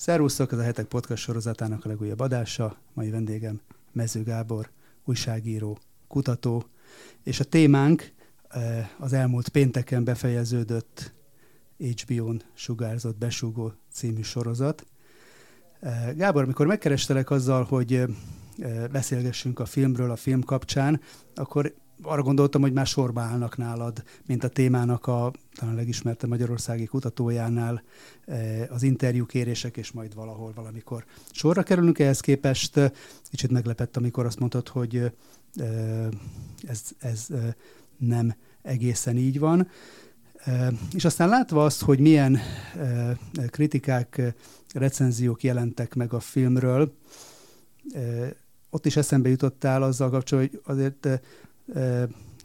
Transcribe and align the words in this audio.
Szervusztok, 0.00 0.52
ez 0.52 0.58
a 0.58 0.62
Hetek 0.62 0.86
Podcast 0.86 1.22
sorozatának 1.22 1.84
a 1.84 1.88
legújabb 1.88 2.20
adása. 2.20 2.76
Mai 2.92 3.10
vendégem 3.10 3.60
Mező 3.92 4.22
Gábor, 4.22 4.70
újságíró, 5.04 5.78
kutató, 6.08 6.64
és 7.22 7.40
a 7.40 7.44
témánk 7.44 8.12
eh, 8.48 8.88
az 8.98 9.12
elmúlt 9.12 9.48
pénteken 9.48 10.04
befejeződött 10.04 11.12
HBO-n 11.78 12.42
sugárzott 12.54 13.18
Besugó 13.18 13.72
című 13.92 14.22
sorozat. 14.22 14.86
Eh, 15.80 16.14
Gábor, 16.16 16.42
amikor 16.42 16.66
megkerestelek 16.66 17.30
azzal, 17.30 17.64
hogy 17.64 17.94
eh, 17.94 18.08
beszélgessünk 18.90 19.58
a 19.58 19.66
filmről 19.66 20.10
a 20.10 20.16
film 20.16 20.42
kapcsán, 20.42 21.00
akkor 21.34 21.74
arra 22.02 22.22
gondoltam, 22.22 22.60
hogy 22.60 22.72
már 22.72 22.86
sorba 22.86 23.20
állnak 23.20 23.56
nálad, 23.56 24.02
mint 24.26 24.44
a 24.44 24.48
témának 24.48 25.06
a 25.06 25.32
talán 25.54 25.74
legismertebb 25.74 26.30
magyarországi 26.30 26.86
kutatójánál 26.86 27.82
az 28.68 28.82
interjúkérések, 28.82 29.76
és 29.76 29.92
majd 29.92 30.14
valahol, 30.14 30.52
valamikor 30.54 31.04
sorra 31.30 31.62
kerülünk. 31.62 31.98
Ehhez 31.98 32.20
képest 32.20 32.92
kicsit 33.30 33.50
meglepett, 33.50 33.96
amikor 33.96 34.26
azt 34.26 34.38
mondtad, 34.38 34.68
hogy 34.68 35.12
ez, 36.66 36.82
ez 36.98 37.26
nem 37.96 38.34
egészen 38.62 39.16
így 39.16 39.38
van. 39.38 39.68
És 40.94 41.04
aztán 41.04 41.28
látva 41.28 41.64
azt, 41.64 41.82
hogy 41.82 41.98
milyen 41.98 42.38
kritikák, 43.46 44.34
recenziók 44.74 45.42
jelentek 45.42 45.94
meg 45.94 46.12
a 46.12 46.20
filmről, 46.20 46.94
ott 48.70 48.86
is 48.86 48.96
eszembe 48.96 49.28
jutottál 49.28 49.82
azzal 49.82 50.10
kapcsolatban, 50.10 50.60
hogy 50.64 50.76
azért 50.76 51.20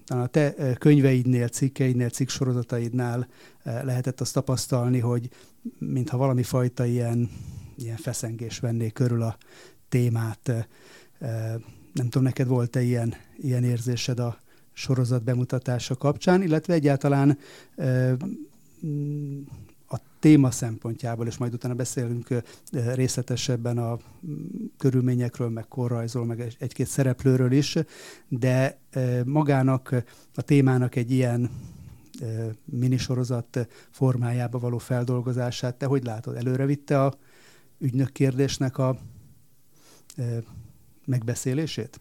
a 0.08 0.28
te 0.28 0.74
könyveidnél, 0.80 1.48
cikkeidnél, 1.48 2.10
cikksorozataidnál 2.10 3.28
lehetett 3.64 4.22
azt 4.22 4.34
tapasztalni, 4.34 5.00
hogy 5.00 5.30
mintha 5.78 6.18
valami 6.18 6.44
fajta 6.44 6.86
ilyen, 6.86 7.30
ilyen 7.78 7.98
feszengés 7.98 8.60
venné 8.60 8.90
körül 8.90 9.22
a 9.22 9.38
témát. 9.90 10.68
Nem 11.94 12.10
tudom, 12.10 12.24
neked 12.24 12.48
volt-e 12.48 12.82
ilyen, 12.82 13.14
ilyen 13.38 13.64
érzésed 13.64 14.20
a 14.20 14.38
sorozat 14.74 15.24
bemutatása 15.24 15.96
kapcsán, 15.96 16.42
illetve 16.42 16.74
egyáltalán 16.74 17.38
a 19.94 20.00
téma 20.20 20.52
szempontjából, 20.52 21.28
és 21.28 21.38
majd 21.38 21.54
utána 21.54 21.74
beszélünk 21.74 22.28
részletesebben 22.72 23.78
a 23.78 23.98
körülményekről, 24.78 25.50
meg 25.50 25.68
korrajzról, 25.68 26.26
meg 26.26 26.56
egy-két 26.60 26.88
szereplőről 26.88 27.52
is, 27.52 27.78
de 28.28 28.80
magának 29.26 29.96
a 30.36 30.42
témának 30.42 30.96
egy 30.96 31.12
ilyen 31.12 31.50
minisorozat 32.66 33.68
formájába 33.92 34.60
való 34.60 34.78
feldolgozását, 34.78 35.76
te 35.76 35.86
hogy 35.86 36.04
látod? 36.04 36.36
Előre 36.36 36.66
vitte 36.66 37.04
a 37.04 37.14
ügynök 37.80 38.12
kérdésnek 38.12 38.78
a 38.78 38.98
megbeszélését? 41.06 42.00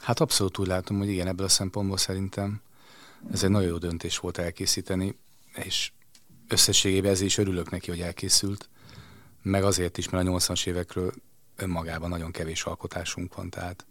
Hát 0.00 0.20
abszolút 0.20 0.58
úgy 0.58 0.66
látom, 0.66 0.98
hogy 0.98 1.08
igen, 1.08 1.26
ebből 1.26 1.46
a 1.46 1.48
szempontból 1.48 1.96
szerintem 1.96 2.60
ez 3.32 3.44
egy 3.44 3.50
nagyon 3.50 3.68
jó 3.68 3.78
döntés 3.78 4.18
volt 4.18 4.38
elkészíteni, 4.38 5.16
és 5.64 5.92
összességében 6.48 7.10
ezért 7.10 7.26
is 7.28 7.38
örülök 7.38 7.70
neki, 7.70 7.90
hogy 7.90 8.00
elkészült, 8.00 8.68
meg 9.42 9.64
azért 9.64 9.98
is, 9.98 10.08
mert 10.08 10.26
a 10.26 10.30
80-as 10.30 10.66
évekről 10.66 11.12
önmagában 11.56 12.08
nagyon 12.08 12.30
kevés 12.30 12.62
alkotásunk 12.62 13.34
van, 13.34 13.50
tehát 13.50 13.86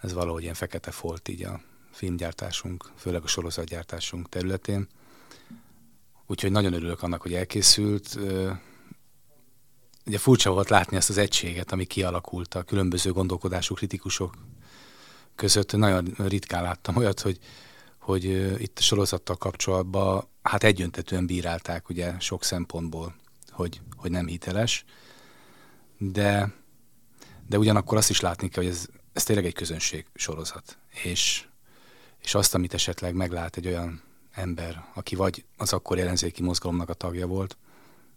ez 0.00 0.12
valahogy 0.12 0.42
ilyen 0.42 0.54
fekete 0.54 0.90
folt 0.90 1.28
így 1.28 1.42
a 1.42 1.60
filmgyártásunk, 1.92 2.90
főleg 2.96 3.22
a 3.22 3.26
sorozatgyártásunk 3.26 4.28
területén. 4.28 4.88
Úgyhogy 6.26 6.50
nagyon 6.50 6.72
örülök 6.72 7.02
annak, 7.02 7.22
hogy 7.22 7.34
elkészült. 7.34 8.18
Ugye 10.06 10.18
furcsa 10.18 10.50
volt 10.50 10.68
látni 10.68 10.96
ezt 10.96 11.10
az 11.10 11.18
egységet, 11.18 11.72
ami 11.72 11.84
kialakult 11.84 12.54
a 12.54 12.62
különböző 12.62 13.12
gondolkodású 13.12 13.74
kritikusok 13.74 14.34
között. 15.34 15.72
Nagyon 15.72 16.14
ritkán 16.18 16.62
láttam 16.62 16.96
olyat, 16.96 17.20
hogy, 17.20 17.38
hogy 17.98 18.24
itt 18.62 18.78
a 18.78 18.82
sorozattal 18.82 19.36
kapcsolatban 19.36 20.28
hát 20.48 20.64
egyöntetően 20.64 21.26
bírálták 21.26 21.88
ugye 21.88 22.14
sok 22.18 22.44
szempontból, 22.44 23.14
hogy, 23.50 23.80
hogy 23.96 24.10
nem 24.10 24.26
hiteles, 24.26 24.84
de, 25.98 26.52
de 27.46 27.58
ugyanakkor 27.58 27.96
azt 27.96 28.10
is 28.10 28.20
látni 28.20 28.48
kell, 28.48 28.62
hogy 28.62 28.72
ez, 28.72 28.86
ez 29.12 29.24
tényleg 29.24 29.44
egy 29.44 29.54
közönség 29.54 30.06
sorozat, 30.14 30.78
és, 31.02 31.46
és 32.22 32.34
azt, 32.34 32.54
amit 32.54 32.74
esetleg 32.74 33.14
meglát 33.14 33.56
egy 33.56 33.66
olyan 33.66 34.02
ember, 34.30 34.84
aki 34.94 35.14
vagy 35.14 35.44
az 35.56 35.72
akkor 35.72 35.98
ellenzéki 35.98 36.42
mozgalomnak 36.42 36.88
a 36.88 36.94
tagja 36.94 37.26
volt, 37.26 37.56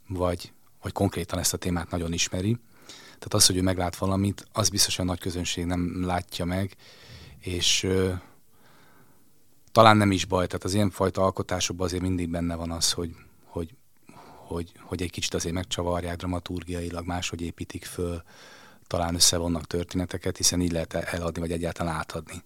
vagy, 0.08 0.52
vagy 0.82 0.92
konkrétan 0.92 1.40
ezt 1.40 1.54
a 1.54 1.58
témát 1.58 1.90
nagyon 1.90 2.14
ismeri. 2.14 2.58
Tehát 3.04 3.34
az, 3.34 3.46
hogy 3.46 3.58
ő 3.58 3.62
meglát 3.62 3.96
valamit, 3.96 4.48
az 4.52 4.70
biztos, 4.70 4.96
hogy 4.96 5.06
a 5.06 5.08
nagy 5.08 5.20
közönség 5.20 5.66
nem 5.66 6.06
látja 6.06 6.46
meg, 6.46 6.76
és 7.40 7.88
talán 9.72 9.98
nem 9.98 10.12
is 10.12 10.26
baj, 10.26 10.48
tehát 10.48 10.64
az 10.64 10.74
ilyenfajta 10.74 11.24
alkotásokban 11.24 11.86
azért 11.86 12.02
mindig 12.02 12.30
benne 12.30 12.56
van 12.56 12.72
az, 12.72 12.92
hogy, 12.92 13.16
hogy, 13.44 13.76
hogy, 14.48 14.72
hogy 14.80 15.02
egy 15.02 15.12
kicsit 15.12 15.34
azért 15.34 15.54
megcsavarják 15.54 16.16
dramaturgiailag, 16.16 17.06
máshogy 17.06 17.42
építik 17.42 17.86
föl, 17.86 18.24
talán 18.88 19.16
összevonnak 19.16 19.68
történeteket, 19.68 20.38
hiszen 20.38 20.62
így 20.62 20.72
lehet 20.72 20.94
eladni, 20.94 21.42
vagy 21.42 21.52
egyáltalán 21.52 21.96
átadni. 21.96 22.44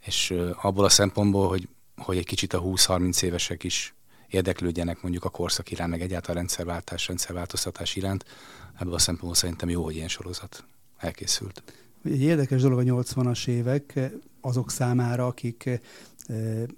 És 0.00 0.34
abból 0.62 0.84
a 0.84 0.88
szempontból, 0.88 1.48
hogy, 1.48 1.68
hogy 1.96 2.16
egy 2.16 2.26
kicsit 2.26 2.52
a 2.52 2.62
20-30 2.62 3.22
évesek 3.22 3.64
is 3.64 3.94
érdeklődjenek 4.28 5.02
mondjuk 5.02 5.24
a 5.24 5.28
korszak 5.28 5.70
iránt, 5.70 5.90
meg 5.90 6.00
egyáltalán 6.00 6.36
rendszerváltás, 6.36 7.06
rendszerváltoztatás 7.06 7.96
iránt, 7.96 8.24
ebből 8.78 8.94
a 8.94 8.98
szempontból 8.98 9.34
szerintem 9.34 9.68
jó, 9.68 9.84
hogy 9.84 9.96
ilyen 9.96 10.08
sorozat 10.08 10.64
elkészült. 10.98 11.62
Egy 12.04 12.22
érdekes 12.22 12.60
dolog 12.62 12.78
a 12.78 12.82
80-as 12.82 13.46
évek 13.48 14.00
azok 14.40 14.70
számára, 14.70 15.26
akik 15.26 15.80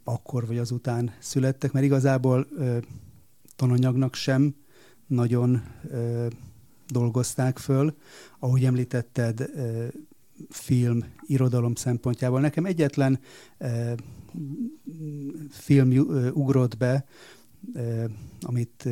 akkor 0.05 0.47
vagy 0.47 0.59
azután 0.59 1.15
születtek, 1.19 1.72
mert 1.72 1.84
igazából 1.84 2.47
tananyagnak 3.56 4.15
sem 4.15 4.55
nagyon 5.06 5.62
dolgozták 6.88 7.59
föl. 7.59 7.97
Ahogy 8.38 8.65
említetted, 8.65 9.50
film, 10.49 11.04
irodalom 11.22 11.75
szempontjából. 11.75 12.41
Nekem 12.41 12.65
egyetlen 12.65 13.21
film 15.50 15.91
ugrott 16.33 16.77
be, 16.77 17.04
amit 18.41 18.88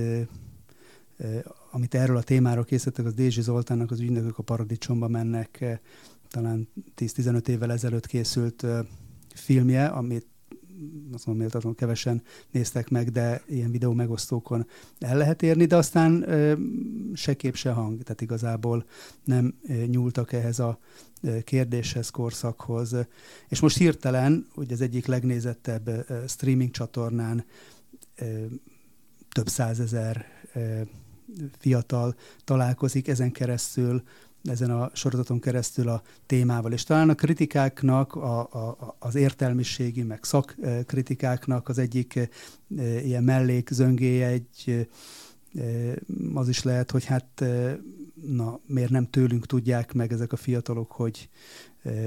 amit 1.71 1.95
erről 1.95 2.17
a 2.17 2.23
témáról 2.23 2.65
készítettek, 2.65 3.05
az 3.05 3.15
Dézsi 3.15 3.43
Zoltánnak 3.43 3.91
az 3.91 4.01
ügynökök 4.01 4.39
a 4.39 4.43
paradicsomba 4.43 5.09
mennek, 5.09 5.81
talán 6.31 6.69
10-15 6.97 7.49
évvel 7.49 7.73
ezelőtt 7.73 8.07
készült 8.07 8.67
filmje, 9.35 9.87
amit 9.87 10.27
azt 11.13 11.27
mondom, 11.27 11.45
méltatlanul 11.45 11.79
kevesen 11.79 12.23
néztek 12.51 12.89
meg, 12.89 13.11
de 13.11 13.43
ilyen 13.47 13.71
videó 13.71 13.93
megosztókon 13.93 14.67
el 14.99 15.17
lehet 15.17 15.43
érni, 15.43 15.65
de 15.65 15.77
aztán 15.77 16.27
se 17.15 17.35
kép, 17.35 17.55
se 17.57 17.71
hang, 17.71 18.03
tehát 18.03 18.21
igazából 18.21 18.85
nem 19.25 19.55
nyúltak 19.87 20.33
ehhez 20.33 20.59
a 20.59 20.79
kérdéshez, 21.45 22.11
korszakhoz. 22.11 22.97
És 23.49 23.61
most 23.61 23.77
hirtelen, 23.77 24.47
hogy 24.55 24.73
az 24.73 24.81
egyik 24.81 25.07
legnézettebb 25.07 26.07
streaming 26.29 26.71
csatornán 26.71 27.45
több 29.33 29.49
százezer 29.49 30.27
fiatal 31.59 32.15
találkozik 32.45 33.09
ezen 33.09 33.33
keresztül 33.33 34.03
ezen 34.45 34.71
a 34.71 34.91
sorozaton 34.95 35.41
keresztül 35.41 35.89
a 35.89 36.03
témával. 36.27 36.73
És 36.73 36.83
talán 36.83 37.09
a 37.09 37.15
kritikáknak, 37.15 38.15
a, 38.15 38.41
a, 38.41 38.97
az 38.99 39.15
értelmiségi, 39.15 40.03
meg 40.03 40.25
szakkritikáknak 40.25 41.69
az 41.69 41.79
egyik 41.79 42.17
e, 42.17 42.29
ilyen 43.01 43.25
mellékzöngéje 43.25 44.27
egy 44.27 44.49
e, 44.69 44.87
az 46.35 46.49
is 46.49 46.63
lehet, 46.63 46.91
hogy 46.91 47.05
hát 47.05 47.45
na, 48.27 48.61
miért 48.67 48.91
nem 48.91 49.11
tőlünk 49.11 49.47
tudják 49.47 49.93
meg 49.93 50.13
ezek 50.13 50.33
a 50.33 50.37
fiatalok, 50.37 50.93
hogy 50.93 51.29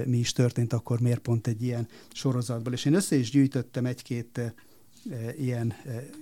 mi 0.06 0.18
is 0.18 0.32
történt 0.32 0.74
akkor, 0.74 1.00
miért 1.00 1.20
pont 1.20 1.48
egy 1.48 1.64
ilyen 1.64 1.88
sorozatból. 2.14 2.74
És 2.74 2.86
én 2.86 2.94
össze 2.94 3.16
is 3.16 3.30
gyűjtöttem 3.30 3.86
egy-két 3.86 4.56
ilyen 5.38 5.74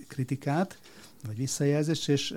kritikát, 0.07 0.80
vagy 1.25 1.37
visszajelzést, 1.37 2.09
és 2.09 2.31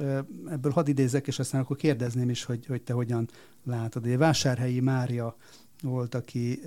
ebből 0.51 0.73
hadd 0.73 0.89
idézek, 0.89 1.27
és 1.27 1.39
aztán 1.39 1.61
akkor 1.61 1.77
kérdezném 1.77 2.31
is, 2.31 2.45
hogy, 2.45 2.67
hogy 2.67 2.83
te 2.83 2.93
hogyan 2.93 3.29
látod. 3.65 4.07
Ugye 4.07 4.17
Vásárhelyi 4.17 4.81
Mária 4.81 5.37
volt, 5.83 6.15
aki 6.15 6.61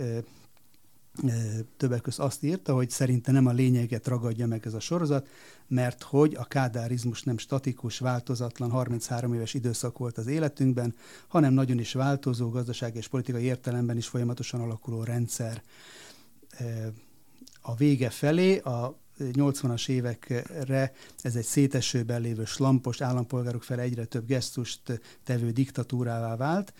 többek 1.77 2.01
között 2.01 2.25
azt 2.25 2.43
írta, 2.43 2.73
hogy 2.73 2.89
szerinte 2.89 3.31
nem 3.31 3.45
a 3.45 3.51
lényeget 3.51 4.07
ragadja 4.07 4.47
meg 4.47 4.65
ez 4.65 4.73
a 4.73 4.79
sorozat, 4.79 5.27
mert 5.67 6.03
hogy 6.03 6.35
a 6.35 6.43
kádárizmus 6.43 7.23
nem 7.23 7.37
statikus, 7.37 7.99
változatlan, 7.99 8.69
33 8.69 9.33
éves 9.33 9.53
időszak 9.53 9.97
volt 9.97 10.17
az 10.17 10.27
életünkben, 10.27 10.95
hanem 11.27 11.53
nagyon 11.53 11.79
is 11.79 11.93
változó, 11.93 12.49
gazdaság 12.49 12.95
és 12.95 13.07
politikai 13.07 13.43
értelemben 13.43 13.97
is 13.97 14.07
folyamatosan 14.07 14.61
alakuló 14.61 15.03
rendszer. 15.03 15.63
A 17.61 17.75
vége 17.75 18.09
felé 18.09 18.57
a 18.57 18.97
80-as 19.19 19.89
évekre 19.89 20.93
ez 21.21 21.35
egy 21.35 21.45
szétesőben 21.45 22.21
lévő 22.21 22.45
slampos 22.45 23.01
állampolgárok 23.01 23.63
fel 23.63 23.79
egyre 23.79 24.05
több 24.05 24.25
gesztust 24.25 25.01
tevő 25.23 25.51
diktatúrává 25.51 26.35
vált, 26.35 26.73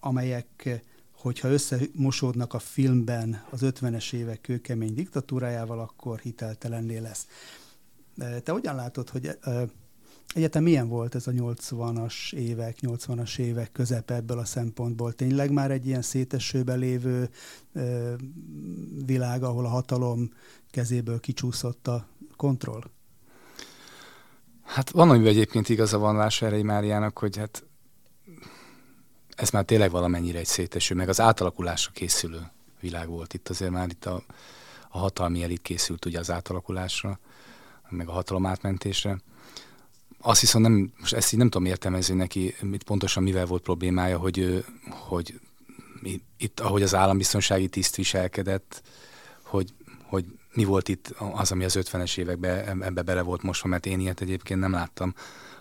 amelyek 0.00 0.80
hogyha 1.12 1.48
összemosódnak 1.48 2.54
a 2.54 2.58
filmben 2.58 3.44
az 3.50 3.60
50-es 3.62 4.12
évek 4.12 4.40
kőkemény 4.40 4.94
diktatúrájával, 4.94 5.80
akkor 5.80 6.18
hiteltelenné 6.18 6.98
lesz. 6.98 7.26
Te 8.42 8.52
hogyan 8.52 8.74
látod, 8.74 9.08
hogy 9.08 9.38
egyetem 10.34 10.62
milyen 10.62 10.88
volt 10.88 11.14
ez 11.14 11.26
a 11.26 11.30
80-as 11.30 12.32
évek, 12.32 12.76
80-as 12.80 13.38
évek 13.38 13.72
közepe 13.72 14.14
ebből 14.14 14.38
a 14.38 14.44
szempontból? 14.44 15.12
Tényleg 15.12 15.50
már 15.50 15.70
egy 15.70 15.86
ilyen 15.86 16.02
szétesőbe 16.02 16.74
lévő 16.74 17.30
világ, 19.06 19.42
ahol 19.42 19.64
a 19.64 19.68
hatalom 19.68 20.32
kezéből 20.70 21.20
kicsúszott 21.20 21.88
a 21.88 22.06
kontroll? 22.36 22.82
Hát 24.62 24.90
van, 24.90 25.10
amiben 25.10 25.28
egyébként 25.28 25.68
igaza 25.68 25.98
van 25.98 26.16
Vásárhelyi 26.16 26.62
Máriának, 26.62 27.18
hogy 27.18 27.36
hát 27.36 27.64
ez 29.36 29.50
már 29.50 29.64
tényleg 29.64 29.90
valamennyire 29.90 30.38
egy 30.38 30.46
széteső, 30.46 30.94
meg 30.94 31.08
az 31.08 31.20
átalakulásra 31.20 31.92
készülő 31.92 32.50
világ 32.80 33.08
volt 33.08 33.34
itt. 33.34 33.48
Azért 33.48 33.70
már 33.70 33.88
itt 33.88 34.06
a, 34.06 34.22
a 34.88 34.98
hatalmi 34.98 35.42
elit 35.42 35.62
készült 35.62 36.04
ugye 36.04 36.18
az 36.18 36.30
átalakulásra, 36.30 37.18
meg 37.88 38.08
a 38.08 38.12
hatalom 38.12 38.46
átmentésre. 38.46 39.18
Azt 40.28 40.40
hiszem, 40.40 40.60
nem, 40.60 40.92
most 41.00 41.12
ezt 41.12 41.32
így 41.32 41.38
nem 41.38 41.48
tudom 41.50 41.66
értelmezni 41.66 42.14
neki, 42.14 42.54
mit 42.60 42.82
pontosan 42.82 43.22
mivel 43.22 43.46
volt 43.46 43.62
problémája, 43.62 44.18
hogy, 44.18 44.64
hogy 44.88 45.40
itt, 46.36 46.60
ahogy 46.60 46.82
az 46.82 46.94
állambiztonsági 46.94 47.68
tiszt 47.68 47.96
viselkedett, 47.96 48.82
hogy, 49.42 49.74
hogy 50.02 50.24
mi 50.52 50.64
volt 50.64 50.88
itt 50.88 51.14
az, 51.32 51.52
ami 51.52 51.64
az 51.64 51.78
50-es 51.80 52.18
években 52.18 52.82
ebbe 52.82 53.02
bele 53.02 53.22
volt 53.22 53.42
mosva, 53.42 53.68
mert 53.68 53.86
én 53.86 54.00
ilyet 54.00 54.20
egyébként 54.20 54.60
nem 54.60 54.72
láttam. 54.72 55.14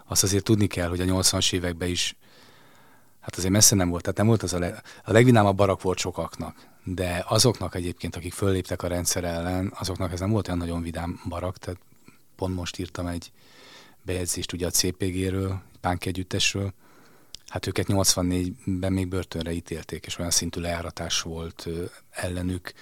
Azt 0.06 0.24
azért 0.24 0.44
tudni 0.44 0.68
kell, 0.68 0.90
hogy 0.90 1.02
a 1.02 1.06
80-as 1.06 1.54
években 1.54 1.90
is 1.90 2.16
hát 3.20 3.36
azért 3.36 3.54
messze 3.54 3.76
nem 3.76 3.90
volt, 3.90 4.02
tehát 4.02 4.18
nem 4.18 4.28
volt 4.28 4.44
az 4.44 4.54
a, 4.54 4.60
le, 4.60 4.82
a 5.04 5.12
legvinámabb 5.12 5.56
barak 5.56 5.82
volt 5.82 5.98
sokaknak, 5.98 6.56
de 6.84 7.26
azoknak 7.28 7.76
egyébként, 7.76 8.16
akik 8.16 8.34
fölléptek 8.34 8.84
a 8.84 8.88
rendszer 8.88 9.24
ellen, 9.24 9.74
azoknak 9.80 10.12
ez 10.12 10.20
nem 10.20 10.32
volt 10.32 10.48
olyan 10.48 10.60
nagyon 10.60 10.82
vidám 10.82 11.22
barak, 11.30 11.58
tehát 11.58 11.80
pont 12.36 12.56
most 12.56 12.80
írtam 12.80 13.08
egy 13.08 13.32
bejegyzést 14.06 14.54
ugye 14.54 14.66
a 14.66 14.70
CPG-ről, 14.70 15.62
Pánk 15.82 16.06
együttesről, 16.06 16.74
hát 17.48 17.68
őket 17.68 17.86
84-ben 17.90 18.94
még 18.94 19.08
börtönre 19.08 19.52
ítélték, 19.52 20.06
és 20.06 20.18
olyan 20.18 20.32
szintű 20.32 20.62
lejáratás 20.62 21.22
volt 21.22 21.68
ellenük. 22.10 22.74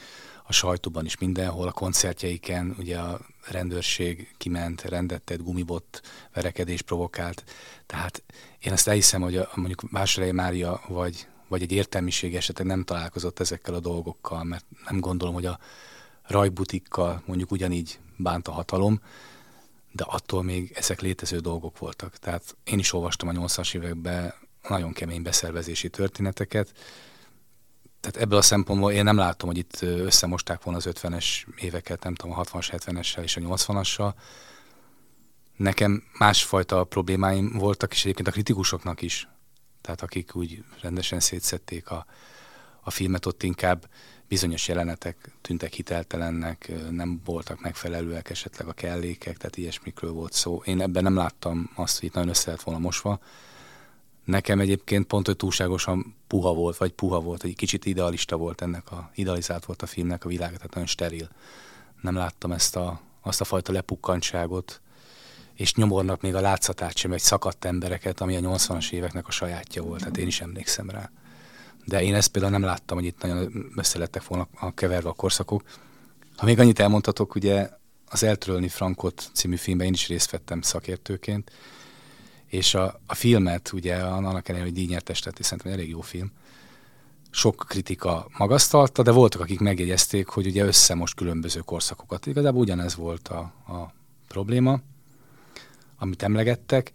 A 0.46 0.54
sajtóban 0.54 1.06
is 1.06 1.18
mindenhol, 1.18 1.68
a 1.68 1.72
koncertjeiken, 1.72 2.76
ugye 2.80 3.00
a 3.00 3.20
rendőrség 3.48 4.34
kiment, 4.38 4.82
rendet 4.82 5.44
gumibot 5.44 6.02
verekedés 6.34 6.82
provokált. 6.82 7.44
Tehát 7.86 8.24
én 8.60 8.72
ezt 8.72 8.88
elhiszem, 8.88 9.22
hogy 9.22 9.38
a, 9.38 9.50
mondjuk 9.56 9.84
Vásárhelyi 9.92 10.36
Mária 10.36 10.82
vagy, 10.88 11.28
vagy 11.48 11.62
egy 11.62 11.72
értelmiség 11.72 12.36
esetleg 12.36 12.68
nem 12.68 12.84
találkozott 12.84 13.40
ezekkel 13.40 13.74
a 13.74 13.80
dolgokkal, 13.80 14.44
mert 14.44 14.66
nem 14.90 15.00
gondolom, 15.00 15.34
hogy 15.34 15.46
a 15.46 15.60
rajbutikkal 16.24 17.24
mondjuk 17.26 17.52
ugyanígy 17.52 18.00
bánt 18.18 18.48
a 18.48 18.52
hatalom, 18.52 19.02
de 19.94 20.04
attól 20.08 20.44
még 20.44 20.72
ezek 20.76 21.02
létező 21.02 21.40
dolgok 21.40 21.78
voltak. 21.78 22.18
Tehát 22.18 22.58
én 22.64 22.80
is 22.80 22.94
olvastam 22.94 23.28
a 23.28 23.32
80-as 23.32 23.76
években 23.76 24.34
nagyon 24.68 24.94
kemény 24.94 25.22
beszervezési 25.22 25.90
történeteket, 25.90 26.74
tehát 28.04 28.18
ebből 28.18 28.38
a 28.38 28.42
szempontból 28.42 28.92
én 28.92 29.04
nem 29.04 29.18
látom, 29.18 29.50
hogy 29.50 29.58
itt 29.58 29.82
összemosták 29.82 30.64
volna 30.64 30.80
az 30.80 30.90
50-es 30.92 31.26
éveket, 31.56 32.04
nem 32.04 32.16
tudom, 32.16 32.40
a 32.40 32.44
60-as, 32.44 32.68
70-essel 32.72 33.24
és 33.24 33.38
a 33.38 33.40
80-assal. 33.40 34.14
Nekem 35.56 36.04
másfajta 36.18 36.84
problémáim 36.84 37.52
voltak, 37.58 37.92
és 37.92 38.04
egyébként 38.04 38.28
a 38.28 38.32
kritikusoknak 38.32 39.02
is. 39.02 39.28
Tehát 39.82 40.02
akik 40.02 40.36
úgy 40.36 40.64
rendesen 40.82 41.20
szétszették 41.20 41.90
a, 41.90 42.06
a 42.84 42.92
filmet, 42.92 43.26
ott 43.26 43.44
inkább 43.44 43.90
bizonyos 44.28 44.68
jelenetek 44.68 45.32
tűntek 45.42 45.74
hiteltelennek, 45.74 46.72
nem 46.90 47.22
voltak 47.26 47.62
megfelelőek 47.62 48.30
esetleg 48.30 48.68
a 48.68 48.74
kellékek, 48.74 49.38
tehát 49.38 49.58
ilyesmikről 49.58 50.12
volt 50.12 50.34
szó. 50.34 50.62
Én 50.66 50.82
ebben 50.82 51.04
nem 51.04 51.16
láttam 51.16 51.70
azt, 51.76 52.00
hogy 52.00 52.08
itt 52.08 52.14
nagyon 52.14 52.30
össze 52.30 52.52
lett 52.52 52.62
volna 52.62 52.80
mosva. 52.80 53.20
Nekem 54.24 54.60
egyébként 54.60 55.08
pont, 55.08 55.26
hogy 55.26 55.36
túlságosan 55.36 56.16
puha 56.28 56.54
volt, 56.54 56.78
vagy 56.78 56.92
puha 56.92 57.20
volt, 57.20 57.44
egy 57.44 57.56
kicsit 57.56 57.86
idealista 57.86 58.38
volt 58.38 58.62
ennek 58.62 58.92
a, 58.92 59.12
idealizált 59.16 59.66
volt 59.66 59.82
a 59.82 59.86
filmnek 59.86 60.26
a 60.26 60.28
világ, 60.28 60.54
tehát 60.56 60.74
nagyon 60.74 60.88
steril. 60.88 61.30
Nem 62.02 62.16
láttam 62.16 62.52
ezt 62.52 62.76
a, 62.76 63.02
azt 63.22 63.42
a 63.42 63.46
fajta 63.46 63.72
lepukkantságot, 63.72 64.82
és 65.54 65.74
nyomornak 65.74 66.22
még 66.22 66.36
a 66.36 66.42
látszatát 66.42 66.98
sem, 66.98 67.12
egy 67.12 67.20
szakadt 67.20 67.66
embereket, 67.66 68.22
ami 68.22 68.36
a 68.36 68.40
80-as 68.40 68.92
éveknek 68.92 69.28
a 69.28 69.32
sajátja 69.32 69.84
volt, 69.84 70.00
tehát 70.00 70.18
én 70.18 70.28
is 70.28 70.42
emlékszem 70.42 70.90
rá. 70.90 71.12
De 71.86 72.04
én 72.04 72.16
ezt 72.16 72.32
például 72.32 72.54
nem 72.54 72.64
láttam, 72.64 72.98
hogy 72.98 73.06
itt 73.06 73.22
nagyon 73.22 73.72
összelettek 73.76 74.28
volna 74.28 74.48
a 74.60 74.74
keverve 74.74 75.10
a 75.10 75.14
korszakok. 75.14 75.64
Ha 76.36 76.46
még 76.46 76.60
annyit 76.60 76.80
elmondhatok, 76.80 77.36
ugye 77.36 77.70
az 78.06 78.24
Eltörölni 78.24 78.68
Frankot 78.68 79.30
című 79.34 79.56
filmben 79.56 79.88
én 79.88 79.94
is 79.94 80.08
részt 80.08 80.32
vettem 80.32 80.62
szakértőként, 80.62 81.52
és 82.48 82.74
a, 82.74 83.00
a 83.08 83.16
filmet, 83.16 83.72
ugye 83.74 83.96
annak 83.96 84.50
ellenére, 84.50 84.70
hogy 84.70 84.80
díjnyertes 84.80 85.24
lett, 85.24 85.40
és 85.40 85.46
szerintem 85.46 85.74
elég 85.74 85.90
jó 85.90 86.02
film, 86.02 86.32
sok 87.30 87.66
kritika 87.68 88.28
magasztalta, 88.38 89.04
de 89.04 89.12
voltak, 89.12 89.42
akik 89.42 89.60
megjegyezték, 89.60 90.28
hogy 90.28 90.46
ugye 90.46 90.64
összemost 90.64 91.16
különböző 91.16 91.60
korszakokat. 91.60 92.26
Igazából 92.26 92.62
ugyanez 92.62 92.96
volt 92.96 93.28
a, 93.28 93.40
a 93.68 93.94
probléma, 94.28 94.80
amit 95.98 96.24
emlegettek, 96.24 96.92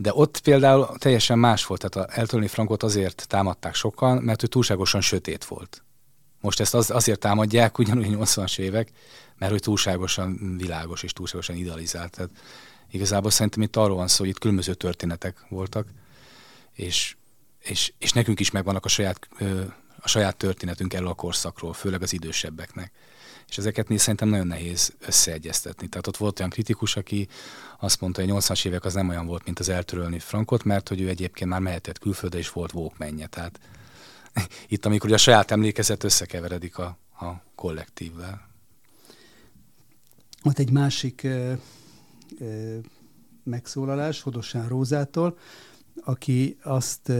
de 0.00 0.10
ott 0.14 0.40
például 0.40 0.98
teljesen 0.98 1.38
más 1.38 1.66
volt. 1.66 1.88
Tehát 1.88 2.08
a 2.08 2.18
Eltolni 2.18 2.46
Frankot 2.46 2.82
azért 2.82 3.24
támadták 3.28 3.74
sokan, 3.74 4.22
mert 4.22 4.42
ő 4.42 4.46
túlságosan 4.46 5.00
sötét 5.00 5.44
volt. 5.44 5.82
Most 6.40 6.60
ezt 6.60 6.74
az, 6.74 6.90
azért 6.90 7.20
támadják, 7.20 7.78
ugyanúgy 7.78 8.06
80-as 8.10 8.58
évek, 8.58 8.90
mert 9.38 9.52
ő 9.52 9.58
túlságosan 9.58 10.56
világos 10.58 11.02
és 11.02 11.12
túlságosan 11.12 11.56
idealizált. 11.56 12.10
Tehát 12.10 12.30
Igazából 12.90 13.30
szerintem 13.30 13.62
itt 13.62 13.76
arról 13.76 13.96
van 13.96 14.08
szó, 14.08 14.18
hogy 14.18 14.28
itt 14.28 14.38
különböző 14.38 14.74
történetek 14.74 15.44
voltak, 15.48 15.88
és, 16.72 17.16
és, 17.58 17.92
és 17.98 18.12
nekünk 18.12 18.40
is 18.40 18.50
megvannak 18.50 18.84
a 18.84 18.88
saját, 18.88 19.28
a 20.00 20.08
saját 20.08 20.36
történetünk 20.36 20.94
erről 20.94 21.08
a 21.08 21.14
korszakról, 21.14 21.72
főleg 21.72 22.02
az 22.02 22.12
idősebbeknek. 22.12 22.92
És 23.48 23.58
ezeket 23.58 23.88
néz 23.88 24.00
szerintem 24.00 24.28
nagyon 24.28 24.46
nehéz 24.46 24.92
összeegyeztetni. 24.98 25.88
Tehát 25.88 26.06
ott 26.06 26.16
volt 26.16 26.38
olyan 26.38 26.50
kritikus, 26.50 26.96
aki 26.96 27.28
azt 27.78 28.00
mondta, 28.00 28.20
hogy 28.20 28.30
80-as 28.32 28.66
évek 28.66 28.84
az 28.84 28.94
nem 28.94 29.08
olyan 29.08 29.26
volt, 29.26 29.44
mint 29.44 29.58
az 29.58 29.68
eltörölni 29.68 30.18
Frankot, 30.18 30.64
mert 30.64 30.88
hogy 30.88 31.00
ő 31.00 31.08
egyébként 31.08 31.50
már 31.50 31.60
mehetett 31.60 31.98
külföldre, 31.98 32.38
és 32.38 32.50
volt 32.50 32.72
vók 32.72 32.98
menje. 32.98 33.26
Tehát 33.26 33.60
itt, 34.68 34.86
amikor 34.86 35.12
a 35.12 35.16
saját 35.16 35.50
emlékezet 35.50 36.04
összekeveredik 36.04 36.78
a, 36.78 36.98
a 37.20 37.42
kollektívvel. 37.54 38.48
Ott 40.42 40.58
egy 40.58 40.70
másik 40.70 41.26
megszólalás 43.42 44.20
Hodosán 44.20 44.68
Rózától, 44.68 45.38
aki 46.04 46.56
azt 46.62 47.12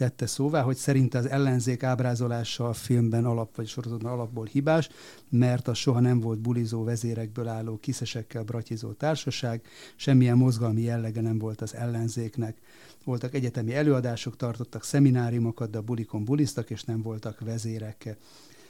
tette 0.00 0.26
szóvá, 0.26 0.62
hogy 0.62 0.76
szerinte 0.76 1.18
az 1.18 1.26
ellenzék 1.26 1.82
ábrázolása 1.82 2.68
a 2.68 2.72
filmben 2.72 3.24
alap 3.24 3.56
vagy 3.56 3.66
sorozatban 3.66 4.12
alapból 4.12 4.44
hibás, 4.44 4.88
mert 5.28 5.68
az 5.68 5.76
soha 5.76 6.00
nem 6.00 6.20
volt 6.20 6.38
bulizó 6.38 6.84
vezérekből 6.84 7.48
álló 7.48 7.78
kiszesekkel 7.78 8.42
bratizó 8.42 8.92
társaság, 8.92 9.62
semmilyen 9.96 10.36
mozgalmi 10.36 10.80
jellege 10.80 11.20
nem 11.20 11.38
volt 11.38 11.60
az 11.60 11.74
ellenzéknek. 11.74 12.58
Voltak 13.04 13.34
egyetemi 13.34 13.74
előadások, 13.74 14.36
tartottak 14.36 14.84
szemináriumokat, 14.84 15.70
de 15.70 15.78
a 15.78 15.82
bulikon 15.82 16.24
buliztak, 16.24 16.70
és 16.70 16.82
nem 16.82 17.02
voltak 17.02 17.40
vezérek. 17.40 18.16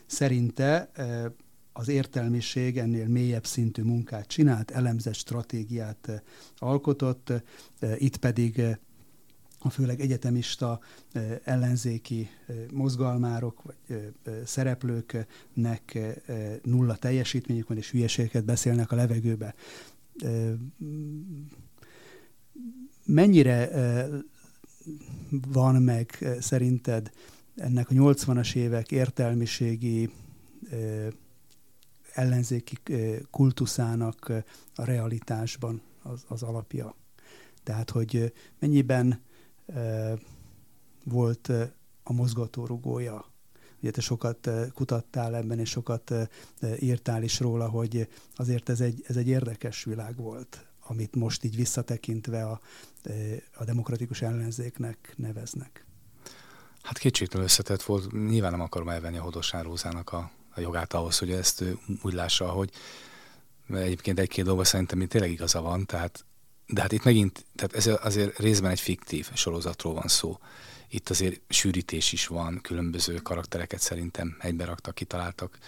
Szerinte 0.07 0.91
az 1.73 1.89
értelmiség 1.89 2.79
ennél 2.79 3.09
mélyebb 3.09 3.47
szintű 3.47 3.83
munkát 3.83 4.27
csinált, 4.27 4.71
elemzett 4.71 5.15
stratégiát 5.15 6.09
eh, 6.09 6.21
alkotott, 6.57 7.31
eh, 7.31 7.43
itt 7.99 8.17
pedig 8.17 8.59
eh, 8.59 8.77
a 9.63 9.71
főleg 9.71 10.01
egyetemista 10.01 10.81
ellenzéki 11.45 12.29
mozgalmárok 12.73 13.63
vagy 13.63 14.03
szereplőknek 14.45 15.99
nulla 16.63 16.97
teljesítményük 16.97 17.69
van, 17.69 17.77
és 17.77 17.91
hülyeségeket 17.91 18.45
beszélnek 18.45 18.93
a 18.93 18.97
levegőbe. 18.97 19.55
Mennyire 23.05 23.71
van 25.49 25.83
meg 25.83 26.27
szerinted 26.41 27.11
ennek 27.57 27.91
a 27.91 27.95
80-as 27.95 28.55
évek 28.55 28.91
értelmiségi 28.91 30.11
ellenzéki 32.15 32.79
kultuszának 33.31 34.33
a 34.75 34.85
realitásban 34.85 35.83
az, 36.03 36.25
az 36.29 36.43
alapja. 36.43 36.95
Tehát, 37.63 37.91
hogy 37.91 38.33
mennyiben 38.59 39.21
volt 41.05 41.49
a 42.03 42.13
mozgatórugója 42.13 43.31
ugye 43.81 43.91
te 43.91 44.01
sokat 44.01 44.51
kutattál 44.75 45.37
ebben, 45.37 45.59
és 45.59 45.71
sokat 45.71 46.15
írtál 46.79 47.23
is 47.23 47.41
róla, 47.41 47.69
hogy 47.69 48.09
azért 48.37 48.69
ez 48.69 48.81
egy, 48.81 49.05
ez 49.07 49.17
egy 49.17 49.29
érdekes 49.29 49.85
világ 49.85 50.17
volt, 50.17 50.67
amit 50.87 51.15
most 51.15 51.45
így 51.45 51.57
visszatekintve 51.57 52.45
a, 52.45 52.61
a 53.55 53.65
demokratikus 53.65 54.23
ellenzéknek 54.23 55.15
neveznek. 55.17 55.85
Hát 56.83 56.99
kétségtelen 56.99 57.47
összetett 57.47 57.83
volt. 57.83 58.13
Nyilván 58.13 58.51
nem 58.51 58.61
akarom 58.61 58.89
elvenni 58.89 59.17
a 59.17 59.23
Hodosán 59.23 59.63
Rózának 59.63 60.13
a, 60.13 60.31
a 60.55 60.61
jogát 60.61 60.95
ahhoz, 60.95 61.19
hogy 61.19 61.31
ezt 61.31 61.65
úgy 62.03 62.13
lássa, 62.13 62.49
hogy 62.49 62.71
egyébként 63.69 64.19
egy-két 64.19 64.45
dolga 64.45 64.65
szerintem 64.65 65.07
tényleg 65.07 65.31
igaza 65.31 65.61
van, 65.61 65.87
tehát 65.87 66.25
de 66.73 66.81
hát 66.81 66.93
itt 66.93 67.05
megint, 67.05 67.45
tehát 67.55 67.75
ez 67.75 68.05
azért 68.05 68.39
részben 68.39 68.71
egy 68.71 68.81
fiktív 68.81 69.29
sorozatról 69.35 69.95
van 69.95 70.09
szó. 70.09 70.39
Itt 70.89 71.09
azért 71.09 71.41
sűrítés 71.49 72.13
is 72.13 72.27
van, 72.27 72.61
különböző 72.63 73.15
karaktereket 73.15 73.81
szerintem 73.81 74.37
egybe 74.41 74.65
raktak, 74.65 74.95
kitaláltak 74.95 75.59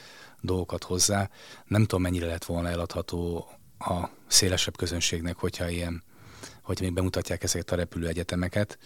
dolgokat 0.41 0.85
hozzá. 0.85 1.31
Nem 1.67 1.83
tudom, 1.83 2.03
mennyire 2.03 2.27
lett 2.27 2.45
volna 2.45 2.69
eladható 2.69 3.49
a 3.79 4.09
szélesebb 4.27 4.77
közönségnek, 4.77 5.37
hogyha 5.37 5.69
ilyen, 5.69 6.03
hogyha 6.63 6.85
még 6.85 6.95
bemutatják 6.95 7.43
ezeket 7.43 7.71
a 7.71 7.77
repülőegyetemeket, 7.77 8.79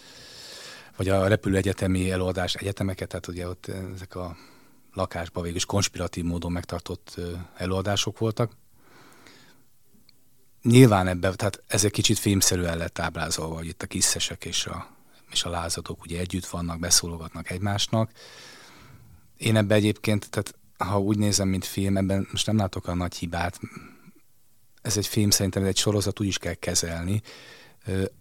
vagy 0.95 1.09
a 1.09 1.27
repülőegyetemi 1.27 2.11
előadás 2.11 2.55
egyetemeket, 2.55 3.07
tehát 3.07 3.27
ugye 3.27 3.47
ott 3.47 3.67
ezek 3.95 4.15
a 4.15 4.37
lakásban 4.93 5.43
végül 5.43 5.57
is 5.57 5.65
konspiratív 5.65 6.23
módon 6.23 6.51
megtartott 6.51 7.19
előadások 7.57 8.17
voltak 8.17 8.51
nyilván 10.61 11.07
ebben, 11.07 11.35
tehát 11.35 11.63
ez 11.67 11.83
egy 11.83 11.91
kicsit 11.91 12.19
filmszerűen 12.19 12.77
lett 12.77 12.99
ábrázolva, 12.99 13.55
hogy 13.55 13.67
itt 13.67 13.81
a 13.81 13.87
kiszesek 13.87 14.45
és 14.45 14.65
a, 14.65 14.87
és 15.31 15.43
a 15.43 15.49
lázadók 15.49 16.03
ugye 16.03 16.19
együtt 16.19 16.45
vannak, 16.45 16.79
beszólogatnak 16.79 17.49
egymásnak. 17.49 18.11
Én 19.37 19.55
ebben 19.55 19.77
egyébként, 19.77 20.29
tehát 20.29 20.55
ha 20.77 20.99
úgy 20.99 21.17
nézem, 21.17 21.47
mint 21.47 21.65
film, 21.65 21.97
ebben 21.97 22.27
most 22.31 22.45
nem 22.45 22.57
látok 22.57 22.87
a 22.87 22.93
nagy 22.93 23.15
hibát. 23.15 23.59
Ez 24.81 24.97
egy 24.97 25.07
film, 25.07 25.29
szerintem 25.29 25.63
egy 25.63 25.77
sorozat 25.77 26.19
úgy 26.19 26.27
is 26.27 26.37
kell 26.37 26.53
kezelni. 26.53 27.21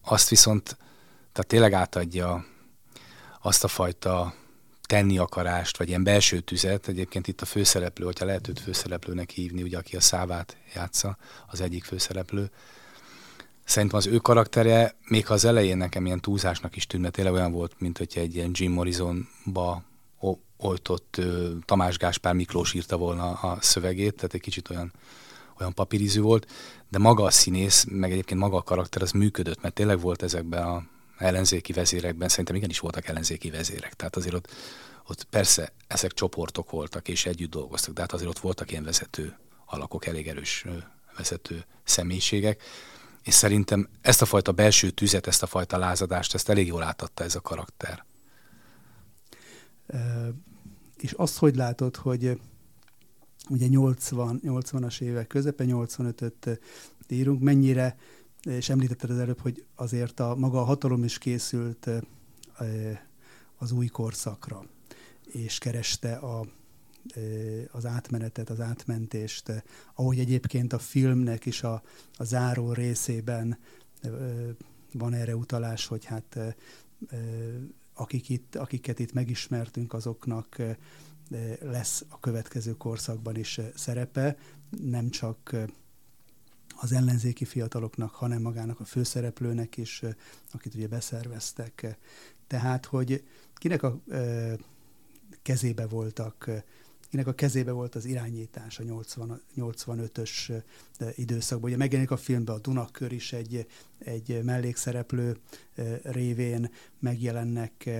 Azt 0.02 0.28
viszont, 0.28 0.76
tehát 1.33 1.47
tényleg 1.47 1.73
átadja 1.73 2.45
azt 3.43 3.64
a 3.64 3.69
fajta 3.69 4.35
tenni 4.87 5.19
akarást, 5.19 5.76
vagy 5.76 5.88
ilyen 5.88 6.05
belső 6.05 6.40
tüzet. 6.40 6.88
Egyébként 6.88 7.28
itt 7.28 7.40
a 7.40 7.45
főszereplő, 7.45 8.05
hogyha 8.05 8.25
lehet 8.25 8.49
őt 8.49 8.61
főszereplőnek 8.61 9.31
hívni, 9.31 9.62
ugye 9.62 9.78
aki 9.78 9.97
a 9.97 10.00
szávát 10.00 10.57
játsza, 10.75 11.16
az 11.47 11.61
egyik 11.61 11.85
főszereplő. 11.85 12.50
Szerintem 13.64 13.99
az 13.99 14.07
ő 14.07 14.16
karaktere, 14.16 14.97
még 15.09 15.26
ha 15.26 15.35
az 15.35 15.45
elején 15.45 15.76
nekem 15.76 16.07
ilyen 16.07 16.21
túlzásnak 16.21 16.76
is 16.76 16.87
tűnt, 16.87 17.02
mert 17.02 17.14
tényleg 17.14 17.33
olyan 17.33 17.52
volt, 17.52 17.73
mint 17.78 17.99
hogy 17.99 18.12
egy 18.14 18.35
ilyen 18.35 18.50
Jim 18.52 18.73
Morrisonba 18.73 19.83
oltott 20.57 21.21
Tamás 21.64 21.99
Gáspár 21.99 22.35
Miklós 22.35 22.73
írta 22.75 22.97
volna 22.97 23.31
a 23.31 23.59
szövegét, 23.61 24.14
tehát 24.14 24.35
egy 24.35 24.40
kicsit 24.40 24.71
olyan, 24.71 24.93
olyan 25.61 25.75
papírizű 25.75 26.21
volt, 26.21 26.52
de 26.88 26.99
maga 26.99 27.25
a 27.25 27.31
színész, 27.31 27.87
meg 27.88 28.12
egyébként 28.12 28.40
maga 28.40 28.57
a 28.57 28.62
karakter 28.62 29.02
az 29.02 29.11
működött, 29.11 29.62
mert 29.62 29.75
tényleg 29.75 30.00
volt 30.00 30.23
ezekben 30.23 30.64
a 30.64 30.83
ellenzéki 31.18 31.73
vezérekben, 31.73 32.28
szerintem 32.28 32.54
igenis 32.54 32.78
voltak 32.78 33.06
ellenzéki 33.06 33.50
vezérek. 33.50 33.94
Tehát 33.94 34.16
azért 34.16 34.35
ott, 34.35 34.49
ott 35.06 35.25
persze 35.25 35.73
ezek 35.87 36.12
csoportok 36.12 36.70
voltak, 36.70 37.08
és 37.08 37.26
együtt 37.26 37.50
dolgoztak, 37.50 37.94
de 37.94 38.00
hát 38.00 38.12
azért 38.12 38.30
ott 38.30 38.38
voltak 38.38 38.70
ilyen 38.70 38.85
vezető 38.85 39.37
alakok, 39.66 40.06
elég 40.06 40.28
erős 40.28 40.64
vezető 41.16 41.64
személyiségek, 41.85 42.62
és 43.23 43.35
szerintem 43.35 43.88
ezt 44.00 44.23
a 44.23 44.25
fajta 44.25 44.52
belső 44.52 44.90
tüzet, 44.90 45.26
ezt 45.26 45.42
a 45.42 45.46
fajta 45.46 45.78
lázadást, 45.78 46.35
ezt 46.35 46.49
elég 46.49 46.66
jól 46.66 46.82
átadta 46.82 47.25
ez 47.25 47.35
a 47.35 47.40
karakter. 47.40 48.04
És 50.96 51.12
azt 51.12 51.38
hogy 51.38 51.56
látod, 51.56 51.96
hogy 51.96 52.40
ugye 53.49 53.66
80, 53.66 54.40
80-as 54.44 55.00
évek 55.00 55.26
közepe, 55.26 55.64
85-öt 55.66 56.61
írunk, 57.08 57.40
mennyire 57.40 57.96
és 58.47 58.69
említetted 58.69 59.11
az 59.11 59.19
előbb, 59.19 59.41
hogy 59.41 59.65
azért 59.75 60.21
a 60.21 60.35
maga 60.35 60.61
a 60.61 60.65
hatalom 60.65 61.05
is 61.05 61.19
készült 61.19 61.88
az 63.57 63.73
új 63.73 63.87
korszakra, 63.87 64.65
és 65.26 65.59
kereste 65.59 66.15
a, 66.15 66.47
az 67.71 67.87
átmenetet, 67.87 68.50
az 68.50 68.61
átmentést, 68.61 69.65
ahogy 69.95 70.19
egyébként 70.19 70.73
a 70.73 70.79
filmnek 70.79 71.47
is 71.47 71.62
a, 71.62 71.83
a 72.17 72.25
záró 72.25 72.73
részében 72.73 73.59
van 74.93 75.12
erre 75.12 75.37
utalás, 75.37 75.87
hogy 75.87 76.05
hát 76.05 76.38
akik 77.95 78.29
itt, 78.29 78.57
akiket 78.57 78.99
itt 78.99 79.12
megismertünk, 79.12 79.93
azoknak 79.93 80.62
lesz 81.61 82.05
a 82.09 82.21
következő 82.21 82.76
korszakban 82.76 83.37
is 83.37 83.61
szerepe, 83.75 84.37
nem 84.83 85.11
csak 85.11 85.57
az 86.76 86.92
ellenzéki 86.92 87.45
fiataloknak, 87.45 88.11
hanem 88.11 88.42
magának 88.42 88.80
a 88.80 88.85
főszereplőnek 88.85 89.76
is, 89.76 90.02
akit 90.52 90.75
ugye 90.75 90.88
beszerveztek. 90.88 91.99
Tehát, 92.47 92.87
hogy 92.87 93.25
kinek 93.54 93.83
a 93.83 94.00
kezébe 95.42 95.87
voltak 95.87 96.64
kinek 97.11 97.26
a 97.26 97.35
kezébe 97.35 97.73
volt 97.73 97.95
az 97.95 98.04
irányítás 98.04 98.78
a 98.78 98.83
80, 98.83 99.40
85-ös 99.56 100.62
időszakban. 101.14 101.68
Ugye 101.68 101.78
megjelenik 101.78 102.11
a 102.11 102.16
filmben 102.16 102.54
a 102.54 102.59
Dunakör 102.59 103.12
is 103.12 103.33
egy, 103.33 103.66
egy 103.99 104.42
mellékszereplő 104.42 105.37
révén, 106.02 106.71
megjelennek 106.99 107.90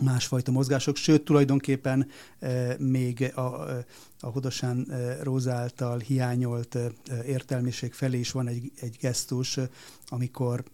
másfajta 0.00 0.50
mozgások, 0.50 0.96
sőt 0.96 1.24
tulajdonképpen 1.24 2.08
e, 2.38 2.76
még 2.78 3.32
a, 3.34 3.40
a 4.20 4.26
Hodosán 4.26 4.90
e, 4.90 5.50
által 5.50 5.98
hiányolt 5.98 6.74
e, 6.74 6.90
értelmiség 7.26 7.92
felé 7.92 8.18
is 8.18 8.30
van 8.30 8.48
egy, 8.48 8.72
egy 8.80 8.96
gesztus, 9.00 9.58
amikor 10.08 10.64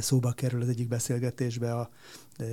szóba 0.00 0.32
kerül 0.32 0.62
az 0.62 0.68
egyik 0.68 0.88
beszélgetésbe 0.88 1.74
a 1.74 1.90
e, 2.36 2.44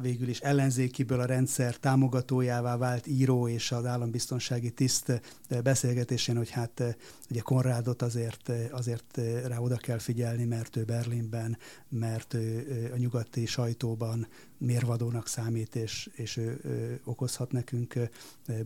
végül 0.00 0.28
is 0.28 0.40
ellenzékiből 0.40 1.20
a 1.20 1.24
rendszer 1.24 1.76
támogatójává 1.76 2.76
vált 2.76 3.06
író 3.06 3.48
és 3.48 3.72
az 3.72 3.84
állambiztonsági 3.84 4.70
tiszt 4.70 5.08
eh, 5.08 5.60
beszélgetésén, 5.62 6.36
hogy 6.36 6.50
hát 6.50 6.80
eh, 6.80 6.94
ugye 7.30 7.40
Konrádot 7.40 8.02
azért, 8.02 8.48
eh, 8.48 8.66
azért 8.70 9.20
rá 9.46 9.58
oda 9.58 9.76
kell 9.76 9.98
figyelni, 9.98 10.44
mert 10.44 10.76
ő 10.76 10.84
Berlinben, 10.84 11.58
mert 11.88 12.34
ő 12.34 12.90
a 12.94 12.96
nyugati 12.96 13.46
sajtóban 13.46 14.26
mérvadónak 14.58 15.28
számít, 15.28 15.76
és, 15.76 16.10
és 16.12 16.36
ő, 16.36 17.00
okozhat 17.04 17.52
nekünk 17.52 17.94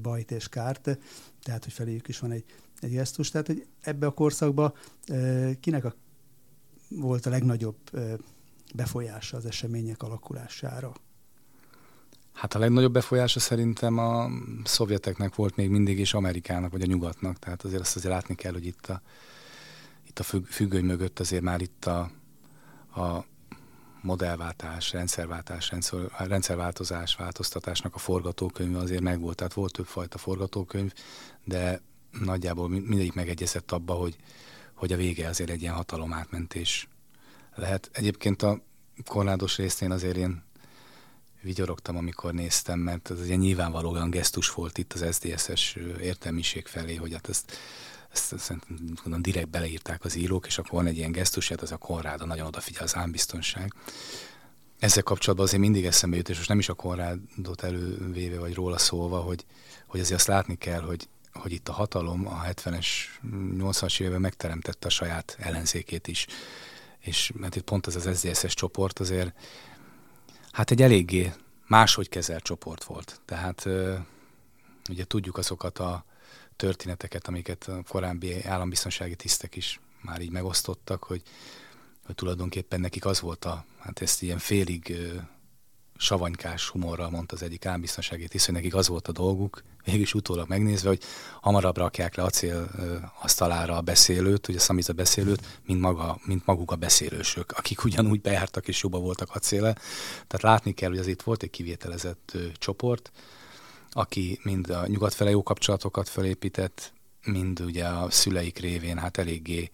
bajt 0.03 0.31
és 0.31 0.49
kárt. 0.49 0.99
Tehát, 1.43 1.65
hogy 1.65 1.73
feléjük 1.73 2.09
is 2.09 2.19
van 2.19 2.31
egy, 2.31 2.45
egy 2.81 2.91
gesztus. 2.91 3.31
Tehát, 3.31 3.47
hogy 3.47 3.67
ebbe 3.81 4.07
a 4.07 4.11
korszakban 4.11 4.73
kinek 5.61 5.85
a, 5.85 5.95
volt 6.89 7.27
a 7.27 7.31
legnagyobb 7.31 7.77
befolyása 8.75 9.37
az 9.37 9.47
események 9.47 10.03
alakulására? 10.03 10.93
Hát 12.33 12.55
a 12.55 12.59
legnagyobb 12.59 12.93
befolyása 12.93 13.41
szerintem 13.41 13.99
a 13.99 14.31
szovjeteknek 14.65 15.35
volt 15.35 15.57
még 15.57 15.69
mindig, 15.69 15.99
és 15.99 16.15
Amerikának, 16.15 16.73
vagy 16.73 16.83
a 16.83 16.87
nyugatnak. 16.87 17.39
Tehát 17.39 17.63
azért 17.65 17.81
azt 17.81 17.97
azért 17.97 18.15
látni 18.15 18.35
kell, 18.35 18.53
hogy 18.53 18.67
itt 18.67 18.87
a, 18.87 19.03
itt 20.07 20.19
a 20.19 20.23
függöny 20.47 20.85
mögött 20.85 21.21
azért 21.21 21.43
már 21.43 21.61
itt 21.61 21.85
a, 21.85 22.11
a 23.01 23.25
modellváltás, 24.03 24.93
rendszerváltás, 24.93 25.71
rendszer, 25.71 26.01
rendszerváltozás, 26.19 27.17
változtatásnak 27.17 27.95
a 27.95 27.99
forgatókönyv 27.99 28.77
azért 28.77 29.03
megvolt. 29.03 29.37
Tehát 29.37 29.53
volt 29.53 29.73
többfajta 29.73 30.19
forgatókönyv, 30.19 30.93
de 31.45 31.81
nagyjából 32.21 32.69
mindegyik 32.69 33.15
megegyezett 33.15 33.73
abba, 33.73 33.95
hogy, 33.95 34.17
hogy 34.75 34.93
a 34.93 34.97
vége 34.97 35.29
azért 35.29 35.51
egy 35.51 35.63
ilyen 35.63 35.75
hatalomátmentés 35.75 36.89
lehet. 37.55 37.91
Egyébként 37.93 38.43
a 38.43 38.61
korládos 39.05 39.57
részén 39.57 39.91
azért 39.91 40.17
én 40.17 40.43
vigyorogtam, 41.43 41.97
amikor 41.97 42.33
néztem, 42.33 42.79
mert 42.79 43.11
ez 43.11 43.19
egy 43.19 43.39
nyilvánvalóan 43.39 44.11
gesztus 44.11 44.51
volt 44.51 44.79
itt 44.79 44.93
az 44.93 45.05
SZDSZ-es 45.11 45.77
értelmiség 46.01 46.67
felé, 46.67 46.95
hogy 46.95 47.13
hát 47.13 47.29
ezt, 47.29 47.57
ezt, 48.13 48.57
gondolom, 48.79 49.23
direkt 49.23 49.49
beleírták 49.49 50.05
az 50.05 50.15
írók, 50.15 50.47
és 50.47 50.59
akkor 50.59 50.73
van 50.73 50.87
egy 50.87 50.97
ilyen 50.97 51.13
gesztus, 51.13 51.49
hát 51.49 51.63
az 51.63 51.73
a 51.73 51.77
Konrád, 51.77 52.27
nagyon 52.27 52.47
odafigyel 52.47 52.83
az 52.83 52.97
ámbiztonság. 52.97 53.75
Ezzel 54.79 55.03
kapcsolatban 55.03 55.47
azért 55.47 55.63
mindig 55.63 55.85
eszembe 55.85 56.17
jut, 56.17 56.29
és 56.29 56.37
most 56.37 56.49
nem 56.49 56.59
is 56.59 56.69
a 56.69 56.75
Konrádot 56.75 57.63
elővéve, 57.63 58.39
vagy 58.39 58.55
róla 58.55 58.79
szólva, 58.79 59.21
hogy, 59.21 59.45
hogy 59.87 60.01
azért 60.01 60.19
azt 60.19 60.29
látni 60.29 60.57
kell, 60.57 60.81
hogy, 60.81 61.09
hogy 61.33 61.53
itt 61.53 61.69
a 61.69 61.73
hatalom 61.73 62.27
a 62.27 62.43
70-es, 62.45 62.87
80-as 63.57 64.01
években 64.01 64.21
megteremtette 64.21 64.87
a 64.87 64.91
saját 64.91 65.37
ellenzékét 65.41 66.09
is. 66.09 66.27
És 66.99 67.33
mert 67.35 67.57
itt 67.57 67.63
pont 67.63 67.87
az 67.87 67.97
az 67.97 68.19
SZDSZ-es 68.19 68.55
csoport 68.55 68.99
azért 68.99 69.33
hát 70.53 70.71
egy 70.71 70.83
eléggé 70.83 71.33
máshogy 71.67 72.09
kezelt 72.09 72.43
csoport 72.43 72.85
volt. 72.85 73.21
Tehát 73.25 73.67
ugye 74.91 75.05
tudjuk 75.05 75.39
azokat 75.39 75.79
a 75.79 76.05
történeteket, 76.57 77.29
amiket 77.29 77.65
a 77.65 77.83
korábbi 77.89 78.45
állambiztonsági 78.45 79.17
tisztek 79.17 79.57
is 79.57 79.81
már 80.01 80.21
így 80.21 80.31
megosztottak, 80.31 81.03
hogy, 81.03 81.23
hogy 82.07 82.15
tulajdonképpen 82.15 82.81
nekik 82.81 83.05
az 83.05 83.21
volt 83.21 83.45
a, 83.45 83.65
hát 83.79 84.03
ezt 84.03 84.23
ilyen 84.23 84.39
félig 84.39 84.97
savanykás 86.01 86.69
humorral 86.69 87.11
mondta 87.11 87.35
az 87.35 87.43
egyik 87.43 87.67
álbiztonsági 87.67 88.29
tiszt, 88.29 88.45
hogy 88.45 88.55
nekik 88.55 88.75
az 88.75 88.89
volt 88.89 89.09
a 89.09 89.13
dolguk, 89.13 89.63
mégis 89.85 90.15
utólag 90.15 90.49
megnézve, 90.49 90.89
hogy 90.89 91.03
hamarabb 91.41 91.77
rakják 91.77 92.15
le 92.15 92.23
acél 92.23 92.71
asztalára 93.23 93.77
a 93.77 93.81
beszélőt, 93.81 94.49
ugye 94.49 94.59
a 94.59 94.61
szamiza 94.61 94.93
beszélőt, 94.93 95.61
mint, 95.67 95.81
maga, 95.81 96.19
mint 96.25 96.47
maguk 96.47 96.71
a 96.71 96.77
beszélősök, 96.77 97.53
akik 97.53 97.85
ugyanúgy 97.85 98.21
bejártak 98.21 98.69
és 98.69 98.83
jobban 98.83 99.03
voltak 99.03 99.35
acéle. 99.35 99.73
Tehát 100.27 100.43
látni 100.43 100.73
kell, 100.73 100.89
hogy 100.89 100.99
az 100.99 101.07
itt 101.07 101.23
volt 101.23 101.43
egy 101.43 101.51
kivételezett 101.51 102.31
ö, 102.35 102.47
csoport, 102.53 103.11
aki 103.91 104.41
mind 104.43 104.71
a 104.71 104.87
nyugat 104.87 105.15
fele 105.15 105.31
jó 105.31 105.43
kapcsolatokat 105.43 106.09
felépített, 106.09 106.93
mind 107.25 107.61
ugye 107.61 107.87
a 107.87 108.11
szüleik 108.11 108.59
révén 108.59 108.99
hát 108.99 109.19
eléggé 109.19 109.71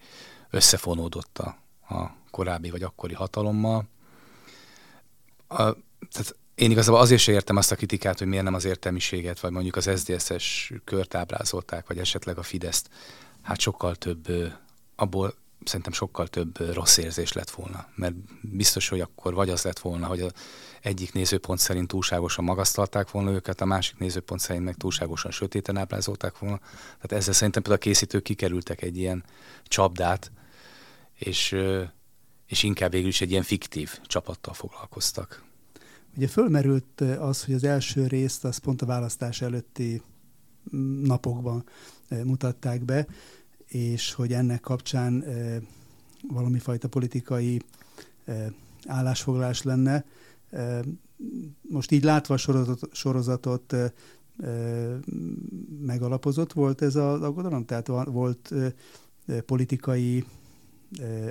összefonódott 0.51 1.39
a, 1.39 1.59
a 1.95 2.17
korábbi 2.31 2.71
vagy 2.71 2.83
akkori 2.83 3.15
hatalommal. 3.15 3.89
A, 5.49 5.77
tehát 6.13 6.37
én 6.55 6.71
igazából 6.71 7.01
azért 7.01 7.21
sem 7.21 7.35
értem 7.35 7.57
azt 7.57 7.73
a 7.73 7.77
kritikát, 7.77 8.19
hogy 8.19 8.27
miért 8.27 8.45
nem 8.45 8.55
az 8.55 8.65
értelmiséget, 8.65 9.41
vagy 9.41 9.51
mondjuk 9.51 9.77
az 9.77 9.91
SZDSZ-es 9.95 10.73
kört 10.85 11.15
ábrázolták, 11.15 11.87
vagy 11.87 11.99
esetleg 11.99 12.39
a 12.39 12.43
Fideszt. 12.43 12.89
Hát 13.43 13.61
sokkal 13.61 13.95
több, 13.95 14.27
abból 14.97 15.35
szerintem 15.65 15.93
sokkal 15.93 16.27
több 16.27 16.75
rossz 16.75 16.97
érzés 16.97 17.33
lett 17.33 17.51
volna. 17.51 17.87
Mert 17.95 18.15
biztos, 18.41 18.89
hogy 18.89 19.01
akkor 19.01 19.35
vagy 19.35 19.51
az 19.51 19.63
lett 19.63 19.79
volna, 19.79 20.07
hogy 20.07 20.21
az 20.21 20.33
egyik 20.83 21.13
nézőpont 21.13 21.59
szerint 21.59 21.89
túlságosan 21.89 22.45
magasztalták 22.45 23.11
volna 23.11 23.31
őket, 23.31 23.61
a 23.61 23.65
másik 23.65 23.99
nézőpont 23.99 24.41
szerint 24.41 24.65
meg 24.65 24.75
túlságosan 24.75 25.31
sötéten 25.31 25.77
ábrázolták 25.77 26.39
volna. 26.39 26.59
Tehát 26.85 27.13
ezzel 27.13 27.35
szerintem 27.35 27.63
például 27.63 27.85
a 27.85 27.87
készítők 27.87 28.23
kikerültek 28.23 28.83
egy 28.83 28.97
ilyen 28.97 29.25
csapdát, 29.65 30.31
és, 31.15 31.57
és 32.47 32.63
inkább 32.63 32.91
végül 32.91 33.09
is 33.09 33.21
egy 33.21 33.31
ilyen 33.31 33.43
fiktív 33.43 33.99
csapattal 34.07 34.55
foglalkoztak. 34.55 35.46
Ugye 36.17 36.27
fölmerült 36.27 37.01
az, 37.01 37.45
hogy 37.45 37.55
az 37.55 37.65
első 37.65 38.07
részt 38.07 38.45
az 38.45 38.57
pont 38.57 38.83
a 38.83 38.87
választás 38.87 39.43
előtti 39.43 40.03
mm, 40.77 41.03
napokban 41.03 41.65
mutatták 42.25 42.85
be, 42.85 43.07
és 43.67 44.13
hogy 44.13 44.33
ennek 44.33 44.61
kapcsán 44.61 45.25
valami 46.29 46.59
fajta 46.59 46.89
politikai 46.89 47.61
állásfoglalás 48.87 49.63
lenne. 49.63 50.05
Most 51.61 51.91
így 51.91 52.05
látva 52.05 52.35
a 52.35 52.37
sorozatot, 52.37 52.95
sorozatot 52.95 53.75
megalapozott 55.81 56.53
volt 56.53 56.83
ez 56.83 56.97
az 56.97 57.23
aggodalom? 57.23 57.65
Tehát 57.65 57.87
volt 58.05 58.55
politikai, 59.47 60.25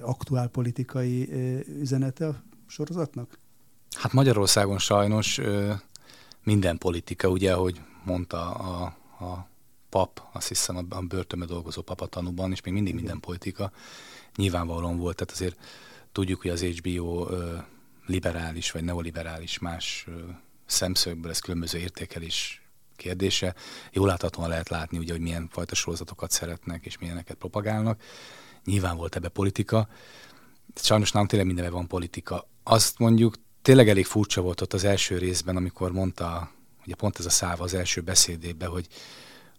aktuál 0.02 0.48
politikai 0.48 1.30
üzenete 1.80 2.28
a 2.28 2.44
sorozatnak? 2.68 3.44
Hát 3.96 4.14
Magyarországon 4.14 4.80
sajnos 4.80 5.40
minden 6.44 6.78
politika, 6.78 7.28
ugye, 7.28 7.54
ahogy 7.54 7.82
mondta 8.04 8.52
a, 8.52 8.84
a 9.26 9.48
pap, 9.90 10.22
azt 10.34 10.48
hiszem 10.48 10.78
a, 10.78 10.96
a 10.96 11.02
börtönbe 11.02 11.46
dolgozó 11.46 11.82
papatanúban, 11.82 12.52
és 12.52 12.62
még 12.62 12.74
mindig 12.74 12.94
Igen. 12.94 13.06
minden 13.06 13.20
politika 13.22 13.72
nyilvánvalóan 14.36 14.98
volt. 14.98 15.16
Tehát 15.16 15.34
azért 15.34 15.60
tudjuk, 16.12 16.42
hogy 16.42 16.52
az 16.52 16.62
HBO 16.62 17.30
ö, 17.30 17.58
liberális 18.06 18.72
vagy 18.72 18.84
neoliberális 18.84 19.60
más 19.60 20.06
ö, 20.08 20.12
szemszögből, 20.66 21.32
ez 21.32 21.40
különböző 21.40 21.78
értékelés 21.78 22.62
kérdése. 22.96 23.56
Jól 23.92 24.08
láthatóan 24.08 24.50
lehet 24.50 24.70
látni, 24.70 24.98
ugye, 24.98 25.12
hogy 25.12 25.22
milyen 25.22 25.48
fajta 25.52 25.76
sorozatokat 25.76 26.32
szeretnek, 26.32 26.86
és 26.86 26.98
milyeneket 26.98 27.38
propagálnak. 27.38 28.02
Nyilván 28.66 28.98
volt 28.98 29.16
ebbe 29.16 29.30
politika. 29.30 29.88
Sajnos 30.76 31.12
nem 31.12 31.28
tényleg 31.28 31.48
mindenben 31.48 31.74
van 31.74 31.88
politika. 31.88 32.48
Azt 32.64 33.00
mondjuk 33.00 33.36
tényleg 33.66 33.90
elég 33.90 34.06
furcsa 34.06 34.42
volt 34.42 34.62
ott 34.62 34.74
az 34.74 34.84
első 34.84 35.18
részben, 35.18 35.56
amikor 35.56 35.92
mondta, 35.92 36.52
ugye 36.86 36.96
pont 36.96 37.20
ez 37.20 37.26
a 37.26 37.30
száva 37.30 37.64
az 37.64 37.74
első 37.74 38.02
beszédében, 38.02 38.70
hogy 38.70 38.88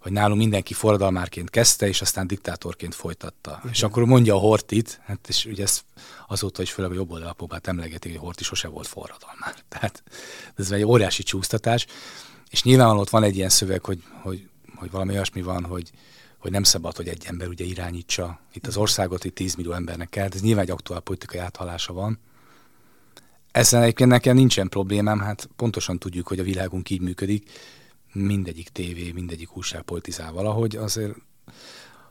hogy 0.01 0.13
nálunk 0.13 0.39
mindenki 0.39 0.75
forradalmárként 0.75 1.51
kezdte, 1.51 1.89
és 1.89 2.01
aztán 2.01 2.27
diktátorként 2.27 2.95
folytatta. 2.95 3.57
Igen. 3.59 3.73
És 3.73 3.83
akkor 3.83 4.05
mondja 4.05 4.35
a 4.35 4.39
Hortit, 4.39 5.01
hát 5.05 5.29
és 5.29 5.45
ugye 5.45 5.63
ez 5.63 5.81
azóta 6.29 6.63
is 6.63 6.73
főleg 6.73 6.91
a 6.91 6.95
jobb 6.95 7.11
oldalapóbát 7.11 7.67
emlegetik, 7.67 8.13
hogy 8.13 8.21
Horti 8.21 8.45
sose 8.45 8.69
volt 8.69 8.87
forradalmár. 8.87 9.55
Tehát 9.69 10.03
ez 10.57 10.71
egy 10.71 10.85
óriási 10.85 11.23
csúsztatás. 11.23 11.87
És 12.51 12.63
nyilvánvalóan 12.63 13.03
ott 13.03 13.11
van 13.11 13.23
egy 13.23 13.37
ilyen 13.37 13.49
szöveg, 13.49 13.85
hogy, 13.85 14.03
hogy, 14.23 14.49
hogy 14.75 14.91
valami 14.91 15.13
olyasmi 15.13 15.43
van, 15.43 15.65
hogy, 15.65 15.91
hogy 16.39 16.51
nem 16.51 16.63
szabad, 16.63 16.97
hogy 16.97 17.09
egy 17.09 17.25
ember 17.27 17.49
ugye 17.49 17.65
irányítsa 17.65 18.41
itt 18.53 18.67
az 18.67 18.77
országot, 18.77 19.25
itt 19.25 19.35
10 19.35 19.55
millió 19.55 19.73
embernek 19.73 20.09
kell. 20.09 20.29
Ez 20.33 20.41
nyilván 20.41 20.65
egy 20.65 20.71
aktuál 20.71 21.01
politikai 21.01 21.39
áthalása 21.39 21.93
van. 21.93 22.19
Ezzel 23.57 23.83
egyébként 23.83 24.11
nekem 24.11 24.37
nincsen 24.37 24.69
problémám, 24.69 25.19
hát 25.19 25.49
pontosan 25.57 25.99
tudjuk, 25.99 26.29
hogy 26.29 26.39
a 26.39 26.43
világunk 26.43 26.91
így 26.91 27.01
működik, 27.01 27.51
mindegyik 28.13 28.69
tévé, 28.69 29.13
mindegyik 29.13 29.57
újság 29.57 29.83
politizál 29.83 30.33
valahogy, 30.33 30.77
azért 30.77 31.15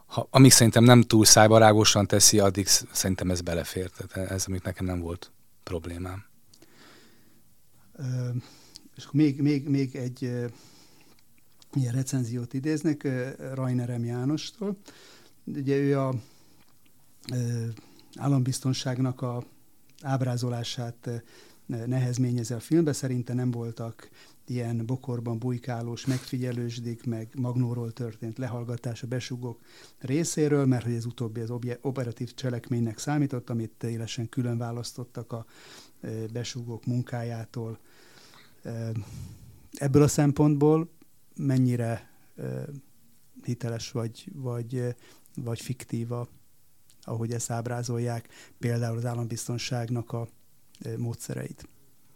ha, 0.05 0.27
amíg 0.29 0.51
szerintem 0.51 0.83
nem 0.83 1.01
túl 1.01 1.25
szájbarágosan 1.25 2.07
teszi, 2.07 2.39
addig 2.39 2.67
szerintem 2.91 3.31
ez 3.31 3.41
belefér. 3.41 3.89
Tehát 3.89 4.31
ez, 4.31 4.45
amit 4.47 4.63
nekem 4.63 4.85
nem 4.85 4.99
volt 4.99 5.31
problémám. 5.63 6.25
Ö, 7.93 8.29
és 8.95 9.07
még, 9.11 9.41
még, 9.41 9.67
még 9.69 9.95
egy 9.95 10.21
ilyen 11.73 11.93
recenziót 11.93 12.53
idéznek 12.53 13.07
Rajnerem 13.53 14.05
Jánostól. 14.05 14.77
Ugye 15.43 15.75
ő 15.75 15.99
a 15.99 16.13
ö, 17.31 17.65
állambiztonságnak 18.15 19.21
a 19.21 19.43
ábrázolását 20.05 21.23
nehezményezi 21.65 22.53
a 22.53 22.59
filmbe, 22.59 22.93
szerinte 22.93 23.33
nem 23.33 23.51
voltak 23.51 24.09
ilyen 24.47 24.85
bokorban 24.85 25.39
bujkálós 25.39 26.05
megfigyelősdik, 26.05 27.05
meg 27.05 27.29
magnóról 27.37 27.91
történt 27.91 28.37
lehallgatás 28.37 29.03
a 29.03 29.07
besugók 29.07 29.59
részéről, 29.97 30.65
mert 30.65 30.83
hogy 30.83 30.93
ez 30.93 31.05
utóbbi 31.05 31.39
az 31.39 31.53
operatív 31.81 32.33
cselekménynek 32.33 32.97
számított, 32.97 33.49
amit 33.49 33.83
élesen 33.83 34.29
külön 34.29 34.57
választottak 34.57 35.31
a 35.31 35.45
besugók 36.33 36.85
munkájától. 36.85 37.79
Ebből 39.71 40.01
a 40.01 40.07
szempontból 40.07 40.89
mennyire 41.35 42.11
hiteles 43.43 43.91
vagy, 43.91 44.29
vagy, 44.33 44.95
vagy 45.35 45.61
fiktíva, 45.61 46.27
ahogy 47.05 47.31
ezt 47.31 47.51
ábrázolják, 47.51 48.27
például 48.59 48.97
az 48.97 49.05
állambiztonságnak 49.05 50.11
a 50.11 50.27
módszereit. 50.97 51.67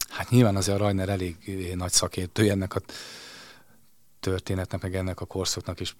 Hát 0.09 0.29
nyilván 0.29 0.55
azért 0.55 0.77
a 0.77 0.79
Rajner 0.79 1.09
elég 1.09 1.35
nagy 1.75 1.91
szakértő 1.91 2.49
ennek 2.49 2.75
a 2.75 2.81
történetnek, 4.19 4.81
meg 4.81 4.95
ennek 4.95 5.21
a 5.21 5.25
korszaknak, 5.25 5.79
és 5.79 5.95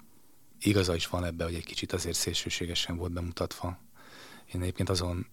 igaza 0.59 0.95
is 0.95 1.07
van 1.07 1.25
ebbe, 1.25 1.43
hogy 1.43 1.53
egy 1.53 1.65
kicsit 1.65 1.93
azért 1.93 2.15
szélsőségesen 2.15 2.97
volt 2.97 3.11
bemutatva. 3.11 3.77
Én 4.53 4.61
egyébként 4.61 4.89
azon 4.89 5.27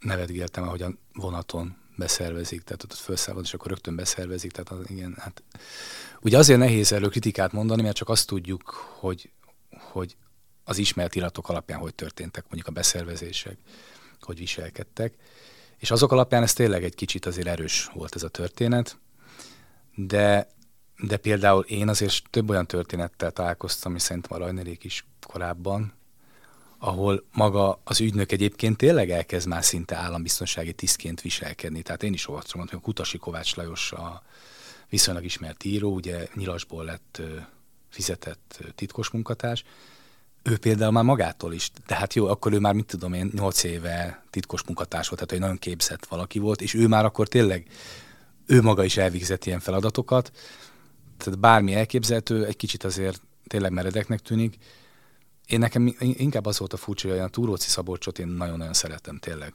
nevetgéltem, 0.00 0.62
ahogy 0.62 0.82
a 0.82 0.92
vonaton 1.12 1.76
beszervezik, 1.96 2.62
tehát 2.62 2.82
ott 2.82 2.92
felszállod, 2.92 3.44
és 3.44 3.54
akkor 3.54 3.66
rögtön 3.66 3.96
beszervezik, 3.96 4.52
tehát 4.52 4.70
az, 4.70 4.90
igen, 4.90 5.14
hát 5.18 5.42
ugye 6.20 6.38
azért 6.38 6.58
nehéz 6.58 6.92
erről 6.92 7.10
kritikát 7.10 7.52
mondani, 7.52 7.82
mert 7.82 7.96
csak 7.96 8.08
azt 8.08 8.26
tudjuk, 8.26 8.70
hogy, 8.98 9.30
hogy 9.70 10.16
az 10.68 10.78
ismert 10.78 11.14
iratok 11.14 11.48
alapján 11.48 11.78
hogy 11.78 11.94
történtek 11.94 12.42
mondjuk 12.42 12.66
a 12.66 12.70
beszervezések, 12.70 13.56
hogy 14.20 14.38
viselkedtek. 14.38 15.14
És 15.76 15.90
azok 15.90 16.12
alapján 16.12 16.42
ez 16.42 16.52
tényleg 16.52 16.84
egy 16.84 16.94
kicsit 16.94 17.26
azért 17.26 17.46
erős 17.46 17.90
volt 17.94 18.14
ez 18.14 18.22
a 18.22 18.28
történet, 18.28 18.98
de, 19.94 20.48
de 21.02 21.16
például 21.16 21.64
én 21.64 21.88
azért 21.88 22.22
több 22.30 22.50
olyan 22.50 22.66
történettel 22.66 23.30
találkoztam, 23.30 23.94
és 23.94 24.02
szerintem 24.02 24.36
a 24.36 24.40
Rajnerék 24.40 24.84
is 24.84 25.06
korábban, 25.26 25.92
ahol 26.78 27.24
maga 27.32 27.80
az 27.84 28.00
ügynök 28.00 28.32
egyébként 28.32 28.76
tényleg 28.76 29.10
elkezd 29.10 29.48
már 29.48 29.64
szinte 29.64 29.96
állambiztonsági 29.96 30.72
tisztként 30.72 31.20
viselkedni. 31.20 31.82
Tehát 31.82 32.02
én 32.02 32.12
is 32.12 32.28
olvastam, 32.28 32.60
hogy 32.60 32.70
a 32.72 32.78
Kutasi 32.78 33.18
Kovács 33.18 33.54
Lajos 33.54 33.92
a 33.92 34.22
viszonylag 34.88 35.24
ismert 35.24 35.64
író, 35.64 35.94
ugye 35.94 36.28
nyilasból 36.34 36.84
lett 36.84 37.22
fizetett 37.88 38.60
titkos 38.74 39.10
munkatárs, 39.10 39.64
ő 40.50 40.56
például 40.56 40.92
már 40.92 41.04
magától 41.04 41.52
is, 41.52 41.70
tehát 41.86 42.14
jó, 42.14 42.26
akkor 42.26 42.52
ő 42.52 42.58
már 42.58 42.74
mit 42.74 42.86
tudom 42.86 43.12
én, 43.12 43.30
nyolc 43.34 43.62
éve 43.62 44.24
titkos 44.30 44.62
munkatárs 44.64 45.08
volt, 45.08 45.20
tehát 45.20 45.34
egy 45.34 45.40
nagyon 45.40 45.58
képzett 45.58 46.06
valaki 46.06 46.38
volt, 46.38 46.60
és 46.60 46.74
ő 46.74 46.86
már 46.86 47.04
akkor 47.04 47.28
tényleg, 47.28 47.66
ő 48.46 48.62
maga 48.62 48.84
is 48.84 48.96
elvégzett 48.96 49.44
ilyen 49.44 49.60
feladatokat, 49.60 50.32
tehát 51.16 51.38
bármi 51.38 51.74
elképzelhető, 51.74 52.44
egy 52.44 52.56
kicsit 52.56 52.84
azért 52.84 53.22
tényleg 53.46 53.72
meredeknek 53.72 54.20
tűnik. 54.20 54.56
Én 55.46 55.58
nekem 55.58 55.94
inkább 55.98 56.46
az 56.46 56.58
volt 56.58 56.72
a 56.72 56.76
furcsa, 56.76 57.08
hogy 57.08 57.18
a 57.18 57.28
Túróci 57.28 57.68
Szabolcsot 57.68 58.18
én 58.18 58.26
nagyon-nagyon 58.26 58.72
szeretem, 58.72 59.18
tényleg 59.18 59.54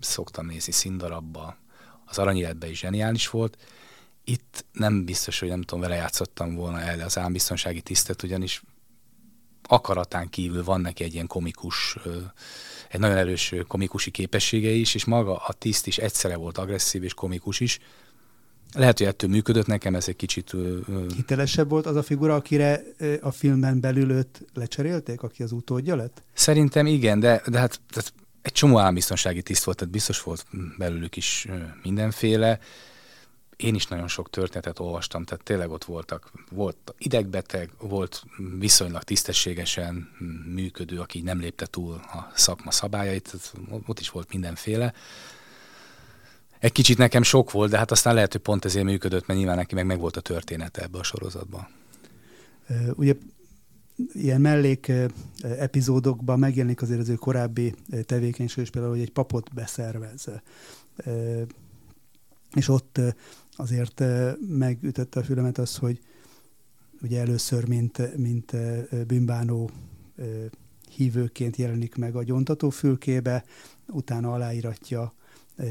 szoktam 0.00 0.46
nézni 0.46 0.72
színdarabba, 0.72 1.56
az 2.04 2.18
aranyéletben 2.18 2.70
is 2.70 2.78
zseniális 2.78 3.28
volt. 3.28 3.56
Itt 4.24 4.64
nem 4.72 5.04
biztos, 5.04 5.38
hogy 5.38 5.48
nem 5.48 5.62
tudom, 5.62 5.80
vele 5.80 5.94
játszottam 5.94 6.54
volna 6.54 6.80
el 6.80 7.00
az 7.00 7.18
álmbiztonsági 7.18 7.80
tisztet, 7.80 8.22
ugyanis 8.22 8.62
akaratán 9.68 10.28
kívül 10.28 10.64
van 10.64 10.80
neki 10.80 11.04
egy 11.04 11.14
ilyen 11.14 11.26
komikus, 11.26 11.96
egy 12.88 13.00
nagyon 13.00 13.16
erős 13.16 13.54
komikusi 13.66 14.10
képessége 14.10 14.70
is, 14.70 14.94
és 14.94 15.04
maga 15.04 15.36
a 15.36 15.52
tiszt 15.52 15.86
is 15.86 15.98
egyszerre 15.98 16.36
volt 16.36 16.58
agresszív 16.58 17.04
és 17.04 17.14
komikus 17.14 17.60
is, 17.60 17.78
Lehet, 18.74 18.98
hogy 18.98 19.06
ettől 19.06 19.30
működött 19.30 19.66
nekem, 19.66 19.94
ez 19.94 20.08
egy 20.08 20.16
kicsit... 20.16 20.54
Hitelesebb 21.14 21.68
volt 21.68 21.86
az 21.86 21.96
a 21.96 22.02
figura, 22.02 22.34
akire 22.34 22.82
a 23.20 23.30
filmben 23.30 23.80
belül 23.80 24.10
őt 24.10 24.42
lecserélték, 24.54 25.22
aki 25.22 25.42
az 25.42 25.52
utódja 25.52 25.96
lett? 25.96 26.22
Szerintem 26.32 26.86
igen, 26.86 27.20
de, 27.20 27.42
de 27.46 27.58
hát 27.58 27.80
tehát 27.90 28.12
egy 28.42 28.52
csomó 28.52 28.78
állambiztonsági 28.78 29.42
tiszt 29.42 29.64
volt, 29.64 29.76
tehát 29.76 29.92
biztos 29.92 30.22
volt 30.22 30.46
belőlük 30.78 31.16
is 31.16 31.46
mindenféle. 31.82 32.58
Én 33.62 33.74
is 33.74 33.86
nagyon 33.86 34.08
sok 34.08 34.30
történetet 34.30 34.78
olvastam, 34.78 35.24
tehát 35.24 35.44
tényleg 35.44 35.70
ott 35.70 35.84
voltak. 35.84 36.32
Volt 36.50 36.94
idegbeteg, 36.98 37.70
volt 37.78 38.24
viszonylag 38.58 39.02
tisztességesen 39.02 40.08
működő, 40.54 40.98
aki 40.98 41.20
nem 41.20 41.38
lépte 41.38 41.66
túl 41.66 41.94
a 41.94 42.32
szakma 42.34 42.70
szabályait, 42.70 43.34
ott 43.86 44.00
is 44.00 44.10
volt 44.10 44.32
mindenféle 44.32 44.92
egy 46.58 46.72
kicsit 46.72 46.98
nekem 46.98 47.22
sok 47.22 47.50
volt, 47.50 47.70
de 47.70 47.78
hát 47.78 47.90
aztán 47.90 48.14
lehet, 48.14 48.32
hogy 48.32 48.40
pont 48.40 48.64
ezért 48.64 48.84
működött, 48.84 49.26
mert 49.26 49.38
nyilván 49.38 49.56
neki 49.56 49.74
meg, 49.74 49.86
meg 49.86 49.98
volt 49.98 50.16
a 50.16 50.20
története 50.20 50.82
ebbe 50.82 50.98
a 50.98 51.02
sorozatban. 51.02 51.68
Ugye 52.94 53.14
ilyen 54.12 54.40
mellék 54.40 54.92
epizódokban 55.42 56.38
megjelenik 56.38 56.82
azért 56.82 57.00
az 57.00 57.08
ő 57.08 57.14
korábbi 57.14 57.74
tevékenység, 58.06 58.70
például, 58.70 58.94
hogy 58.94 59.02
egy 59.02 59.12
papot 59.12 59.54
beszervez. 59.54 60.28
És 62.54 62.68
ott 62.68 63.00
azért 63.56 64.02
megütötte 64.48 65.20
a 65.20 65.22
fülemet 65.22 65.58
az, 65.58 65.76
hogy 65.76 66.00
ugye 67.02 67.20
először, 67.20 67.68
mint, 67.68 68.16
mint 68.16 68.56
bűnbánó 69.06 69.70
hívőként 70.96 71.56
jelenik 71.56 71.94
meg 71.94 72.16
a 72.16 72.22
gyontatófülkébe, 72.22 73.44
utána 73.88 74.32
aláíratja 74.32 75.14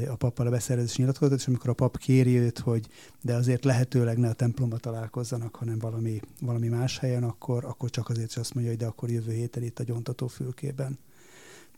a 0.08 0.16
pappal 0.16 0.46
a 0.46 0.50
beszerzés 0.50 0.96
nyilatkozatot, 0.96 1.38
és 1.38 1.46
amikor 1.46 1.70
a 1.70 1.74
pap 1.74 1.98
kéri 1.98 2.38
őt, 2.38 2.58
hogy 2.58 2.86
de 3.20 3.34
azért 3.34 3.64
lehetőleg 3.64 4.18
ne 4.18 4.28
a 4.28 4.32
templomba 4.32 4.78
találkozzanak, 4.78 5.56
hanem 5.56 5.78
valami, 5.78 6.20
valami 6.40 6.68
más 6.68 6.98
helyen, 6.98 7.24
akkor, 7.24 7.64
akkor 7.64 7.90
csak 7.90 8.08
azért 8.08 8.28
is 8.28 8.36
azt 8.36 8.54
mondja, 8.54 8.72
hogy 8.72 8.80
de 8.80 8.86
akkor 8.86 9.10
jövő 9.10 9.32
héten 9.32 9.62
itt 9.62 9.78
a 9.78 9.84
gyontató 9.84 10.26
fülkében. 10.26 10.98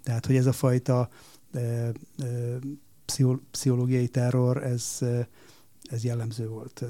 Tehát, 0.03 0.27
hogy 0.27 0.37
ez 0.37 0.47
a 0.47 0.53
fajta 0.53 1.09
e, 1.53 1.61
e, 1.61 1.93
pszichológiai 3.51 4.09
terror, 4.09 4.65
ez, 4.65 4.99
ez 5.91 6.05
jellemző 6.05 6.49
volt 6.49 6.85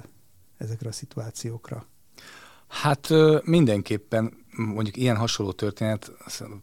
ezekre 0.57 0.89
a 0.89 0.93
szituációkra. 0.93 1.87
Hát 2.69 3.09
mindenképpen 3.45 4.45
mondjuk 4.51 4.97
ilyen 4.97 5.17
hasonló 5.17 5.53
történet, 5.53 6.13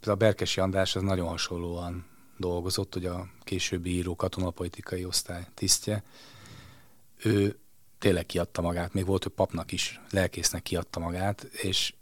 a 0.05 0.15
Berkesi 0.15 0.59
András 0.59 0.95
az 0.95 1.01
nagyon 1.01 1.27
hasonlóan 1.27 2.05
dolgozott, 2.37 2.93
hogy 2.93 3.05
a 3.05 3.29
későbbi 3.43 3.89
író 3.89 4.15
katonapolitikai 4.15 5.05
osztály 5.05 5.47
tisztje, 5.53 6.03
ő 7.23 7.59
tényleg 7.99 8.25
kiadta 8.25 8.61
magát, 8.61 8.93
még 8.93 9.05
volt, 9.05 9.23
hogy 9.23 9.31
papnak 9.31 9.71
is, 9.71 10.01
lelkésznek 10.09 10.61
kiadta 10.61 10.99
magát, 10.99 11.43
és 11.43 11.93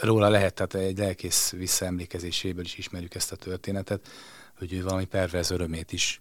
róla 0.00 0.28
lehet, 0.28 0.54
tehát 0.54 0.74
egy 0.74 0.98
lelkész 0.98 1.50
visszaemlékezéséből 1.50 2.64
is 2.64 2.78
ismerjük 2.78 3.14
ezt 3.14 3.32
a 3.32 3.36
történetet, 3.36 4.08
hogy 4.58 4.72
ő 4.72 4.82
valami 4.82 5.04
perverz 5.04 5.50
örömét 5.50 5.92
is, 5.92 6.20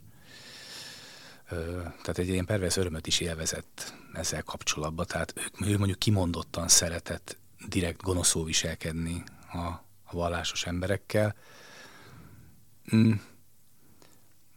tehát 1.47 2.17
egy 2.17 2.27
ilyen 2.27 2.45
perverz 2.45 2.77
örömöt 2.77 3.07
is 3.07 3.19
élvezett 3.19 3.93
ezzel 4.13 4.43
kapcsolatban, 4.43 5.05
tehát 5.05 5.33
ő, 5.59 5.71
ő 5.71 5.77
mondjuk 5.77 5.99
kimondottan 5.99 6.67
szeretett 6.67 7.37
direkt 7.67 8.01
gonoszul 8.01 8.45
viselkedni 8.45 9.23
a, 9.51 9.57
a 10.03 10.11
vallásos 10.11 10.65
emberekkel. 10.65 11.35
Mm 12.95 13.13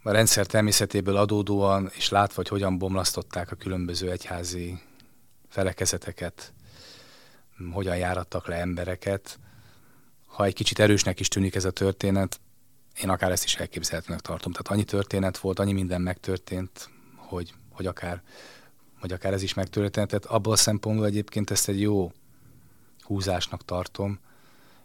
a 0.09 0.11
rendszer 0.11 0.47
természetéből 0.47 1.17
adódóan, 1.17 1.91
és 1.95 2.09
látva, 2.09 2.35
hogy 2.35 2.49
hogyan 2.49 2.79
bomlasztották 2.79 3.51
a 3.51 3.57
különböző 3.57 4.11
egyházi 4.11 4.79
felekezeteket, 5.49 6.53
hogyan 7.73 7.97
járattak 7.97 8.47
le 8.47 8.57
embereket, 8.57 9.39
ha 10.27 10.45
egy 10.45 10.55
kicsit 10.55 10.79
erősnek 10.79 11.21
is 11.21 11.29
tűnik 11.29 11.55
ez 11.55 11.65
a 11.65 11.71
történet, 11.71 12.41
én 13.03 13.09
akár 13.09 13.31
ezt 13.31 13.45
is 13.45 13.57
elképzelhetőnek 13.57 14.21
tartom. 14.21 14.53
Tehát 14.53 14.69
annyi 14.69 14.85
történet 14.85 15.39
volt, 15.39 15.59
annyi 15.59 15.73
minden 15.73 16.01
megtörtént, 16.01 16.91
hogy, 17.17 17.55
hogy, 17.71 17.87
akár, 17.87 18.23
hogy 19.01 19.13
akár 19.13 19.33
ez 19.33 19.43
is 19.43 19.55
megtörtént. 19.55 20.09
Tehát 20.09 20.25
abból 20.25 20.53
a 20.53 20.57
szempontból 20.57 21.07
egyébként 21.07 21.51
ezt 21.51 21.69
egy 21.69 21.81
jó 21.81 22.13
húzásnak 23.01 23.65
tartom, 23.65 24.19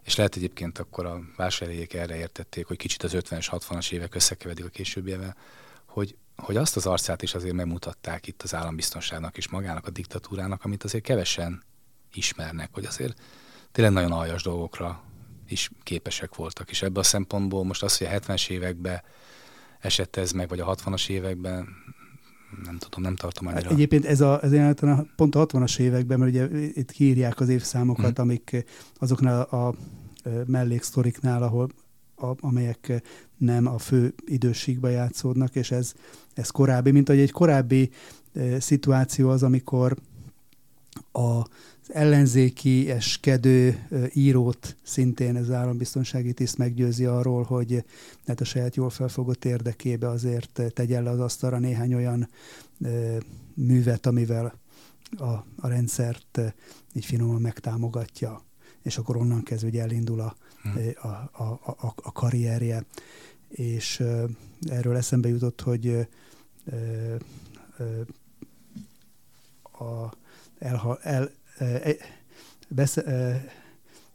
és 0.04 0.16
lehet 0.16 0.36
egyébként 0.36 0.78
akkor 0.78 1.06
a 1.06 1.20
vásárhelyek 1.36 1.94
erre 1.94 2.16
értették, 2.16 2.66
hogy 2.66 2.76
kicsit 2.76 3.02
az 3.02 3.12
50-es, 3.14 3.46
60-as 3.50 3.92
évek 3.92 4.14
összekevedik 4.14 4.64
a 4.64 4.68
későbbivel, 4.68 5.36
hogy, 5.84 6.16
hogy 6.36 6.56
azt 6.56 6.76
az 6.76 6.86
arcát 6.86 7.22
is 7.22 7.34
azért 7.34 7.54
megmutatták 7.54 8.26
itt 8.26 8.42
az 8.42 8.54
állambiztonságnak 8.54 9.36
és 9.36 9.48
magának 9.48 9.86
a 9.86 9.90
diktatúrának, 9.90 10.64
amit 10.64 10.84
azért 10.84 11.04
kevesen 11.04 11.62
ismernek, 12.12 12.68
hogy 12.72 12.84
azért 12.84 13.20
tényleg 13.72 13.92
nagyon 13.92 14.12
aljas 14.12 14.42
dolgokra 14.42 15.02
is 15.48 15.70
képesek 15.82 16.34
voltak. 16.34 16.70
És 16.70 16.82
ebből 16.82 17.02
a 17.02 17.06
szempontból 17.06 17.64
most 17.64 17.82
az, 17.82 17.96
hogy 17.96 18.06
a 18.06 18.10
70-es 18.10 18.50
években 18.50 19.02
esett 19.80 20.16
ez 20.16 20.32
meg, 20.32 20.48
vagy 20.48 20.60
a 20.60 20.74
60-as 20.74 21.08
években, 21.08 21.68
nem 22.64 22.78
tudom, 22.78 23.02
nem 23.02 23.16
tartom 23.16 23.46
annyira. 23.46 23.70
Egyébként 23.70 24.04
ez 24.04 24.20
a, 24.20 24.42
ez 24.42 24.52
a 24.52 25.06
pont 25.16 25.34
a 25.34 25.46
60-as 25.46 25.78
években, 25.78 26.18
mert 26.18 26.30
ugye 26.30 26.68
itt 26.74 26.90
kiírják 26.90 27.40
az 27.40 27.48
évszámokat, 27.48 28.18
mm. 28.18 28.22
amik 28.22 28.64
azoknál 28.98 29.40
a 29.40 29.74
melléksztoriknál, 30.46 31.42
ahol 31.42 31.68
a, 32.16 32.26
amelyek 32.40 33.02
nem 33.36 33.66
a 33.66 33.78
fő 33.78 34.14
időségben 34.26 34.90
játszódnak, 34.90 35.56
és 35.56 35.70
ez, 35.70 35.92
ez 36.34 36.50
korábbi, 36.50 36.90
mint 36.90 37.08
hogy 37.08 37.18
egy 37.18 37.30
korábbi 37.30 37.90
e, 38.34 38.60
szituáció 38.60 39.30
az, 39.30 39.42
amikor 39.42 39.96
a 41.12 41.42
ellenzéki 41.88 42.90
eskedő 42.90 43.88
írót 44.12 44.76
szintén 44.82 45.36
ez 45.36 45.50
állambiztonsági 45.50 46.32
tiszt 46.32 46.58
meggyőzi 46.58 47.04
arról, 47.04 47.42
hogy 47.42 47.84
hát 48.26 48.40
a 48.40 48.44
saját 48.44 48.76
jól 48.76 48.90
felfogott 48.90 49.44
érdekébe 49.44 50.08
azért 50.08 50.62
tegyen 50.74 51.02
le 51.02 51.10
az 51.10 51.20
asztalra 51.20 51.58
néhány 51.58 51.94
olyan 51.94 52.28
művet, 53.54 54.06
amivel 54.06 54.58
a, 55.16 55.30
a 55.56 55.68
rendszert 55.68 56.40
így 56.92 57.04
finoman 57.04 57.40
megtámogatja, 57.40 58.42
és 58.82 58.98
akkor 58.98 59.16
onnan 59.16 59.42
kezdve, 59.42 59.68
hogy 59.68 59.78
elindul 59.78 60.20
a, 60.20 60.36
hmm. 60.62 60.72
a, 61.02 61.42
a, 61.42 61.60
a, 61.62 61.94
a 61.96 62.12
karrierje. 62.12 62.84
És 63.48 64.02
erről 64.68 64.96
eszembe 64.96 65.28
jutott, 65.28 65.60
hogy 65.60 66.06
a, 69.62 70.10
elha, 70.58 70.98
el, 71.02 71.30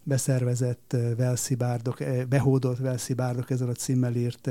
beszervezett 0.04 0.96
velszibárdok, 1.18 1.98
behódolt 2.30 2.80
velszibárdok 2.80 3.50
ezzel 3.50 3.70
a 3.70 3.74
címmel 3.74 4.16
írt 4.16 4.50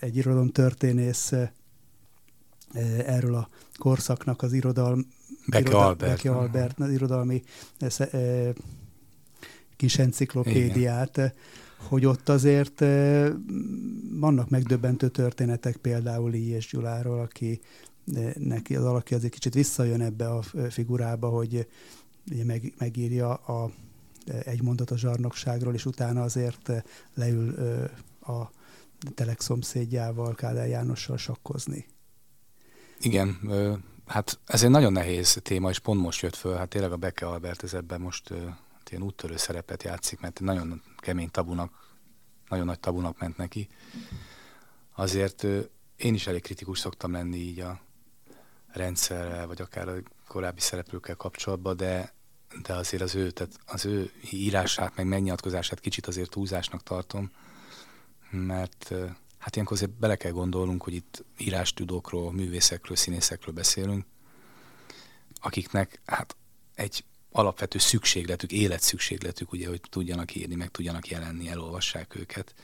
egy 0.00 0.16
irodalomtörténész 0.16 1.32
erről 3.06 3.34
a 3.34 3.48
korszaknak 3.78 4.42
az 4.42 4.52
irodalm, 4.52 5.06
Beke 5.46 5.68
irodal, 5.68 5.86
Albert, 5.86 6.10
Beke 6.10 6.30
Albert 6.30 6.80
az 6.80 6.90
irodalmi 6.90 7.42
kis 9.76 9.98
enciklopédiát, 9.98 11.16
Igen. 11.16 11.32
hogy 11.76 12.06
ott 12.06 12.28
azért 12.28 12.84
vannak 14.10 14.48
megdöbbentő 14.48 15.08
történetek, 15.08 15.76
például 15.76 16.34
és 16.34 16.68
Gyuláról, 16.70 17.20
aki 17.20 17.60
neki 18.34 18.76
az 18.76 18.84
alakja 18.84 19.16
azért 19.16 19.32
kicsit 19.32 19.54
visszajön 19.54 20.00
ebbe 20.00 20.28
a 20.28 20.42
figurába, 20.70 21.28
hogy 21.28 21.68
ugye 22.30 22.44
meg, 22.44 22.74
megírja 22.78 23.34
a, 23.34 23.70
egy 24.24 24.62
mondat 24.62 24.90
a 24.90 24.96
zsarnokságról, 24.96 25.74
és 25.74 25.86
utána 25.86 26.22
azért 26.22 26.70
leül 27.14 27.54
a 28.20 28.50
telek 29.14 29.40
szomszédjával, 29.40 30.34
Kádár 30.34 30.68
Jánossal 30.68 31.16
sakkozni. 31.16 31.86
Igen, 33.00 33.38
hát 34.06 34.38
ez 34.46 34.62
egy 34.62 34.70
nagyon 34.70 34.92
nehéz 34.92 35.38
téma, 35.42 35.70
és 35.70 35.78
pont 35.78 36.00
most 36.00 36.22
jött 36.22 36.34
föl, 36.34 36.56
hát 36.56 36.68
tényleg 36.68 36.92
a 36.92 36.96
Beke 36.96 37.26
Albert 37.26 37.62
ez 37.62 37.74
ebben 37.74 38.00
most 38.00 38.28
hát 38.72 38.90
ilyen 38.90 39.02
úttörő 39.02 39.36
szerepet 39.36 39.82
játszik, 39.82 40.20
mert 40.20 40.40
nagyon 40.40 40.82
kemény 40.96 41.30
tabunak, 41.30 41.72
nagyon 42.48 42.64
nagy 42.64 42.80
tabunak 42.80 43.18
ment 43.18 43.36
neki. 43.36 43.68
Azért 44.94 45.46
én 45.96 46.14
is 46.14 46.26
elég 46.26 46.42
kritikus 46.42 46.78
szoktam 46.78 47.12
lenni 47.12 47.36
így 47.36 47.60
a, 47.60 47.80
rendszerrel, 48.76 49.46
vagy 49.46 49.60
akár 49.60 49.88
a 49.88 49.94
korábbi 50.28 50.60
szereplőkkel 50.60 51.14
kapcsolatban, 51.14 51.76
de, 51.76 52.12
de 52.62 52.74
azért 52.74 53.02
az 53.02 53.14
ő, 53.14 53.30
tehát 53.30 53.52
az 53.66 53.84
ő 53.84 54.12
írását, 54.30 54.96
meg 54.96 55.06
megnyilatkozását 55.06 55.80
kicsit 55.80 56.06
azért 56.06 56.30
túlzásnak 56.30 56.82
tartom, 56.82 57.30
mert 58.30 58.92
hát 59.38 59.54
ilyenkor 59.54 59.76
azért 59.76 59.98
bele 59.98 60.16
kell 60.16 60.32
gondolnunk, 60.32 60.82
hogy 60.82 60.94
itt 60.94 61.24
írástudókról, 61.38 62.32
művészekről, 62.32 62.96
színészekről 62.96 63.54
beszélünk, 63.54 64.04
akiknek 65.40 66.00
hát 66.04 66.36
egy 66.74 67.04
alapvető 67.30 67.78
szükségletük, 67.78 68.52
életszükségletük, 68.52 69.52
ugye, 69.52 69.68
hogy 69.68 69.80
tudjanak 69.90 70.34
írni, 70.34 70.54
meg 70.54 70.70
tudjanak 70.70 71.08
jelenni, 71.08 71.48
elolvassák 71.48 72.14
őket. 72.16 72.54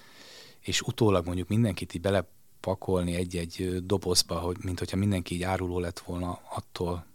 És 0.60 0.80
utólag 0.80 1.26
mondjuk 1.26 1.48
mindenkit 1.48 1.94
így 1.94 2.00
bele 2.00 2.28
pakolni 2.60 3.14
egy-egy 3.14 3.86
dobozba, 3.86 4.38
hogy 4.38 4.56
mint 4.60 4.78
hogyha 4.78 4.96
mindenki 4.96 5.34
így 5.34 5.42
áruló 5.42 5.78
lett 5.78 5.98
volna 5.98 6.40
attól, 6.50 7.06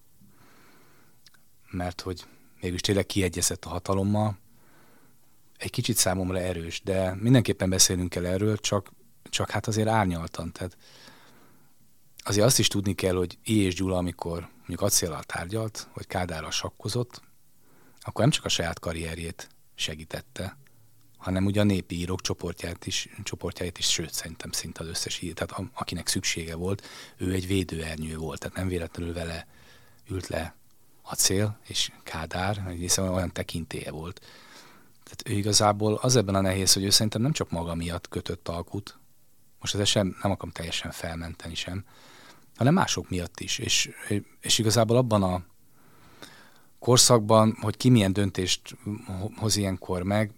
mert 1.69 2.01
hogy 2.01 2.25
mégis 2.61 2.81
tényleg 2.81 3.05
kiegyezett 3.05 3.65
a 3.65 3.69
hatalommal, 3.69 4.37
egy 5.57 5.71
kicsit 5.71 5.97
számomra 5.97 6.39
erős, 6.39 6.81
de 6.83 7.15
mindenképpen 7.19 7.69
beszélnünk 7.69 8.09
kell 8.09 8.25
erről, 8.25 8.57
csak, 8.57 8.91
csak 9.23 9.49
hát 9.49 9.67
azért 9.67 9.87
árnyaltan. 9.87 10.51
Tehát 10.51 10.77
azért 12.17 12.45
azt 12.45 12.59
is 12.59 12.67
tudni 12.67 12.93
kell, 12.93 13.15
hogy 13.15 13.37
I. 13.43 13.57
és 13.57 13.75
Gyula, 13.75 13.97
amikor 13.97 14.49
mondjuk 14.57 14.81
acéllal 14.81 15.23
tárgyalt, 15.23 15.89
vagy 15.93 16.07
Kádárral 16.07 16.51
sakkozott, 16.51 17.21
akkor 18.01 18.21
nem 18.21 18.29
csak 18.29 18.45
a 18.45 18.49
saját 18.49 18.79
karrierjét 18.79 19.49
segítette, 19.75 20.57
hanem 21.25 21.45
ugye 21.45 21.61
a 21.61 21.63
népi 21.63 21.95
írók 21.95 22.21
csoportját 22.21 22.85
is, 22.85 23.09
csoportját 23.23 23.77
is, 23.77 23.89
sőt, 23.89 24.13
szerintem 24.13 24.51
szinte 24.51 24.81
az 24.83 24.87
összes 24.87 25.21
ír, 25.21 25.33
tehát 25.33 25.51
a, 25.51 25.69
akinek 25.73 26.07
szüksége 26.07 26.55
volt, 26.55 26.87
ő 27.17 27.33
egy 27.33 27.47
védőernyő 27.47 28.17
volt, 28.17 28.39
tehát 28.39 28.55
nem 28.55 28.67
véletlenül 28.67 29.13
vele 29.13 29.47
ült 30.09 30.27
le 30.27 30.55
a 31.01 31.15
cél, 31.15 31.59
és 31.67 31.91
Kádár, 32.03 32.75
hiszen 32.77 33.07
olyan 33.07 33.31
tekintélye 33.31 33.91
volt. 33.91 34.19
Tehát 35.03 35.23
ő 35.25 35.33
igazából 35.33 35.93
az 35.93 36.15
ebben 36.15 36.35
a 36.35 36.41
nehéz, 36.41 36.73
hogy 36.73 36.83
ő 36.83 36.89
szerintem 36.89 37.21
nem 37.21 37.31
csak 37.31 37.49
maga 37.49 37.75
miatt 37.75 38.07
kötött 38.07 38.47
alkut, 38.47 38.97
most 39.59 39.75
ez 39.75 39.87
sem 39.87 40.17
nem 40.21 40.31
akarom 40.31 40.51
teljesen 40.51 40.91
felmenteni 40.91 41.55
sem, 41.55 41.85
hanem 42.55 42.73
mások 42.73 43.09
miatt 43.09 43.39
is. 43.39 43.57
És, 43.57 43.89
és 44.39 44.57
igazából 44.57 44.97
abban 44.97 45.23
a 45.23 45.43
korszakban, 46.79 47.57
hogy 47.61 47.77
ki 47.77 47.89
milyen 47.89 48.13
döntést 48.13 48.77
hoz 49.35 49.55
ilyenkor 49.55 50.03
meg, 50.03 50.31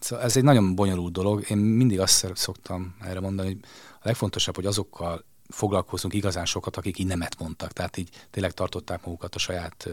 szóval 0.00 0.24
ez 0.24 0.36
egy 0.36 0.42
nagyon 0.42 0.74
bonyolult 0.74 1.12
dolog. 1.12 1.50
Én 1.50 1.56
mindig 1.56 2.00
azt 2.00 2.32
szoktam 2.34 2.96
erre 3.00 3.20
mondani, 3.20 3.48
hogy 3.48 3.60
a 3.94 4.02
legfontosabb, 4.02 4.54
hogy 4.54 4.66
azokkal 4.66 5.24
foglalkozunk 5.48 6.14
igazán 6.14 6.44
sokat, 6.44 6.76
akik 6.76 6.98
így 6.98 7.06
nemet 7.06 7.38
mondtak. 7.38 7.72
Tehát 7.72 7.96
így 7.96 8.26
tényleg 8.30 8.52
tartották 8.52 9.04
magukat 9.04 9.34
a 9.34 9.38
saját 9.38 9.88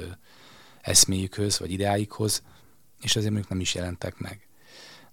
eszméjükhöz, 0.81 1.59
vagy 1.59 1.71
ideáikhoz, 1.71 2.43
és 3.01 3.15
ezért 3.15 3.31
mondjuk 3.31 3.51
nem 3.51 3.61
is 3.61 3.75
jelentek 3.75 4.17
meg. 4.17 4.47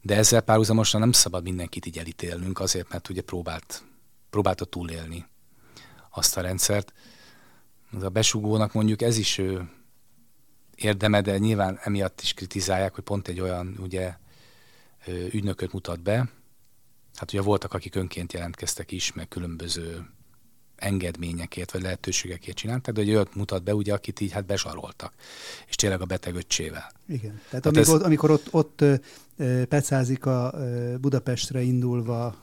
De 0.00 0.16
ezzel 0.16 0.40
párhuzamosan 0.40 1.00
nem 1.00 1.12
szabad 1.12 1.42
mindenkit 1.42 1.86
így 1.86 1.98
elítélnünk, 1.98 2.60
azért, 2.60 2.88
mert 2.88 3.08
ugye 3.08 3.22
próbált, 3.22 3.82
próbálta 4.30 4.64
túlélni 4.64 5.26
azt 6.10 6.36
a 6.36 6.40
rendszert. 6.40 6.92
Az 7.92 8.02
a 8.02 8.08
besugónak 8.08 8.72
mondjuk 8.72 9.02
ez 9.02 9.16
is 9.16 9.40
érdeme, 10.74 11.20
de 11.20 11.38
nyilván 11.38 11.78
emiatt 11.82 12.20
is 12.20 12.34
kritizálják, 12.34 12.94
hogy 12.94 13.04
pont 13.04 13.28
egy 13.28 13.40
olyan 13.40 13.76
ugye 13.80 14.14
ügynököt 15.06 15.72
mutat 15.72 16.02
be. 16.02 16.30
Hát 17.14 17.32
ugye 17.32 17.42
voltak, 17.42 17.74
akik 17.74 17.94
önként 17.94 18.32
jelentkeztek 18.32 18.92
is, 18.92 19.12
meg 19.12 19.28
különböző 19.28 20.06
engedményekért 20.76 21.72
vagy 21.72 21.82
lehetőségekért 21.82 22.56
csináltak, 22.56 22.94
de 22.94 23.00
egy 23.00 23.10
olyat 23.10 23.34
mutat 23.34 23.62
be, 23.62 23.74
ugye, 23.74 23.92
akit 23.92 24.20
így 24.20 24.32
hát 24.32 24.46
bezsaroltak, 24.46 25.14
és 25.68 25.74
tényleg 25.74 26.00
a 26.00 26.04
beteg 26.04 26.34
öccsével. 26.34 26.92
Igen, 27.06 27.40
tehát, 27.48 27.62
tehát 27.62 27.66
amikor, 27.66 27.94
ez... 27.94 28.02
amikor 28.02 28.30
ott, 28.30 28.48
ott 28.50 28.84
pecázik 29.68 30.26
a 30.26 30.54
Budapestre 31.00 31.62
indulva 31.62 32.36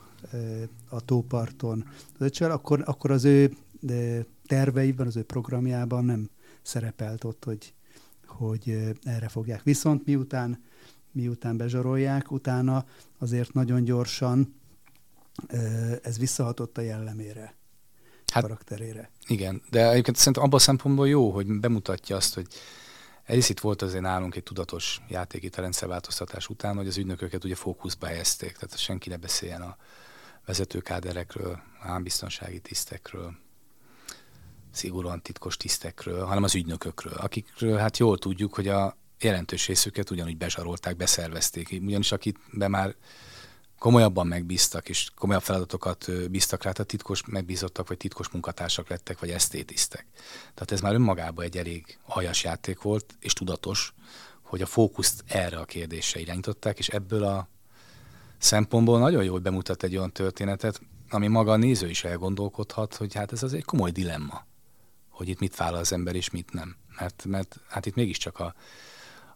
a 0.89 1.02
tóparton 1.06 1.86
az 2.13 2.22
öccsével, 2.26 2.54
akkor, 2.54 2.82
akkor 2.86 3.12
az 3.12 3.26
ő 3.26 3.56
terveiben, 4.45 5.08
az 5.08 5.15
ő 5.15 5.24
programjában 5.24 6.06
nem 6.06 6.30
szerepelt 6.62 7.24
ott, 7.24 7.43
hogy, 7.43 7.74
hogy 8.26 8.78
erre 9.04 9.28
fogják. 9.28 9.63
Viszont 9.63 10.06
miután, 10.06 10.63
miután 11.12 11.58
bezsarolják, 11.58 12.32
utána 12.32 12.86
azért 13.17 13.54
nagyon 13.54 13.84
gyorsan 13.84 14.60
ez 16.02 16.17
visszahatott 16.17 16.78
a 16.78 16.82
jellemére 16.82 17.56
hát, 18.32 18.43
karakterére. 18.43 19.12
Igen, 19.28 19.62
de 19.69 19.89
egyébként 19.89 20.17
szerintem 20.17 20.43
abban 20.43 20.60
a 20.60 20.62
szempontból 20.62 21.08
jó, 21.08 21.32
hogy 21.32 21.60
bemutatja 21.60 22.15
azt, 22.15 22.34
hogy 22.34 22.48
egyrészt 23.24 23.50
itt 23.50 23.60
volt 23.60 23.82
azért 23.82 24.02
nálunk 24.02 24.36
egy 24.36 24.43
tudatos 24.43 25.02
játék 25.08 25.43
itt 25.43 25.56
a 25.56 25.62
rendszerváltoztatás 25.62 26.48
után, 26.48 26.76
hogy 26.76 26.88
az 26.88 26.98
ügynököket 26.98 27.43
ugye 27.43 27.56
fókuszba 27.56 28.06
helyezték, 28.06 28.52
tehát 28.52 28.78
senki 28.78 29.10
ne 29.10 29.17
beszéljen 29.17 29.62
a 29.62 29.78
vezetőkáderekről, 30.45 31.60
állambiztonsági 31.80 32.60
tisztekről, 32.60 33.34
szigorúan 34.72 35.22
titkos 35.22 35.58
tisztekről, 35.58 36.26
hanem 36.26 36.43
az 36.43 36.56
ügynökökről, 36.56 37.13
akikről 37.13 37.78
hát 37.78 37.98
jól 37.98 38.17
tudjuk, 38.17 38.54
hogy 38.54 38.67
a 38.67 38.98
jelentős 39.23 39.67
részüket 39.67 40.10
ugyanúgy 40.10 40.38
bezsarolták, 40.38 40.95
beszervezték, 40.95 41.77
ugyanis 41.82 42.12
akit 42.12 42.38
be 42.51 42.67
már 42.67 42.95
komolyabban 43.79 44.27
megbíztak, 44.27 44.89
és 44.89 45.10
komolyabb 45.15 45.41
feladatokat 45.41 46.29
bíztak 46.32 46.63
rá, 46.63 46.71
tehát 46.71 46.88
titkos 46.88 47.23
megbízottak, 47.25 47.88
vagy 47.88 47.97
titkos 47.97 48.29
munkatársak 48.29 48.89
lettek, 48.89 49.19
vagy 49.19 49.29
esztétisztek. 49.29 50.05
Tehát 50.53 50.71
ez 50.71 50.82
már 50.82 50.93
önmagában 50.93 51.45
egy 51.45 51.58
elég 51.58 51.97
aljas 52.05 52.43
játék 52.43 52.82
volt, 52.82 53.15
és 53.19 53.34
tudatos, 53.34 53.93
hogy 54.41 54.62
a 54.62 54.65
fókuszt 54.65 55.23
erre 55.27 55.58
a 55.58 55.65
kérdésre 55.65 56.19
irányították, 56.19 56.79
és 56.79 56.88
ebből 56.88 57.23
a 57.23 57.47
szempontból 58.38 58.99
nagyon 58.99 59.23
jól 59.23 59.39
bemutat 59.39 59.84
egy 59.84 59.97
olyan 59.97 60.12
történetet, 60.12 60.82
ami 61.10 61.27
maga 61.27 61.51
a 61.51 61.58
néző 61.58 61.89
is 61.89 62.03
elgondolkodhat, 62.03 62.95
hogy 62.95 63.13
hát 63.13 63.32
ez 63.32 63.43
az 63.43 63.53
egy 63.53 63.63
komoly 63.63 63.91
dilemma, 63.91 64.45
hogy 65.10 65.29
itt 65.29 65.39
mit 65.39 65.55
vállal 65.55 65.79
az 65.79 65.93
ember, 65.93 66.15
és 66.15 66.29
mit 66.29 66.53
nem. 66.53 66.75
Mert, 66.99 67.25
mert 67.25 67.60
hát 67.67 67.86
itt 67.86 67.95
mégiscsak 67.95 68.39
a, 68.39 68.53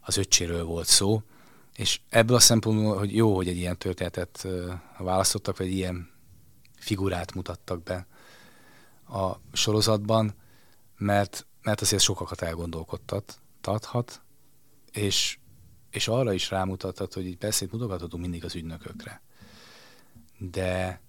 az 0.04 0.16
öccséről 0.16 0.64
volt 0.64 0.86
szó, 0.86 1.22
és 1.76 2.00
ebből 2.08 2.36
a 2.36 2.40
szempontból, 2.40 2.98
hogy 2.98 3.16
jó, 3.16 3.34
hogy 3.34 3.48
egy 3.48 3.56
ilyen 3.56 3.78
történetet 3.78 4.46
választottak, 4.98 5.56
vagy 5.56 5.70
ilyen 5.70 6.10
figurát 6.76 7.34
mutattak 7.34 7.82
be 7.82 8.06
a 9.08 9.36
sorozatban, 9.52 10.34
mert, 10.96 11.46
mert 11.62 11.80
azért 11.80 12.02
sokakat 12.02 12.42
elgondolkodtat, 12.42 13.40
tarthat, 13.60 14.20
és, 14.92 15.38
és 15.90 16.08
arra 16.08 16.32
is 16.32 16.50
rámutathat, 16.50 17.12
hogy 17.12 17.26
így 17.26 17.44
itt 17.60 17.72
mutogathatunk 17.72 18.22
mindig 18.22 18.44
az 18.44 18.54
ügynökökre. 18.54 19.22
De, 20.38 21.00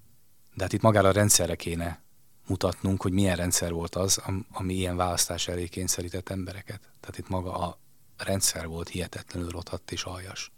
de 0.54 0.64
hát 0.64 0.74
itt 0.74 0.82
magára 0.82 1.08
a 1.08 1.12
rendszerre 1.12 1.56
kéne 1.56 2.04
mutatnunk, 2.48 3.02
hogy 3.02 3.12
milyen 3.12 3.36
rendszer 3.36 3.72
volt 3.72 3.96
az, 3.96 4.22
ami 4.52 4.74
ilyen 4.74 4.96
választás 4.96 5.48
elé 5.48 5.68
kényszerített 5.68 6.30
embereket. 6.30 6.80
Tehát 7.00 7.18
itt 7.18 7.30
maga 7.30 7.58
a 7.58 7.80
rendszer 8.18 8.68
volt 8.68 8.90
hihetetlenül 8.90 9.50
rothadt 9.50 9.92
és 9.92 10.04
aljas 10.04 10.52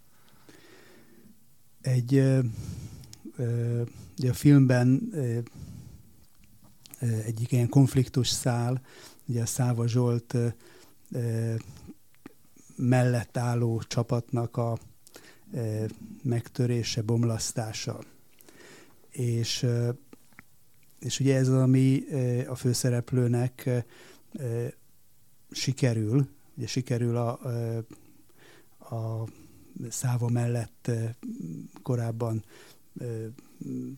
egy 1.80 2.14
ö, 2.14 2.38
ö, 3.36 3.82
a 4.28 4.32
filmben 4.32 5.08
ö, 5.12 5.38
egyik 7.00 7.52
ilyen 7.52 7.68
konfliktus 7.68 8.28
szál, 8.28 8.80
ugye 9.26 9.42
a 9.42 9.46
Száva 9.46 9.86
Zsolt 9.86 10.34
ö, 10.34 10.48
ö, 11.12 11.54
mellett 12.76 13.36
álló 13.36 13.82
csapatnak 13.86 14.56
a 14.56 14.78
ö, 15.52 15.84
megtörése, 16.22 17.02
bomlasztása. 17.02 18.00
És, 19.10 19.62
ö, 19.62 19.90
és 20.98 21.20
ugye 21.20 21.36
ez 21.36 21.48
az, 21.48 21.60
ami 21.60 22.04
ö, 22.10 22.48
a 22.48 22.54
főszereplőnek 22.54 23.70
ö, 24.32 24.66
sikerül, 25.50 26.28
ugye 26.58 26.66
sikerül 26.66 27.16
a, 27.16 27.30
a 28.78 29.28
száva 29.88 30.28
mellett 30.28 30.90
korábban 31.82 32.44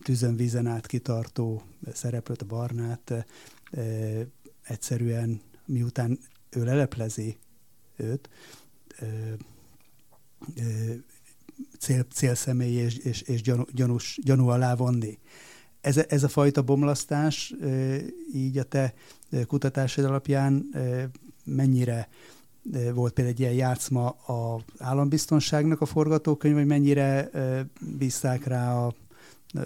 tűzön 0.03 0.35
vízen 0.35 0.67
át 0.67 0.87
kitartó 0.87 1.61
szereplőt, 1.93 2.41
a 2.41 2.45
Barnát, 2.45 3.25
egyszerűen 4.61 5.41
miután 5.65 6.19
ő 6.49 6.63
leleplezi 6.63 7.37
őt, 7.95 8.29
cél, 11.79 12.03
célszemély 12.03 12.73
és, 12.73 12.97
és, 12.97 13.21
és 13.21 13.41
gyanú, 13.41 13.63
gyanús, 13.73 14.19
gyanú 14.23 14.47
alá 14.47 14.75
vonni. 14.75 15.19
Ez, 15.81 15.97
ez 15.97 16.23
a 16.23 16.27
fajta 16.27 16.61
bomlasztás 16.61 17.53
így 18.33 18.57
a 18.57 18.63
te 18.63 18.93
kutatásod 19.47 20.05
alapján 20.05 20.69
mennyire 21.43 22.09
volt 22.93 23.13
például 23.13 23.35
egy 23.35 23.39
ilyen 23.39 23.53
játszma 23.53 24.09
az 24.09 24.61
állambiztonságnak 24.77 25.81
a 25.81 25.85
forgatókönyv, 25.85 26.55
hogy 26.55 26.65
mennyire 26.65 27.29
bízták 27.97 28.45
rá 28.45 28.75
a, 28.77 28.93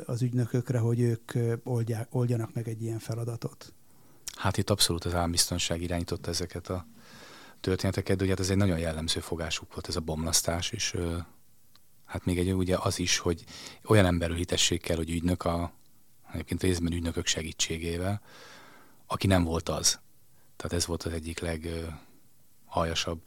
az 0.06 0.22
ügynökökre, 0.22 0.80
hogy 0.80 1.00
ők 1.00 1.32
oldják, 1.64 2.08
oldjanak 2.12 2.54
meg 2.54 2.68
egy 2.68 2.82
ilyen 2.82 3.00
feladatot? 3.00 3.74
Hát 4.36 4.58
itt 4.58 4.70
abszolút 4.70 5.06
az 5.06 5.14
állambiztonság 5.14 5.82
irányította 5.82 6.30
ezeket 6.30 6.70
a 6.70 6.86
történeteket, 7.60 8.18
de 8.18 8.24
ugye 8.24 8.32
hát 8.32 8.42
ez 8.42 8.50
egy 8.50 8.58
nagyon 8.58 8.80
jellemző 8.80 9.20
fogásuk 9.20 9.74
volt 9.74 9.88
ez 9.88 9.96
a 9.96 10.00
bomlasztás, 10.00 10.72
és 10.72 10.96
hát 12.06 12.26
még 12.26 12.38
egy 12.38 12.54
ugye 12.54 12.78
az 12.80 13.00
is, 13.00 13.18
hogy 13.18 13.44
olyan 13.86 14.06
emberül 14.06 14.36
hitesség 14.36 14.82
kell, 14.82 14.96
hogy 14.96 15.10
ügynök 15.10 15.44
a, 15.44 15.72
egyébként 16.32 16.62
részben 16.62 16.94
ügynökök 16.94 17.26
segítségével, 17.26 18.22
aki 19.06 19.28
nem 19.28 19.44
volt 19.44 19.70
az. 19.70 20.00
Tehát 20.56 20.74
ez 20.74 20.86
volt 20.86 21.04
az 21.04 21.12
egyik 21.12 21.40
leg 21.40 21.70
aljasabb 22.76 23.22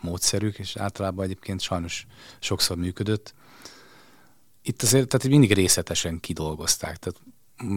módszerük, 0.00 0.58
és 0.58 0.76
általában 0.76 1.24
egyébként 1.24 1.60
sajnos 1.60 2.06
sokszor 2.38 2.76
működött. 2.76 3.34
Itt 4.62 4.82
azért 4.82 5.08
tehát 5.08 5.28
mindig 5.28 5.52
részletesen 5.52 6.20
kidolgozták. 6.20 6.96
Tehát 6.96 7.20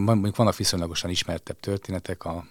mondjuk 0.06 0.36
vannak 0.36 0.56
viszonylagosan 0.56 1.10
ismertebb 1.10 1.60
történetek, 1.60 2.24
a 2.24 2.46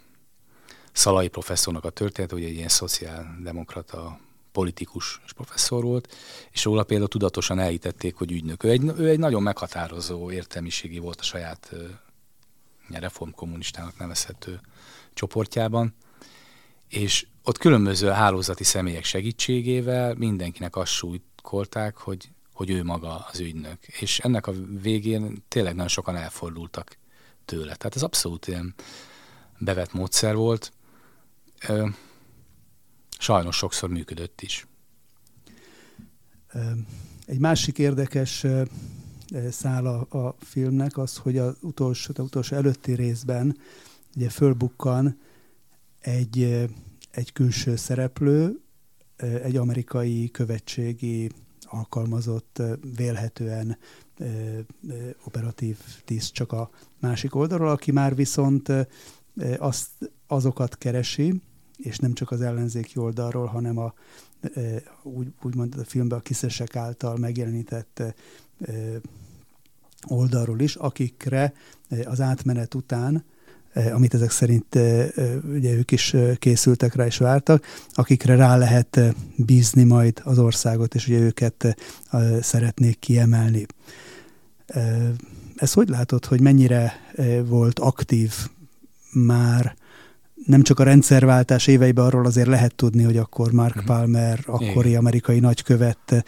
Szalai 0.91 1.27
professzornak 1.27 1.83
a 1.83 1.89
története, 1.89 2.35
ugye 2.35 2.47
egy 2.47 2.53
ilyen 2.53 2.67
szociáldemokrata 2.67 4.19
politikus 4.51 5.21
és 5.25 5.33
professzor 5.33 5.83
volt, 5.83 6.15
és 6.51 6.63
róla 6.63 6.83
például 6.83 7.09
tudatosan 7.09 7.59
elítették, 7.59 8.15
hogy 8.15 8.31
ügynök. 8.31 8.63
Ő 8.63 8.69
egy, 8.69 8.83
ő 8.97 9.09
egy 9.09 9.19
nagyon 9.19 9.43
meghatározó 9.43 10.31
értelmiségi 10.31 10.99
volt 10.99 11.19
a 11.19 11.23
saját 11.23 11.71
reformkommunistának 12.89 13.97
nevezhető 13.97 14.61
csoportjában, 15.13 15.95
és 16.89 17.27
ott 17.43 17.57
különböző 17.57 18.07
hálózati 18.07 18.63
személyek 18.63 19.03
segítségével 19.03 20.15
mindenkinek 20.15 20.75
azt 20.75 20.91
súlykolták, 20.91 21.97
hogy, 21.97 22.31
hogy 22.53 22.69
ő 22.69 22.83
maga 22.83 23.25
az 23.31 23.39
ügynök. 23.39 23.87
És 23.87 24.19
ennek 24.19 24.47
a 24.47 24.53
végén 24.81 25.43
tényleg 25.47 25.73
nagyon 25.73 25.87
sokan 25.87 26.15
elfordultak 26.15 26.97
tőle. 27.45 27.75
Tehát 27.75 27.95
ez 27.95 28.03
abszolút 28.03 28.47
ilyen 28.47 28.73
bevett 29.57 29.93
módszer 29.93 30.35
volt. 30.35 30.71
Sajnos 33.17 33.55
sokszor 33.55 33.89
működött 33.89 34.41
is. 34.41 34.67
Egy 37.25 37.39
másik 37.39 37.77
érdekes 37.77 38.45
szál 39.49 39.85
a, 39.85 40.17
a 40.17 40.35
filmnek 40.39 40.97
az, 40.97 41.17
hogy 41.17 41.37
az 41.37 41.55
utolsó, 41.61 42.13
az 42.15 42.23
utolsó 42.23 42.55
előtti 42.55 42.93
részben 42.93 43.57
ugye 44.15 44.29
fölbukkan 44.29 45.19
egy, 45.99 46.67
egy 47.13 47.31
külső 47.31 47.75
szereplő, 47.75 48.59
egy 49.17 49.55
amerikai 49.55 50.29
követségi 50.31 51.31
alkalmazott, 51.61 52.61
vélhetően 52.95 53.77
operatív 55.25 55.77
tiszt 56.05 56.33
csak 56.33 56.51
a 56.51 56.69
másik 56.99 57.35
oldalról, 57.35 57.69
aki 57.69 57.91
már 57.91 58.15
viszont 58.15 58.71
azt, 59.57 59.89
azokat 60.27 60.77
keresi, 60.77 61.41
és 61.77 61.97
nem 61.97 62.13
csak 62.13 62.31
az 62.31 62.41
ellenzéki 62.41 62.99
oldalról, 62.99 63.45
hanem 63.45 63.77
a, 63.77 63.93
úgy, 65.03 65.33
úgymond 65.41 65.75
a 65.77 65.83
filmben 65.83 66.17
a 66.19 66.21
kiszesek 66.21 66.75
által 66.75 67.17
megjelenített 67.17 68.03
oldalról 70.07 70.59
is, 70.59 70.75
akikre 70.75 71.53
az 72.05 72.21
átmenet 72.21 72.73
után, 72.73 73.25
amit 73.93 74.13
ezek 74.13 74.31
szerint 74.31 74.75
ugye 75.53 75.71
ők 75.71 75.91
is 75.91 76.15
készültek 76.39 76.95
rá 76.95 77.05
és 77.05 77.17
vártak, 77.17 77.65
akikre 77.93 78.35
rá 78.35 78.57
lehet 78.57 78.99
bízni 79.35 79.83
majd 79.83 80.21
az 80.23 80.39
országot, 80.39 80.95
és 80.95 81.07
ugye 81.07 81.19
őket 81.19 81.75
szeretnék 82.41 82.99
kiemelni. 82.99 83.65
Ez 85.55 85.73
hogy 85.73 85.89
látod, 85.89 86.25
hogy 86.25 86.41
mennyire 86.41 86.93
volt 87.45 87.79
aktív 87.79 88.33
már 89.11 89.75
nem 90.45 90.61
csak 90.61 90.79
a 90.79 90.83
rendszerváltás 90.83 91.67
éveiben 91.67 92.05
arról 92.05 92.25
azért 92.25 92.47
lehet 92.47 92.75
tudni, 92.75 93.03
hogy 93.03 93.17
akkor 93.17 93.51
Mark 93.51 93.75
mhm. 93.75 93.85
Palmer, 93.85 94.39
akkori 94.45 94.87
Igen. 94.87 94.99
amerikai 94.99 95.39
nagykövet 95.39 96.25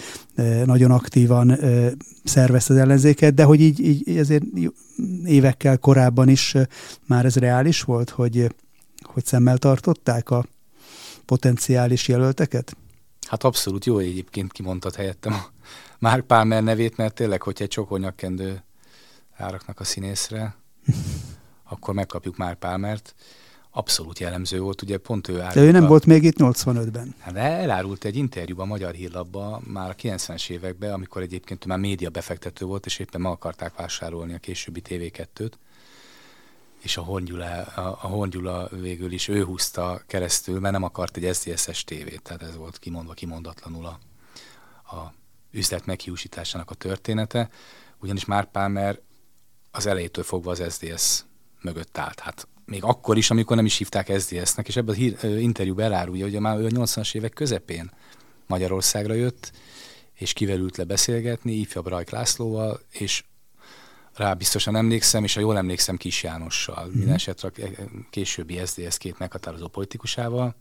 nagyon 0.65 0.91
aktívan 0.91 1.58
szervezte 2.23 2.73
az 2.73 2.80
ellenzéket, 2.80 3.34
de 3.34 3.43
hogy 3.43 3.62
így, 3.62 3.80
így 3.80 4.17
ezért 4.17 4.43
évekkel 5.25 5.78
korábban 5.78 6.30
is 6.30 6.56
már 7.06 7.25
ez 7.25 7.36
reális 7.36 7.82
volt, 7.82 8.10
hogy, 8.10 8.56
hogy 9.01 9.25
szemmel 9.25 9.58
tartották 9.58 10.30
a 10.30 10.45
potenciális 11.25 12.08
jelölteket? 12.08 12.78
Hát 13.28 13.43
abszolút 13.43 13.86
jó 13.86 13.97
egyébként 13.97 14.51
kimondtad 14.51 14.95
helyettem 14.95 15.34
a 15.34 15.45
Mark 15.99 16.25
Palmer 16.25 16.63
nevét, 16.63 16.97
mert 16.97 17.13
tényleg, 17.13 17.41
hogyha 17.41 17.63
egy 17.63 17.69
csokornyakkendő 17.69 18.63
áraknak 19.38 19.80
a 19.80 19.84
színészre, 19.84 20.56
akkor 21.69 21.93
megkapjuk 21.93 22.38
Mark 22.38 22.60
Palmert 22.60 23.15
abszolút 23.76 24.20
jellemző 24.20 24.60
volt, 24.60 24.82
ugye 24.82 24.98
pont 24.98 25.28
ő 25.28 25.38
De 25.54 25.62
ő 25.62 25.72
nem 25.72 25.86
volt 25.86 26.06
még 26.06 26.24
itt 26.24 26.36
85-ben. 26.38 27.16
Hát 27.20 27.36
elárult 27.36 28.06
egy 28.06 28.16
interjúban 28.16 28.66
a 28.66 28.70
Magyar 28.70 28.94
Hírlapban 28.94 29.62
már 29.62 29.90
a 29.90 29.96
90-es 29.96 30.50
években, 30.50 30.94
amikor 30.94 31.22
egyébként 31.22 31.66
már 31.66 31.78
média 31.78 32.10
befektető 32.10 32.66
volt, 32.66 32.86
és 32.86 33.00
éppen 33.00 33.22
meg 33.22 33.32
akarták 33.32 33.76
vásárolni 33.76 34.34
a 34.34 34.38
későbbi 34.38 34.82
TV2-t, 34.90 35.52
és 36.82 36.98
a 36.98 37.02
Horngyula, 37.02 37.62
a, 37.62 37.88
a 38.02 38.08
Horngyula 38.08 38.70
végül 38.72 39.12
is 39.12 39.28
ő 39.28 39.44
húzta 39.44 40.02
keresztül, 40.08 40.60
mert 40.60 40.74
nem 40.74 40.84
akart 40.84 41.18
egy 41.18 41.34
SZSZ-es 41.34 41.84
tévét, 41.84 42.22
tehát 42.22 42.44
ez 42.44 42.56
volt 42.56 42.80
kimondva 42.80 43.14
kimondatlanul 43.14 43.86
a, 43.86 44.00
a 44.96 45.14
üzlet 45.52 45.86
meghiúsításának 45.86 46.72
a 46.72 46.76
története, 46.76 47.50
ugyanis 48.00 48.26
Márk 48.26 48.52
Palmer 48.52 49.00
az 49.72 49.86
elejétől 49.86 50.24
fogva 50.24 50.52
az 50.52 50.74
SDS 50.74 51.24
mögött 51.62 51.98
állt. 51.98 52.20
Hát 52.20 52.48
még 52.65 52.84
akkor 52.84 53.17
is, 53.17 53.30
amikor 53.30 53.56
nem 53.56 53.65
is 53.65 53.78
hívták 53.78 54.19
SZDSZ-nek, 54.19 54.67
és 54.67 54.75
ebben 54.75 54.95
a 54.95 54.97
hír, 54.97 55.23
interjúban 55.23 55.86
elárulja, 55.86 56.23
hogy 56.23 56.39
már 56.39 56.60
ő 56.60 56.65
a 56.65 56.69
80-as 56.69 57.15
évek 57.15 57.34
közepén 57.34 57.91
Magyarországra 58.47 59.13
jött, 59.13 59.51
és 60.13 60.34
kivelült 60.34 60.78
le 60.78 60.84
beszélgetni, 60.84 61.54
ifjabb 61.54 61.88
Rajk 61.88 62.10
Lászlóval, 62.10 62.80
és 62.91 63.23
rá 64.13 64.34
biztosan 64.34 64.75
emlékszem, 64.75 65.23
és 65.23 65.34
ha 65.34 65.39
jól 65.39 65.58
emlékszem, 65.58 65.97
Kis 65.97 66.23
Jánossal, 66.23 66.84
mm-hmm. 66.84 66.97
minden 66.97 67.15
esetre 67.15 67.51
későbbi 68.10 68.62
SZDSZ 68.65 68.97
két 68.97 69.17
meghatározó 69.17 69.67
politikusával. 69.67 70.56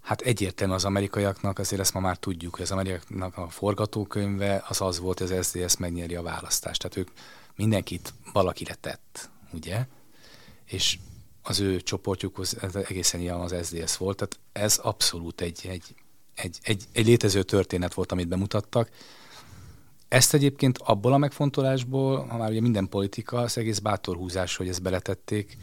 Hát 0.00 0.20
egyértelmű 0.20 0.74
az 0.74 0.84
amerikaiaknak, 0.84 1.58
azért 1.58 1.80
ezt 1.80 1.94
ma 1.94 2.00
már 2.00 2.16
tudjuk, 2.16 2.54
hogy 2.54 2.62
az 2.62 2.70
amerikaiaknak 2.70 3.36
a 3.36 3.48
forgatókönyve 3.48 4.64
az 4.68 4.80
az 4.80 4.98
volt, 4.98 5.18
hogy 5.18 5.32
az 5.32 5.46
SZDSZ 5.46 5.76
megnyeri 5.76 6.14
a 6.14 6.22
választást. 6.22 6.80
Tehát 6.80 6.96
ők 6.96 7.08
mindenkit 7.56 8.14
valakire 8.32 8.74
tett, 8.74 9.30
ugye? 9.52 9.86
És 10.64 10.98
az 11.42 11.60
ő 11.60 11.80
csoportjukhoz 11.80 12.56
egészen 12.88 13.20
ilyen 13.20 13.40
az 13.40 13.54
SDS 13.62 13.96
volt, 13.96 14.16
tehát 14.16 14.38
ez 14.52 14.78
abszolút 14.78 15.40
egy, 15.40 15.60
egy, 15.68 15.84
egy, 16.34 16.58
egy, 16.62 16.84
egy 16.92 17.06
létező 17.06 17.42
történet 17.42 17.94
volt, 17.94 18.12
amit 18.12 18.28
bemutattak. 18.28 18.90
Ezt 20.08 20.34
egyébként 20.34 20.78
abból 20.78 21.12
a 21.12 21.18
megfontolásból, 21.18 22.26
ha 22.26 22.36
már 22.36 22.50
ugye 22.50 22.60
minden 22.60 22.88
politika, 22.88 23.38
az 23.38 23.58
egész 23.58 23.78
bátor 23.78 24.16
húzás, 24.16 24.56
hogy 24.56 24.68
ezt 24.68 24.82
beletették, 24.82 25.56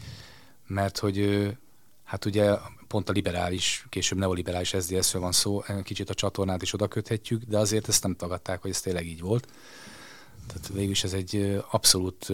mert 0.66 0.98
hogy 0.98 1.48
hát 2.04 2.24
ugye 2.24 2.54
pont 2.88 3.08
a 3.08 3.12
liberális, 3.12 3.86
később 3.88 4.18
neoliberális 4.18 4.74
SZDSZ-ről 4.78 5.22
van 5.22 5.32
szó, 5.32 5.62
kicsit 5.82 6.10
a 6.10 6.14
csatornát 6.14 6.62
is 6.62 6.72
oda 6.72 6.88
köthetjük, 6.88 7.42
de 7.42 7.58
azért 7.58 7.88
ezt 7.88 8.02
nem 8.02 8.14
tagadták, 8.14 8.60
hogy 8.60 8.70
ez 8.70 8.80
tényleg 8.80 9.06
így 9.06 9.20
volt. 9.20 9.48
Tehát 10.46 10.68
végül 10.68 10.90
is 10.90 11.04
ez 11.04 11.12
egy 11.12 11.62
abszolút 11.70 12.32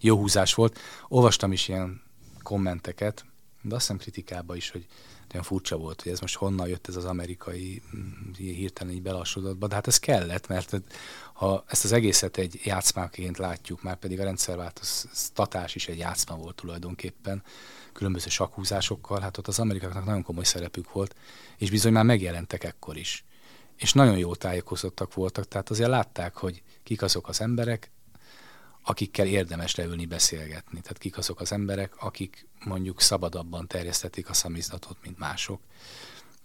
jó 0.00 0.16
húzás 0.16 0.54
volt. 0.54 0.78
Olvastam 1.08 1.52
is 1.52 1.68
ilyen 1.68 2.02
kommenteket, 2.42 3.24
de 3.62 3.74
azt 3.74 3.80
hiszem 3.80 3.98
kritikában 3.98 4.56
is, 4.56 4.70
hogy 4.70 4.86
olyan 5.32 5.44
furcsa 5.44 5.76
volt, 5.76 6.02
hogy 6.02 6.12
ez 6.12 6.20
most 6.20 6.36
honnan 6.36 6.68
jött 6.68 6.88
ez 6.88 6.96
az 6.96 7.04
amerikai 7.04 7.82
mm, 7.96 8.32
hirtelen 8.36 8.92
így 8.92 9.02
belassodatba, 9.02 9.66
de 9.66 9.74
hát 9.74 9.86
ez 9.86 9.98
kellett, 9.98 10.46
mert 10.46 10.82
ha 11.32 11.64
ezt 11.66 11.84
az 11.84 11.92
egészet 11.92 12.36
egy 12.36 12.60
játszmáként 12.64 13.38
látjuk, 13.38 13.82
már 13.82 13.96
pedig 13.96 14.20
a 14.20 14.24
rendszerváltoztatás 14.24 15.74
is 15.74 15.88
egy 15.88 15.98
játszma 15.98 16.36
volt 16.36 16.54
tulajdonképpen, 16.54 17.42
különböző 17.92 18.28
sakhúzásokkal, 18.28 19.20
hát 19.20 19.38
ott 19.38 19.48
az 19.48 19.58
amerikaiaknak 19.58 20.04
nagyon 20.04 20.22
komoly 20.22 20.44
szerepük 20.44 20.92
volt, 20.92 21.14
és 21.56 21.70
bizony 21.70 21.92
már 21.92 22.04
megjelentek 22.04 22.64
ekkor 22.64 22.96
is. 22.96 23.24
És 23.76 23.92
nagyon 23.92 24.18
jó 24.18 24.34
tájékozottak 24.34 25.14
voltak, 25.14 25.48
tehát 25.48 25.70
azért 25.70 25.88
látták, 25.88 26.36
hogy 26.36 26.62
kik 26.82 27.02
azok 27.02 27.28
az 27.28 27.40
emberek, 27.40 27.90
akikkel 28.82 29.26
érdemes 29.26 29.74
leülni 29.74 30.06
beszélgetni. 30.06 30.80
Tehát 30.80 30.98
kik 30.98 31.18
azok 31.18 31.40
az 31.40 31.52
emberek, 31.52 31.92
akik 31.96 32.46
mondjuk 32.64 33.00
szabadabban 33.00 33.66
terjesztették 33.66 34.28
a 34.28 34.32
szamizdatot, 34.32 34.96
mint 35.02 35.18
mások. 35.18 35.60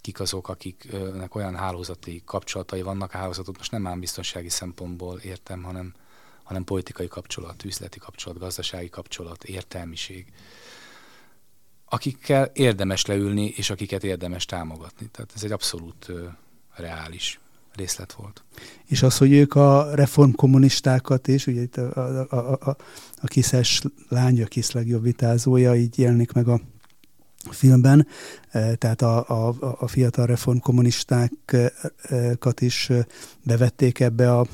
Kik 0.01 0.19
azok, 0.19 0.49
akiknek 0.49 1.35
olyan 1.35 1.55
hálózati 1.55 2.21
kapcsolatai 2.25 2.81
vannak, 2.81 3.13
a 3.13 3.17
hálózatot 3.17 3.57
most 3.57 3.71
nem 3.71 3.87
ám 3.87 3.99
biztonsági 3.99 4.49
szempontból 4.49 5.17
értem, 5.17 5.63
hanem, 5.63 5.93
hanem 6.43 6.63
politikai 6.63 7.07
kapcsolat, 7.07 7.63
üzleti 7.63 7.99
kapcsolat, 7.99 8.39
gazdasági 8.39 8.89
kapcsolat, 8.89 9.43
értelmiség 9.43 10.33
akikkel 11.85 12.45
érdemes 12.53 13.05
leülni, 13.05 13.53
és 13.55 13.69
akiket 13.69 14.03
érdemes 14.03 14.45
támogatni. 14.45 15.07
Tehát 15.07 15.31
ez 15.35 15.43
egy 15.43 15.51
abszolút 15.51 16.07
uh, 16.07 16.27
reális 16.75 17.39
részlet 17.76 18.13
volt. 18.13 18.43
És 18.86 19.03
az, 19.03 19.17
hogy 19.17 19.32
ők 19.32 19.55
a 19.55 19.89
reformkommunistákat 19.93 21.28
is, 21.28 21.47
ugye 21.47 21.61
itt 21.61 21.78
a, 21.78 21.95
a, 21.95 22.26
a, 22.30 22.57
a, 22.69 22.76
a 23.21 23.28
kiszes 23.28 23.82
lány, 24.09 24.43
a 24.43 24.45
kis 24.45 24.71
legjobb 24.71 25.03
vitázója, 25.03 25.76
így 25.76 25.99
jelenik 25.99 26.32
meg 26.32 26.47
a 26.47 26.59
filmben, 27.49 28.07
e, 28.49 28.76
tehát 28.76 29.01
a, 29.01 29.47
a, 29.47 29.55
a 29.80 29.88
fiatal 29.88 30.26
reformkommunistákat 30.26 32.61
is 32.61 32.91
bevették 33.43 33.99
ebbe 33.99 34.38
a 34.38 34.45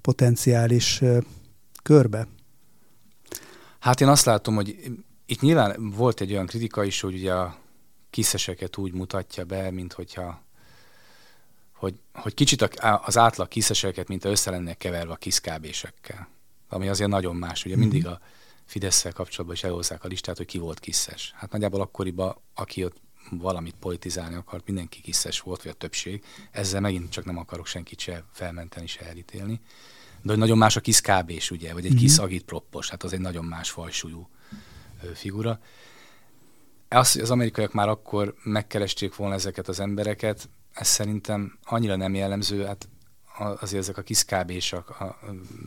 potenciális 0.00 1.02
e, 1.02 1.22
körbe. 1.82 2.26
Hát 3.78 4.00
én 4.00 4.08
azt 4.08 4.24
látom, 4.24 4.54
hogy 4.54 4.76
itt 5.26 5.40
nyilván 5.40 5.90
volt 5.90 6.20
egy 6.20 6.32
olyan 6.32 6.46
kritika 6.46 6.84
is, 6.84 7.00
hogy 7.00 7.14
ugye 7.14 7.32
a 7.32 7.58
kiszeseket 8.10 8.76
úgy 8.76 8.92
mutatja 8.92 9.44
be, 9.44 9.70
mint 9.70 9.92
hogyha 9.92 10.42
hogy, 11.80 12.00
hogy 12.14 12.34
kicsit 12.34 12.62
az 13.04 13.18
átlag 13.18 13.48
kiszeseket, 13.48 14.08
mint 14.08 14.24
össze 14.24 14.50
lennének 14.50 14.76
keverve 14.76 15.12
a 15.12 15.16
kiszkábésekkel. 15.16 16.28
Ami 16.68 16.88
azért 16.88 17.10
nagyon 17.10 17.36
más. 17.36 17.64
Ugye 17.64 17.76
mindig 17.76 18.06
a 18.06 18.20
fidesz 18.64 19.02
kapcsolatban 19.02 19.54
is 19.54 19.64
elhozzák 19.64 20.04
a 20.04 20.08
listát, 20.08 20.36
hogy 20.36 20.46
ki 20.46 20.58
volt 20.58 20.80
kiszes. 20.80 21.32
Hát 21.36 21.52
nagyjából 21.52 21.80
akkoriban, 21.80 22.36
aki 22.54 22.84
ott 22.84 22.96
valamit 23.30 23.74
politizálni 23.80 24.34
akart, 24.34 24.66
mindenki 24.66 25.00
kiszes 25.00 25.40
volt, 25.40 25.62
vagy 25.62 25.72
a 25.72 25.74
többség. 25.74 26.24
Ezzel 26.50 26.80
megint 26.80 27.10
csak 27.10 27.24
nem 27.24 27.38
akarok 27.38 27.66
senkit 27.66 28.00
se 28.00 28.24
felmenteni, 28.32 28.86
se 28.86 29.00
elítélni. 29.00 29.60
De 30.22 30.30
hogy 30.30 30.38
nagyon 30.38 30.58
más 30.58 30.76
a 30.76 30.80
kis 30.80 31.00
kábés, 31.00 31.50
ugye, 31.50 31.72
vagy 31.72 31.84
egy 31.84 31.90
mm-hmm. 31.90 32.00
kis 32.00 32.18
agitproppos, 32.18 32.90
hát 32.90 33.02
az 33.02 33.12
egy 33.12 33.20
nagyon 33.20 33.44
más 33.44 33.70
fajsúlyú 33.70 34.28
figura. 35.14 35.60
Az, 36.88 37.12
hogy 37.12 37.22
az 37.22 37.30
amerikaiak 37.30 37.72
már 37.72 37.88
akkor 37.88 38.34
megkeresték 38.42 39.16
volna 39.16 39.34
ezeket 39.34 39.68
az 39.68 39.80
embereket, 39.80 40.48
ez 40.72 40.88
szerintem 40.88 41.58
annyira 41.64 41.96
nem 41.96 42.14
jellemző, 42.14 42.64
hát 42.64 42.88
azért 43.60 43.82
ezek 43.82 43.96
a 43.96 44.02
kiszkábések, 44.02 45.00
a, 45.00 45.04
a 45.04 45.16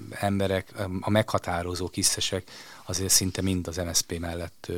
emberek, 0.09 0.73
a 0.99 1.09
meghatározó 1.09 1.89
kiszesek 1.89 2.51
azért 2.85 3.11
szinte 3.11 3.41
mind 3.41 3.67
az 3.67 3.77
MSZP 3.77 4.19
mellett 4.19 4.71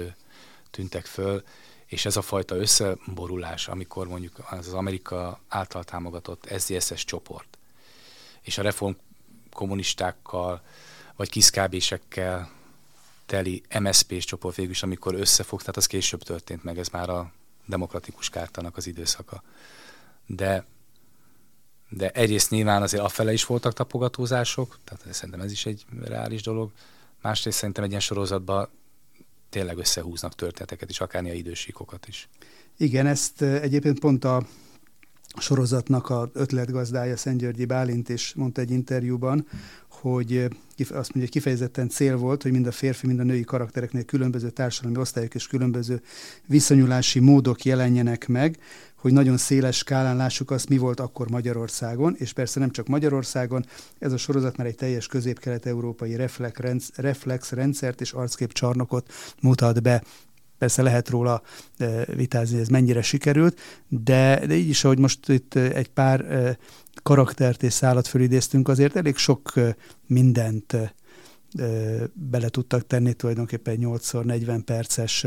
tűntek 0.72 1.06
föl, 1.06 1.44
és 1.86 2.06
ez 2.06 2.18
a 2.18 2.22
fajta 2.22 2.56
összeborulás, 2.56 3.68
amikor 3.68 4.08
mondjuk 4.08 4.40
az, 4.50 4.74
Amerika 4.74 5.40
által 5.48 5.84
támogatott 5.84 6.48
SZDSZ 6.58 7.04
csoport, 7.04 7.58
és 8.42 8.58
a 8.58 8.62
reform 8.62 8.94
kommunistákkal, 9.52 10.62
vagy 11.16 11.30
kiszkábésekkel 11.30 12.52
teli 13.26 13.64
MSZP-s 13.80 14.26
csoport 14.26 14.56
végül 14.56 14.72
is, 14.72 14.84
amikor 14.84 15.14
összefog, 15.14 15.60
tehát 15.60 15.78
az 15.78 15.86
később 15.86 16.24
történt 16.24 16.64
meg, 16.64 16.78
ez 16.80 16.88
már 16.88 17.10
a 17.10 17.32
demokratikus 17.66 18.30
kártának 18.30 18.78
az 18.78 18.88
időszaka. 18.88 19.44
De 20.26 20.66
de 21.90 22.10
egyrészt 22.10 22.50
nyilván 22.50 22.82
azért 22.82 23.04
afele 23.04 23.34
is 23.34 23.46
voltak 23.46 23.74
tapogatózások, 23.74 24.80
tehát 24.84 25.14
szerintem 25.14 25.42
ez 25.42 25.52
is 25.52 25.66
egy 25.66 25.86
reális 26.04 26.42
dolog. 26.42 26.72
Másrészt 27.22 27.58
szerintem 27.58 27.84
egy 27.84 27.90
ilyen 27.90 28.02
sorozatban 28.02 28.70
tényleg 29.50 29.78
összehúznak 29.78 30.36
történeteket 30.36 30.90
is, 30.90 31.00
akár 31.00 31.24
ilyen 31.24 31.36
idősíkokat 31.36 32.08
is. 32.08 32.30
Igen, 32.78 33.08
ezt 33.08 33.42
egyébként 33.42 34.00
pont 34.00 34.24
a 34.24 34.46
sorozatnak 35.38 36.10
a 36.10 36.30
ötletgazdája 36.34 37.16
Györgyi 37.36 37.66
Bálint 37.66 38.10
is 38.10 38.34
mondta 38.36 38.62
egy 38.62 38.72
interjúban, 38.72 39.48
hogy 39.90 40.48
azt 40.78 40.90
mondja, 40.90 41.20
hogy 41.22 41.30
kifejezetten 41.30 41.90
cél 41.90 42.18
volt, 42.18 42.44
hogy 42.44 42.52
mind 42.52 42.68
a 42.68 42.72
férfi, 42.72 43.08
mind 43.08 43.20
a 43.20 43.24
női 43.24 43.44
karaktereknél 43.44 44.04
különböző 44.04 44.50
társadalmi 44.50 44.98
osztályok 44.98 45.36
és 45.36 45.48
különböző 45.48 46.02
viszonyulási 46.46 47.20
módok 47.20 47.64
jelenjenek 47.64 48.28
meg, 48.28 48.58
hogy 48.96 49.14
nagyon 49.14 49.38
széles 49.38 49.78
skálán 49.78 50.16
lássuk 50.16 50.52
azt, 50.52 50.70
mi 50.70 50.78
volt 50.78 51.00
akkor 51.00 51.30
Magyarországon, 51.30 52.16
és 52.18 52.34
persze 52.34 52.60
nem 52.60 52.72
csak 52.72 52.88
Magyarországon, 52.88 53.66
ez 54.00 54.12
a 54.12 54.18
sorozat 54.18 54.58
már 54.58 54.68
egy 54.68 54.76
teljes 54.76 55.08
közép-kelet-európai 55.08 56.16
reflex 56.96 57.52
rendszert 57.52 58.02
és 58.02 58.12
arckép 58.12 58.54
csarnokot 58.54 59.12
mutat 59.42 59.82
be. 59.82 60.04
Persze 60.58 60.82
lehet 60.82 61.10
róla 61.10 61.42
vitázni, 62.16 62.60
ez 62.60 62.68
mennyire 62.68 63.02
sikerült, 63.02 63.60
de, 63.88 64.46
de 64.48 64.56
így 64.56 64.70
is, 64.70 64.84
ahogy 64.84 65.00
most 65.00 65.30
itt 65.30 65.56
egy 65.56 65.90
pár 65.90 66.26
karaktert 67.04 67.64
és 67.64 67.74
szállat 67.74 68.08
fölidéztünk, 68.08 68.68
azért 68.68 68.96
elég 68.96 69.16
sok 69.18 69.54
mindent 70.08 70.78
bele 72.14 72.50
tudtak 72.50 72.88
tenni 72.88 73.14
tulajdonképpen 73.14 73.78
8x40 73.82 74.62
perces 74.66 75.26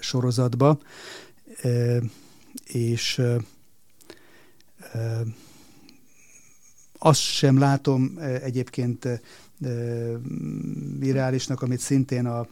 sorozatba. 0.00 0.78
És 2.64 3.22
azt 6.98 7.20
sem 7.20 7.58
látom 7.58 8.18
egyébként 8.42 9.08
virálisnak, 10.98 11.62
amit 11.62 11.80
szintén 11.80 12.26
a, 12.26 12.46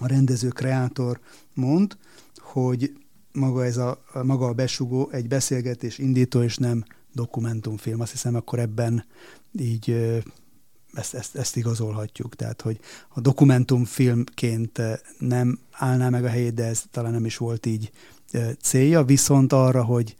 a 0.00 0.06
rendező, 0.06 0.48
kreátor 0.48 1.20
mond, 1.54 1.96
hogy 2.38 2.92
maga, 3.32 3.64
ez 3.64 3.76
a, 3.76 4.02
maga 4.22 4.46
a 4.46 4.52
besugó 4.52 5.08
egy 5.12 5.28
beszélgetés 5.28 5.98
indító, 5.98 6.42
és 6.42 6.56
nem 6.56 6.84
dokumentumfilm. 7.12 8.00
Azt 8.00 8.10
hiszem, 8.10 8.34
akkor 8.34 8.58
ebben 8.58 9.04
így 9.58 9.90
ezt, 10.92 11.14
ezt, 11.14 11.36
ezt 11.36 11.56
igazolhatjuk. 11.56 12.36
Tehát, 12.36 12.60
hogy 12.60 12.80
a 13.08 13.20
dokumentumfilmként 13.20 14.80
nem 15.18 15.58
állná 15.70 16.08
meg 16.08 16.24
a 16.24 16.28
helyét, 16.28 16.54
de 16.54 16.64
ez 16.64 16.82
talán 16.90 17.12
nem 17.12 17.24
is 17.24 17.36
volt 17.36 17.66
így 17.66 17.90
célja, 18.62 19.04
viszont 19.04 19.52
arra, 19.52 19.84
hogy, 19.84 20.16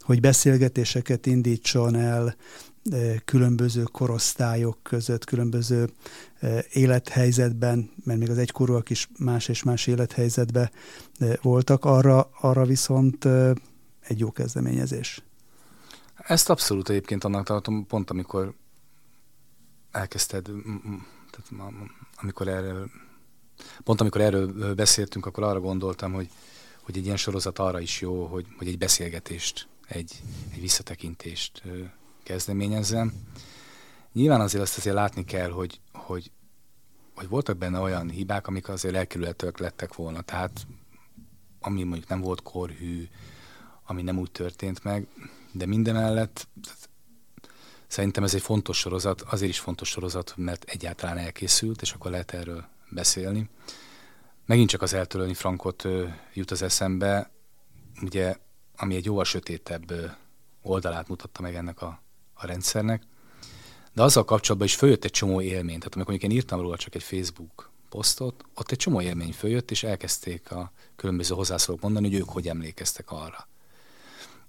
hogy 0.00 0.20
beszélgetéseket 0.20 1.26
indítson 1.26 1.94
el 1.94 2.36
különböző 3.24 3.82
korosztályok 3.82 4.78
között, 4.82 5.24
különböző 5.24 5.90
élethelyzetben, 6.72 7.90
mert 8.04 8.18
még 8.18 8.30
az 8.30 8.38
egykorúak 8.38 8.90
is 8.90 9.08
más 9.18 9.48
és 9.48 9.62
más 9.62 9.86
élethelyzetben 9.86 10.70
voltak, 11.42 11.84
arra, 11.84 12.30
arra 12.40 12.64
viszont 12.64 13.24
egy 14.00 14.18
jó 14.18 14.32
kezdeményezés. 14.32 15.22
Ezt 16.16 16.50
abszolút 16.50 16.88
egyébként 16.88 17.24
annak 17.24 17.44
tartom, 17.44 17.86
pont 17.86 18.10
amikor 18.10 18.54
elkezdted, 19.90 20.44
tehát 21.30 21.72
amikor 22.16 22.48
erről, 22.48 22.90
pont 23.84 24.00
amikor 24.00 24.20
erről 24.20 24.74
beszéltünk, 24.74 25.26
akkor 25.26 25.42
arra 25.42 25.60
gondoltam, 25.60 26.12
hogy 26.12 26.28
hogy 26.84 26.96
egy 26.96 27.04
ilyen 27.04 27.16
sorozat 27.16 27.58
arra 27.58 27.80
is 27.80 28.00
jó, 28.00 28.26
hogy, 28.26 28.46
hogy 28.58 28.68
egy 28.68 28.78
beszélgetést, 28.78 29.68
egy, 29.88 30.22
egy 30.52 30.60
visszatekintést 30.60 31.62
kezdeményezzem. 32.24 33.12
Nyilván 34.12 34.40
azért 34.40 34.62
azt 34.62 34.76
azért 34.76 34.94
látni 34.94 35.24
kell, 35.24 35.50
hogy, 35.50 35.80
hogy, 35.92 36.30
hogy 37.14 37.28
voltak 37.28 37.56
benne 37.56 37.78
olyan 37.78 38.10
hibák, 38.10 38.46
amik 38.46 38.68
azért 38.68 38.94
elkerülhetőek 38.94 39.58
lettek 39.58 39.94
volna. 39.94 40.20
Tehát 40.20 40.66
ami 41.60 41.82
mondjuk 41.82 42.08
nem 42.08 42.20
volt 42.20 42.42
korhű, 42.42 43.08
ami 43.86 44.02
nem 44.02 44.18
úgy 44.18 44.30
történt 44.30 44.84
meg, 44.84 45.06
de 45.52 45.66
mindemellett 45.66 46.48
szerintem 47.86 48.24
ez 48.24 48.34
egy 48.34 48.42
fontos 48.42 48.78
sorozat, 48.78 49.20
azért 49.20 49.50
is 49.50 49.58
fontos 49.58 49.88
sorozat, 49.88 50.34
mert 50.36 50.64
egyáltalán 50.64 51.18
elkészült, 51.18 51.82
és 51.82 51.92
akkor 51.92 52.10
lehet 52.10 52.32
erről 52.32 52.64
beszélni. 52.90 53.48
Megint 54.46 54.68
csak 54.68 54.82
az 54.82 54.92
eltörölni 54.94 55.34
Frankot 55.34 55.88
jut 56.34 56.50
az 56.50 56.62
eszembe, 56.62 57.30
ugye, 58.02 58.36
ami 58.76 58.94
egy 58.94 59.04
jóval 59.04 59.24
sötétebb 59.24 59.92
oldalát 60.62 61.08
mutatta 61.08 61.42
meg 61.42 61.54
ennek 61.54 61.82
a, 61.82 62.02
a 62.34 62.46
rendszernek. 62.46 63.02
De 63.92 64.02
azzal 64.02 64.24
kapcsolatban 64.24 64.68
is 64.68 64.74
följött 64.74 65.04
egy 65.04 65.10
csomó 65.10 65.40
élmény. 65.40 65.78
Tehát 65.78 65.94
amikor 65.94 66.24
én 66.24 66.30
írtam 66.30 66.60
róla 66.60 66.76
csak 66.76 66.94
egy 66.94 67.02
Facebook 67.02 67.70
posztot, 67.88 68.44
ott 68.54 68.70
egy 68.70 68.78
csomó 68.78 69.00
élmény 69.00 69.32
följött, 69.32 69.70
és 69.70 69.82
elkezdték 69.82 70.50
a 70.50 70.72
különböző 70.96 71.34
hozzászólók 71.34 71.80
mondani, 71.80 72.08
hogy 72.08 72.18
ők 72.18 72.28
hogy 72.28 72.48
emlékeztek 72.48 73.10
arra. 73.10 73.48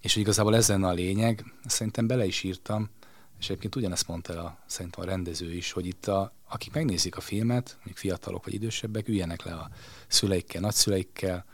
És 0.02 0.14
hogy 0.14 0.22
igazából 0.22 0.56
ez 0.56 0.68
lenne 0.68 0.88
a 0.88 0.92
lényeg, 0.92 1.46
szerintem 1.66 2.08
bele 2.08 2.26
is 2.26 2.44
írtam, 2.44 2.90
és 3.40 3.46
egyébként 3.46 3.76
ugyanezt 3.76 4.08
mondta 4.08 4.44
a, 4.44 4.58
szerintem 4.66 5.04
a 5.04 5.06
rendező 5.06 5.54
is, 5.54 5.72
hogy 5.72 5.86
itt 5.86 6.08
a, 6.08 6.34
akik 6.48 6.74
megnézik 6.74 7.18
a 7.18 7.22
filmet, 7.22 7.74
mondjuk 7.76 7.98
fiatalok 7.98 8.46
vagy 8.46 8.54
idősebbek, 8.54 9.08
üljenek 9.08 9.44
le 9.44 9.54
a 9.54 9.70
szüleikkel, 10.08 10.62
nagyszüleikkel, 10.62 11.46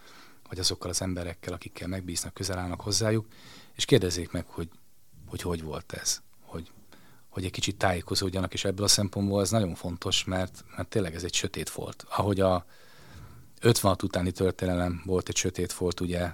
vagy 0.49 0.59
azokkal 0.59 0.89
az 0.89 1.01
emberekkel, 1.01 1.53
akikkel 1.53 1.87
megbíznak, 1.87 2.33
közel 2.33 2.57
állnak 2.57 2.81
hozzájuk, 2.81 3.27
és 3.75 3.85
kérdezzék 3.85 4.31
meg, 4.31 4.45
hogy 4.47 4.69
hogy, 5.31 5.41
hogy 5.41 5.63
volt 5.63 5.93
ez, 5.93 6.21
hogy, 6.41 6.71
hogy 7.29 7.45
egy 7.45 7.51
kicsit 7.51 7.77
tájékozódjanak, 7.77 8.53
és 8.53 8.65
ebből 8.65 8.85
a 8.85 8.89
szempontból 8.89 9.41
ez 9.41 9.51
nagyon 9.51 9.75
fontos, 9.75 10.23
mert, 10.23 10.63
mert 10.75 10.89
tényleg 10.89 11.15
ez 11.15 11.23
egy 11.23 11.33
sötét 11.33 11.69
volt. 11.69 12.05
Ahogy 12.09 12.39
a 12.39 12.65
56 13.61 14.03
utáni 14.03 14.31
történelem 14.31 15.01
volt 15.05 15.29
egy 15.29 15.35
sötét 15.35 15.73
volt, 15.73 15.99
ugye 15.99 16.33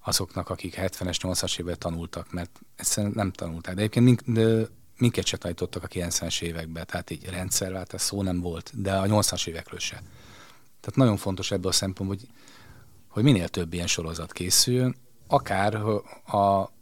azoknak, 0.00 0.50
akik 0.50 0.74
70-es, 0.76 1.16
80-as 1.22 1.58
évben 1.58 1.78
tanultak, 1.78 2.32
mert 2.32 2.60
egyszerűen 2.76 3.12
nem 3.14 3.32
tanulták. 3.32 3.74
De 3.74 3.80
egyébként 3.80 4.04
mink, 4.04 4.20
de 4.20 4.66
minket 4.96 5.26
se 5.26 5.36
tanítottak 5.36 5.82
a 5.82 5.88
90-es 5.88 6.42
években, 6.42 6.86
tehát 6.86 7.10
így 7.10 7.24
rendszerváltás 7.24 8.00
szó 8.00 8.22
nem 8.22 8.40
volt, 8.40 8.80
de 8.80 8.96
a 8.96 9.04
80-as 9.04 9.46
évekről 9.46 9.78
se. 9.78 10.02
Tehát 10.80 10.96
nagyon 10.96 11.16
fontos 11.16 11.50
ebből 11.50 11.70
a 11.70 11.74
szempontból, 11.74 12.18
hogy, 12.18 12.28
hogy 13.08 13.22
minél 13.22 13.48
több 13.48 13.72
ilyen 13.72 13.86
sorozat 13.86 14.32
készüljön, 14.32 14.96
akár 15.26 15.74
a 16.26 16.72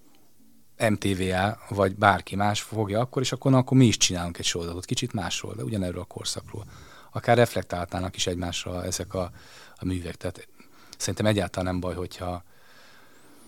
MTVA 0.79 1.59
vagy 1.69 1.95
bárki 1.95 2.37
más 2.37 2.63
fogja 2.63 3.01
akkor, 3.01 3.23
és 3.23 3.33
akkor, 3.33 3.51
na, 3.51 3.59
akkor 3.59 3.77
mi 3.77 3.87
is 3.87 3.97
csinálunk 3.97 4.39
egy 4.39 4.45
sorozatot, 4.45 4.85
kicsit 4.85 5.13
másról, 5.13 5.55
de 5.55 5.63
ugyanerről 5.63 6.01
a 6.01 6.05
korszakról. 6.05 6.65
Akár 7.13 7.37
reflektáltának 7.37 8.17
is 8.17 8.27
egymásra 8.27 8.85
ezek 8.85 9.15
a, 9.15 9.31
a 9.77 9.85
művek. 9.85 10.15
Tehát 10.15 10.49
szerintem 10.97 11.27
egyáltalán 11.27 11.73
nem 11.73 11.81
baj, 11.81 11.95
hogyha 11.95 12.45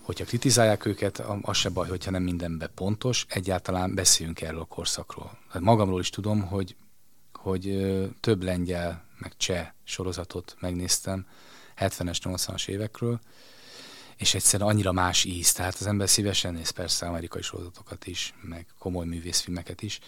hogyha 0.09 0.25
kritizálják 0.25 0.85
őket, 0.85 1.23
az 1.41 1.57
se 1.57 1.69
baj, 1.69 1.87
hogyha 1.87 2.11
nem 2.11 2.23
mindenben 2.23 2.69
pontos, 2.75 3.25
egyáltalán 3.29 3.95
beszéljünk 3.95 4.41
erről 4.41 4.59
a 4.59 4.65
korszakról. 4.65 5.37
Hát 5.49 5.61
magamról 5.61 5.99
is 5.99 6.09
tudom, 6.09 6.41
hogy, 6.41 6.75
hogy 7.33 7.89
több 8.19 8.43
lengyel, 8.43 9.03
meg 9.17 9.33
cseh 9.37 9.67
sorozatot 9.83 10.55
megnéztem 10.59 11.25
70-es, 11.77 12.17
80-as 12.23 12.67
évekről, 12.67 13.19
és 14.19 14.33
egyszerűen 14.33 14.69
annyira 14.69 14.91
más 14.91 15.23
íz, 15.23 15.51
tehát 15.51 15.75
az 15.79 15.85
ember 15.85 16.09
szívesen 16.09 16.53
néz 16.53 16.69
persze 16.69 17.05
amerikai 17.05 17.41
sorozatokat 17.41 18.07
is, 18.07 18.33
meg 18.41 18.65
komoly 18.79 19.05
művészfilmeket 19.05 19.81
is, 19.81 19.99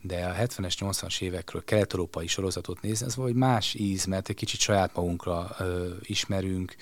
de 0.00 0.26
a 0.26 0.34
70-es, 0.34 0.74
80-as 0.78 1.20
évekről 1.20 1.64
kelet-európai 1.64 2.26
sorozatot 2.26 2.80
nézni, 2.80 3.06
ez 3.06 3.16
valahogy 3.16 3.36
más 3.36 3.74
íz, 3.74 4.04
mert 4.04 4.28
egy 4.28 4.36
kicsit 4.36 4.60
saját 4.60 4.94
magunkra 4.94 5.56
ö, 5.58 5.94
ismerünk, 6.00 6.74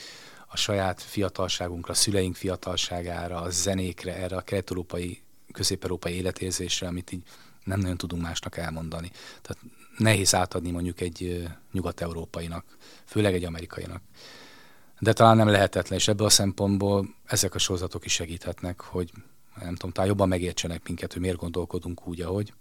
a 0.46 0.56
saját 0.56 1.02
fiatalságunkra, 1.02 1.92
a 1.92 1.96
szüleink 1.96 2.36
fiatalságára, 2.36 3.40
a 3.40 3.50
zenékre, 3.50 4.16
erre 4.16 4.36
a 4.36 4.40
kelet-európai, 4.40 5.22
közép-európai 5.52 6.12
életérzésre, 6.12 6.86
amit 6.86 7.12
így 7.12 7.22
nem 7.64 7.80
nagyon 7.80 7.96
tudunk 7.96 8.22
másnak 8.22 8.56
elmondani. 8.56 9.10
Tehát 9.42 9.62
nehéz 9.96 10.34
átadni 10.34 10.70
mondjuk 10.70 11.00
egy 11.00 11.48
nyugat-európainak, 11.72 12.64
főleg 13.04 13.34
egy 13.34 13.44
amerikainak. 13.44 14.02
De 15.00 15.12
talán 15.12 15.36
nem 15.36 15.48
lehetetlen, 15.48 15.98
és 15.98 16.08
ebből 16.08 16.26
a 16.26 16.30
szempontból 16.30 17.14
ezek 17.24 17.54
a 17.54 17.58
sorozatok 17.58 18.04
is 18.04 18.12
segíthetnek, 18.12 18.80
hogy 18.80 19.12
nem 19.60 19.74
tudom, 19.74 19.90
talán 19.90 20.08
jobban 20.08 20.28
megértsenek 20.28 20.86
minket, 20.86 21.12
hogy 21.12 21.22
miért 21.22 21.36
gondolkodunk 21.36 22.06
úgy, 22.06 22.20
ahogy. 22.20 22.52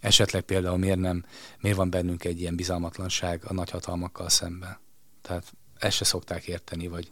Esetleg 0.00 0.42
például 0.42 0.76
miért 0.76 0.98
nem, 0.98 1.24
miért 1.60 1.76
van 1.76 1.90
bennünk 1.90 2.24
egy 2.24 2.40
ilyen 2.40 2.56
bizalmatlanság 2.56 3.44
a 3.44 3.52
nagyhatalmakkal 3.52 4.28
szemben. 4.28 4.78
Tehát 5.22 5.52
ezt 5.78 5.96
se 5.96 6.04
szokták 6.04 6.46
érteni, 6.46 6.86
vagy, 6.86 7.10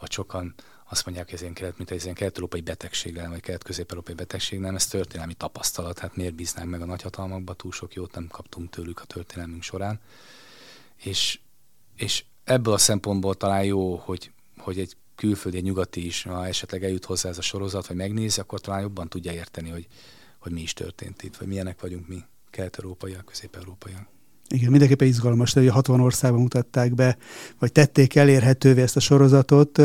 vagy 0.00 0.10
sokan 0.10 0.54
azt 0.88 1.04
mondják, 1.04 1.26
hogy 1.26 1.34
ez 1.34 1.40
ilyen 1.40 1.54
kelet, 1.54 1.76
mint 1.76 1.90
egy 1.90 2.02
ilyen 2.02 2.14
kelet-európai 2.14 2.60
betegség 2.60 3.14
lenne, 3.14 3.28
vagy 3.28 3.40
kelet-közép-európai 3.40 4.14
betegség 4.14 4.58
nem, 4.58 4.74
ez 4.74 4.86
történelmi 4.86 5.34
tapasztalat, 5.34 5.98
hát 5.98 6.16
miért 6.16 6.34
bíznánk 6.34 6.70
meg 6.70 6.82
a 6.82 6.84
nagyhatalmakba, 6.84 7.54
túl 7.54 7.72
sok 7.72 7.94
jót 7.94 8.14
nem 8.14 8.26
kaptunk 8.28 8.70
tőlük 8.70 9.00
a 9.00 9.04
történelmünk 9.04 9.62
során. 9.62 10.00
És, 10.96 11.40
és 11.96 12.24
ebből 12.44 12.74
a 12.74 12.78
szempontból 12.78 13.34
talán 13.34 13.64
jó, 13.64 13.96
hogy, 13.96 14.30
hogy 14.58 14.78
egy 14.78 14.96
külföldi, 15.14 15.56
egy 15.56 15.62
nyugati 15.62 16.06
is, 16.06 16.22
ha 16.22 16.46
esetleg 16.46 16.84
eljut 16.84 17.04
hozzá 17.04 17.28
ez 17.28 17.38
a 17.38 17.42
sorozat, 17.42 17.86
vagy 17.86 17.96
megnézi, 17.96 18.40
akkor 18.40 18.60
talán 18.60 18.80
jobban 18.80 19.08
tudja 19.08 19.32
érteni, 19.32 19.70
hogy, 19.70 19.86
hogy 20.38 20.52
mi 20.52 20.60
is 20.60 20.72
történt 20.72 21.22
itt, 21.22 21.36
vagy 21.36 21.48
milyenek 21.48 21.80
vagyunk 21.80 22.08
mi, 22.08 22.18
kelet-európaiak, 22.50 23.24
közép-európaiak. 23.24 24.06
Igen, 24.48 24.70
mindenképpen 24.70 25.08
izgalmas, 25.08 25.52
hogy 25.52 25.68
60 25.68 26.00
országban 26.00 26.40
mutatták 26.40 26.94
be, 26.94 27.16
vagy 27.58 27.72
tették 27.72 28.14
elérhetővé 28.14 28.82
ezt 28.82 28.96
a 28.96 29.00
sorozatot. 29.00 29.78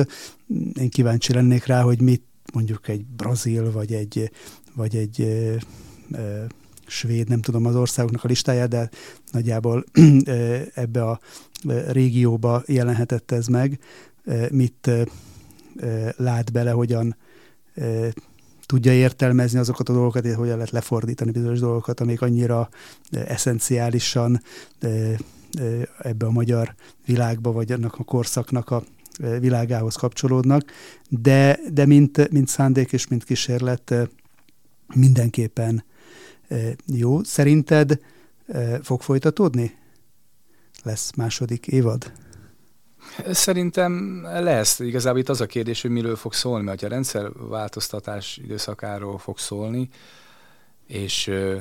Én 0.74 0.89
kíváncsi 0.89 1.34
lennék 1.34 1.66
rá, 1.66 1.82
hogy 1.82 2.01
mit 2.01 2.24
mondjuk 2.53 2.88
egy 2.88 3.05
brazil, 3.05 3.72
vagy 3.72 3.93
egy, 3.93 4.32
vagy 4.76 4.95
egy 4.95 5.22
ö, 5.22 5.55
ö, 6.12 6.43
svéd, 6.88 7.28
nem 7.28 7.41
tudom 7.41 7.66
az 7.66 7.76
országoknak 7.76 8.24
a 8.24 8.28
listáját, 8.28 8.70
de 8.70 8.89
nagyjából 9.32 9.84
ebbe 10.74 11.03
a 11.03 11.20
régióba 11.88 12.64
jelenhetett 12.66 13.32
ez 13.32 13.47
meg. 13.47 13.80
Mit 14.51 14.91
lát 16.16 16.51
bele, 16.51 16.72
hogyan 16.72 17.16
tudja 18.66 18.93
értelmezni 18.93 19.60
azokat 19.60 19.89
a 19.89 19.93
dolgokat, 19.93 20.26
és 20.26 20.36
hogyan 20.36 20.55
lehet 20.55 20.72
lefordítani 20.72 21.32
bizonyos 21.32 21.60
dolgokat, 21.60 21.99
amik 21.99 22.22
annyira 22.22 22.70
eszenciálisan 23.12 24.41
ebbe 25.97 26.26
a 26.26 26.32
magyar 26.32 26.76
világba, 27.05 27.51
vagy 27.51 27.72
annak 27.72 27.95
a 27.99 28.03
korszaknak 28.03 28.70
a 28.70 28.84
világához 29.39 29.95
kapcsolódnak, 29.95 30.72
de, 31.10 31.60
de 31.74 31.86
mint, 31.86 32.32
mint 32.32 32.47
szándék 32.47 32.93
és 32.93 33.07
mint 33.07 33.24
kísérlet 33.24 33.93
mindenképpen 34.93 35.84
jó. 36.86 37.24
Szerinted 37.24 37.99
fog 38.82 39.01
folytatódni? 39.01 39.78
Lesz 40.84 41.11
második 41.15 41.67
évad? 41.67 42.11
Szerintem 43.32 44.21
lesz. 44.23 44.80
Igazából 44.80 45.19
itt 45.19 45.30
az 45.30 45.41
a 45.41 45.45
kérdés, 45.45 45.82
hogy 45.82 45.91
miről 45.91 46.15
fog 46.15 46.34
szólni, 46.34 46.63
mert 46.63 46.80
ha 46.80 46.86
a 46.86 46.89
rendszerváltoztatás 46.89 48.38
időszakáról 48.38 49.17
fog 49.17 49.38
szólni, 49.38 49.89
és 50.88 51.27
ö, 51.27 51.57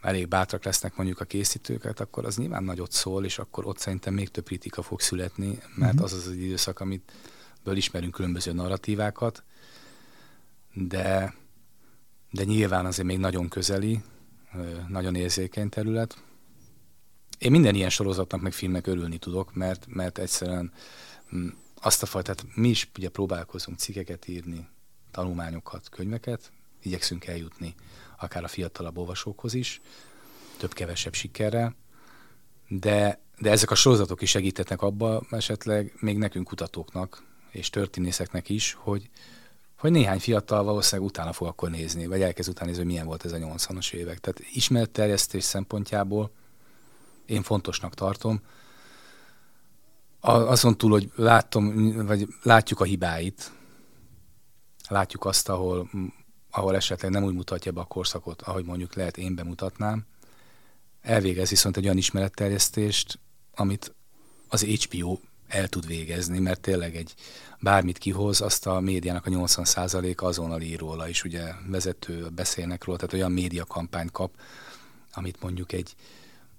elég 0.00 0.28
bátrak 0.28 0.64
lesznek 0.64 0.96
mondjuk 0.96 1.20
a 1.20 1.24
készítőket, 1.24 2.00
akkor 2.00 2.24
az 2.24 2.36
nyilván 2.36 2.64
nagyot 2.64 2.92
szól, 2.92 3.24
és 3.24 3.38
akkor 3.38 3.66
ott 3.66 3.78
szerintem 3.78 4.14
még 4.14 4.28
több 4.28 4.44
kritika 4.44 4.82
fog 4.82 5.00
születni, 5.00 5.58
mert 5.74 5.92
uh-huh. 5.92 6.04
az 6.04 6.12
az 6.12 6.26
az 6.26 6.32
időszak, 6.32 6.80
amitből 6.80 7.76
ismerünk 7.76 8.12
különböző 8.12 8.52
narratívákat, 8.52 9.42
de, 10.74 11.34
de 12.30 12.44
nyilván 12.44 12.86
azért 12.86 13.08
még 13.08 13.18
nagyon 13.18 13.48
közeli, 13.48 14.02
nagyon 14.88 15.14
érzékeny 15.14 15.68
terület, 15.68 16.16
én 17.38 17.50
minden 17.50 17.74
ilyen 17.74 17.90
sorozatnak, 17.90 18.40
meg 18.40 18.52
filmnek 18.52 18.86
örülni 18.86 19.18
tudok, 19.18 19.54
mert, 19.54 19.86
mert 19.88 20.18
egyszerűen 20.18 20.72
mm, 21.34 21.48
azt 21.80 22.02
a 22.02 22.06
fajtát, 22.06 22.44
mi 22.54 22.68
is 22.68 22.90
ugye 22.98 23.08
próbálkozunk 23.08 23.78
cikkeket 23.78 24.28
írni, 24.28 24.68
tanulmányokat, 25.10 25.88
könyveket, 25.88 26.52
igyekszünk 26.82 27.26
eljutni 27.26 27.74
akár 28.16 28.44
a 28.44 28.48
fiatalabb 28.48 28.98
olvasókhoz 28.98 29.54
is, 29.54 29.80
több-kevesebb 30.56 31.14
sikerrel, 31.14 31.74
de, 32.68 33.20
de 33.38 33.50
ezek 33.50 33.70
a 33.70 33.74
sorozatok 33.74 34.22
is 34.22 34.30
segítetnek 34.30 34.82
abba 34.82 35.22
esetleg 35.30 35.92
még 36.00 36.18
nekünk 36.18 36.46
kutatóknak 36.46 37.22
és 37.50 37.70
történészeknek 37.70 38.48
is, 38.48 38.72
hogy, 38.72 39.10
hogy 39.78 39.90
néhány 39.90 40.18
fiatal 40.18 40.64
valószínűleg 40.64 41.10
utána 41.10 41.32
fog 41.32 41.46
akkor 41.46 41.70
nézni, 41.70 42.06
vagy 42.06 42.22
elkezd 42.22 42.48
utána 42.48 42.66
nézni, 42.66 42.82
hogy 42.82 42.92
milyen 42.92 43.06
volt 43.06 43.24
ez 43.24 43.32
a 43.32 43.36
80-as 43.36 43.92
évek. 43.92 44.18
Tehát 44.18 44.40
ismeretterjesztés 44.52 45.44
szempontjából 45.44 46.30
én 47.28 47.42
fontosnak 47.42 47.94
tartom. 47.94 48.40
Azon 50.20 50.76
túl, 50.76 50.90
hogy 50.90 51.10
látom, 51.14 51.92
vagy 52.06 52.28
látjuk 52.42 52.80
a 52.80 52.84
hibáit, 52.84 53.52
látjuk 54.88 55.24
azt, 55.24 55.48
ahol, 55.48 55.90
ahol 56.50 56.76
esetleg 56.76 57.10
nem 57.10 57.24
úgy 57.24 57.34
mutatja 57.34 57.72
be 57.72 57.80
a 57.80 57.84
korszakot, 57.84 58.42
ahogy 58.42 58.64
mondjuk 58.64 58.94
lehet 58.94 59.16
én 59.16 59.34
bemutatnám, 59.34 60.06
elvégez 61.00 61.48
viszont 61.48 61.76
egy 61.76 61.84
olyan 61.84 61.96
ismeretterjesztést, 61.96 63.18
amit 63.54 63.94
az 64.48 64.62
HBO 64.62 65.18
el 65.48 65.68
tud 65.68 65.86
végezni, 65.86 66.38
mert 66.38 66.60
tényleg 66.60 66.96
egy 66.96 67.14
bármit 67.60 67.98
kihoz, 67.98 68.40
azt 68.40 68.66
a 68.66 68.80
médiának 68.80 69.26
a 69.26 69.30
80%-a 69.30 70.24
azonnal 70.24 70.60
ír 70.60 70.78
róla, 70.78 71.08
és 71.08 71.24
ugye 71.24 71.52
vezető 71.66 72.28
beszélnek 72.34 72.84
róla, 72.84 72.98
tehát 72.98 73.14
olyan 73.14 73.32
médiakampányt 73.32 74.10
kap, 74.10 74.34
amit 75.12 75.42
mondjuk 75.42 75.72
egy 75.72 75.94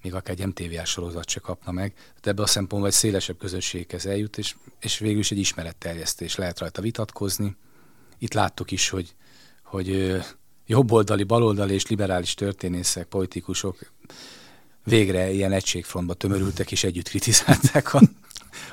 még 0.01 0.13
akár 0.13 0.35
egy 0.39 0.45
MTV 0.45 0.83
sorozat 0.83 1.29
se 1.29 1.39
kapna 1.39 1.71
meg. 1.71 1.93
Tehát 1.93 2.27
ebbe 2.27 2.41
a 2.41 2.47
szempontból 2.47 2.89
egy 2.89 2.95
szélesebb 2.95 3.37
közösséghez 3.37 4.05
eljut, 4.05 4.37
és, 4.37 4.55
és 4.79 4.97
végül 4.97 5.19
is 5.19 5.31
egy 5.31 5.37
ismeretterjesztés. 5.37 6.35
Lehet 6.35 6.59
rajta 6.59 6.81
vitatkozni. 6.81 7.55
Itt 8.17 8.33
láttuk 8.33 8.71
is, 8.71 8.89
hogy, 8.89 9.15
hogy 9.63 10.19
jobboldali, 10.65 11.23
baloldali 11.23 11.73
és 11.73 11.87
liberális 11.87 12.33
történészek, 12.33 13.07
politikusok 13.07 13.91
végre 14.83 15.31
ilyen 15.31 15.51
egységfrontba 15.51 16.13
tömörültek, 16.13 16.71
és 16.71 16.83
együtt 16.83 17.07
kritizálták 17.07 17.93
a, 17.93 18.01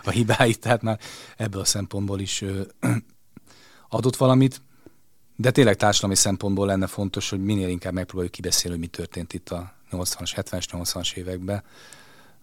a 0.05 0.11
hibáit, 0.11 0.61
tehát 0.61 0.83
már 0.83 1.01
ebből 1.37 1.61
a 1.61 1.65
szempontból 1.65 2.21
is 2.21 2.45
adott 3.89 4.17
valamit. 4.17 4.61
De 5.37 5.51
tényleg 5.51 5.77
társadalmi 5.77 6.17
szempontból 6.17 6.67
lenne 6.67 6.87
fontos, 6.87 7.31
hogy 7.31 7.45
minél 7.45 7.69
inkább 7.69 7.93
megpróbáljuk 7.93 8.33
kibeszélni, 8.33 8.79
hogy 8.79 8.87
mi 8.87 8.93
történt 8.97 9.33
itt 9.33 9.49
a 9.49 9.76
80-as, 9.91 10.33
70-es, 10.37 10.65
80-as 10.71 11.17
években, 11.17 11.63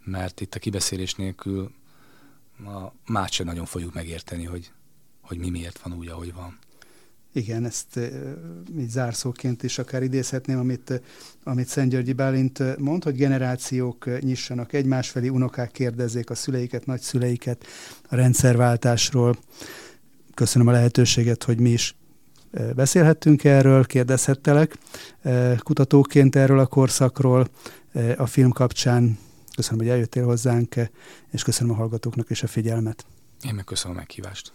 mert 0.04 0.42
itt 0.42 0.56
a 0.56 0.60
kibeszélés 0.60 1.16
nélkül 1.16 1.72
a 2.66 3.12
más 3.12 3.32
sem 3.32 3.46
nagyon 3.46 3.66
fogjuk 3.66 3.94
megérteni, 3.94 4.44
hogy, 4.44 4.72
hogy 5.22 5.38
mi 5.38 5.50
miért 5.50 5.80
van 5.80 5.94
úgy, 5.98 6.08
ahogy 6.08 6.34
van. 6.34 6.60
Igen, 7.34 7.66
ezt 7.66 8.00
így 8.80 8.90
zárszóként 8.90 9.64
is 9.64 9.78
akár 9.78 10.04
idézhetném, 10.04 10.60
amit, 10.60 11.02
amit 11.44 11.68
Szent 11.68 11.90
Györgyi 11.90 12.14
Bálint 12.14 12.78
mond, 12.78 13.04
hogy 13.04 13.16
generációk 13.16 14.22
nyissanak 14.22 14.74
egymás 14.74 15.10
felé, 15.10 15.28
unokák 15.28 15.72
kérdezzék 15.72 16.30
a 16.30 16.36
szüleiket, 16.36 16.86
nagyszüleiket 16.86 17.66
a 18.10 18.16
rendszerváltásról. 18.16 19.38
Köszönöm 20.34 20.68
a 20.68 20.72
lehetőséget, 20.72 21.44
hogy 21.44 21.60
mi 21.60 21.70
is 21.70 21.96
beszélhettünk 22.76 23.44
erről, 23.44 23.86
kérdezhettelek 23.86 24.78
kutatóként 25.58 26.36
erről 26.36 26.60
a 26.60 26.66
korszakról 26.66 27.48
a 28.18 28.26
film 28.26 28.52
kapcsán. 28.52 29.18
Köszönöm, 29.56 29.80
hogy 29.80 29.90
eljöttél 29.90 30.26
hozzánk, 30.26 30.76
és 31.32 31.44
köszönöm 31.44 31.74
a 31.74 31.78
hallgatóknak 31.78 32.30
is 32.30 32.44
a 32.44 32.48
figyelmet. 32.48 33.06
Én 33.48 33.54
meg 33.56 33.64
köszönöm 33.64 33.96
a 33.96 34.00
meghívást. 34.00 34.52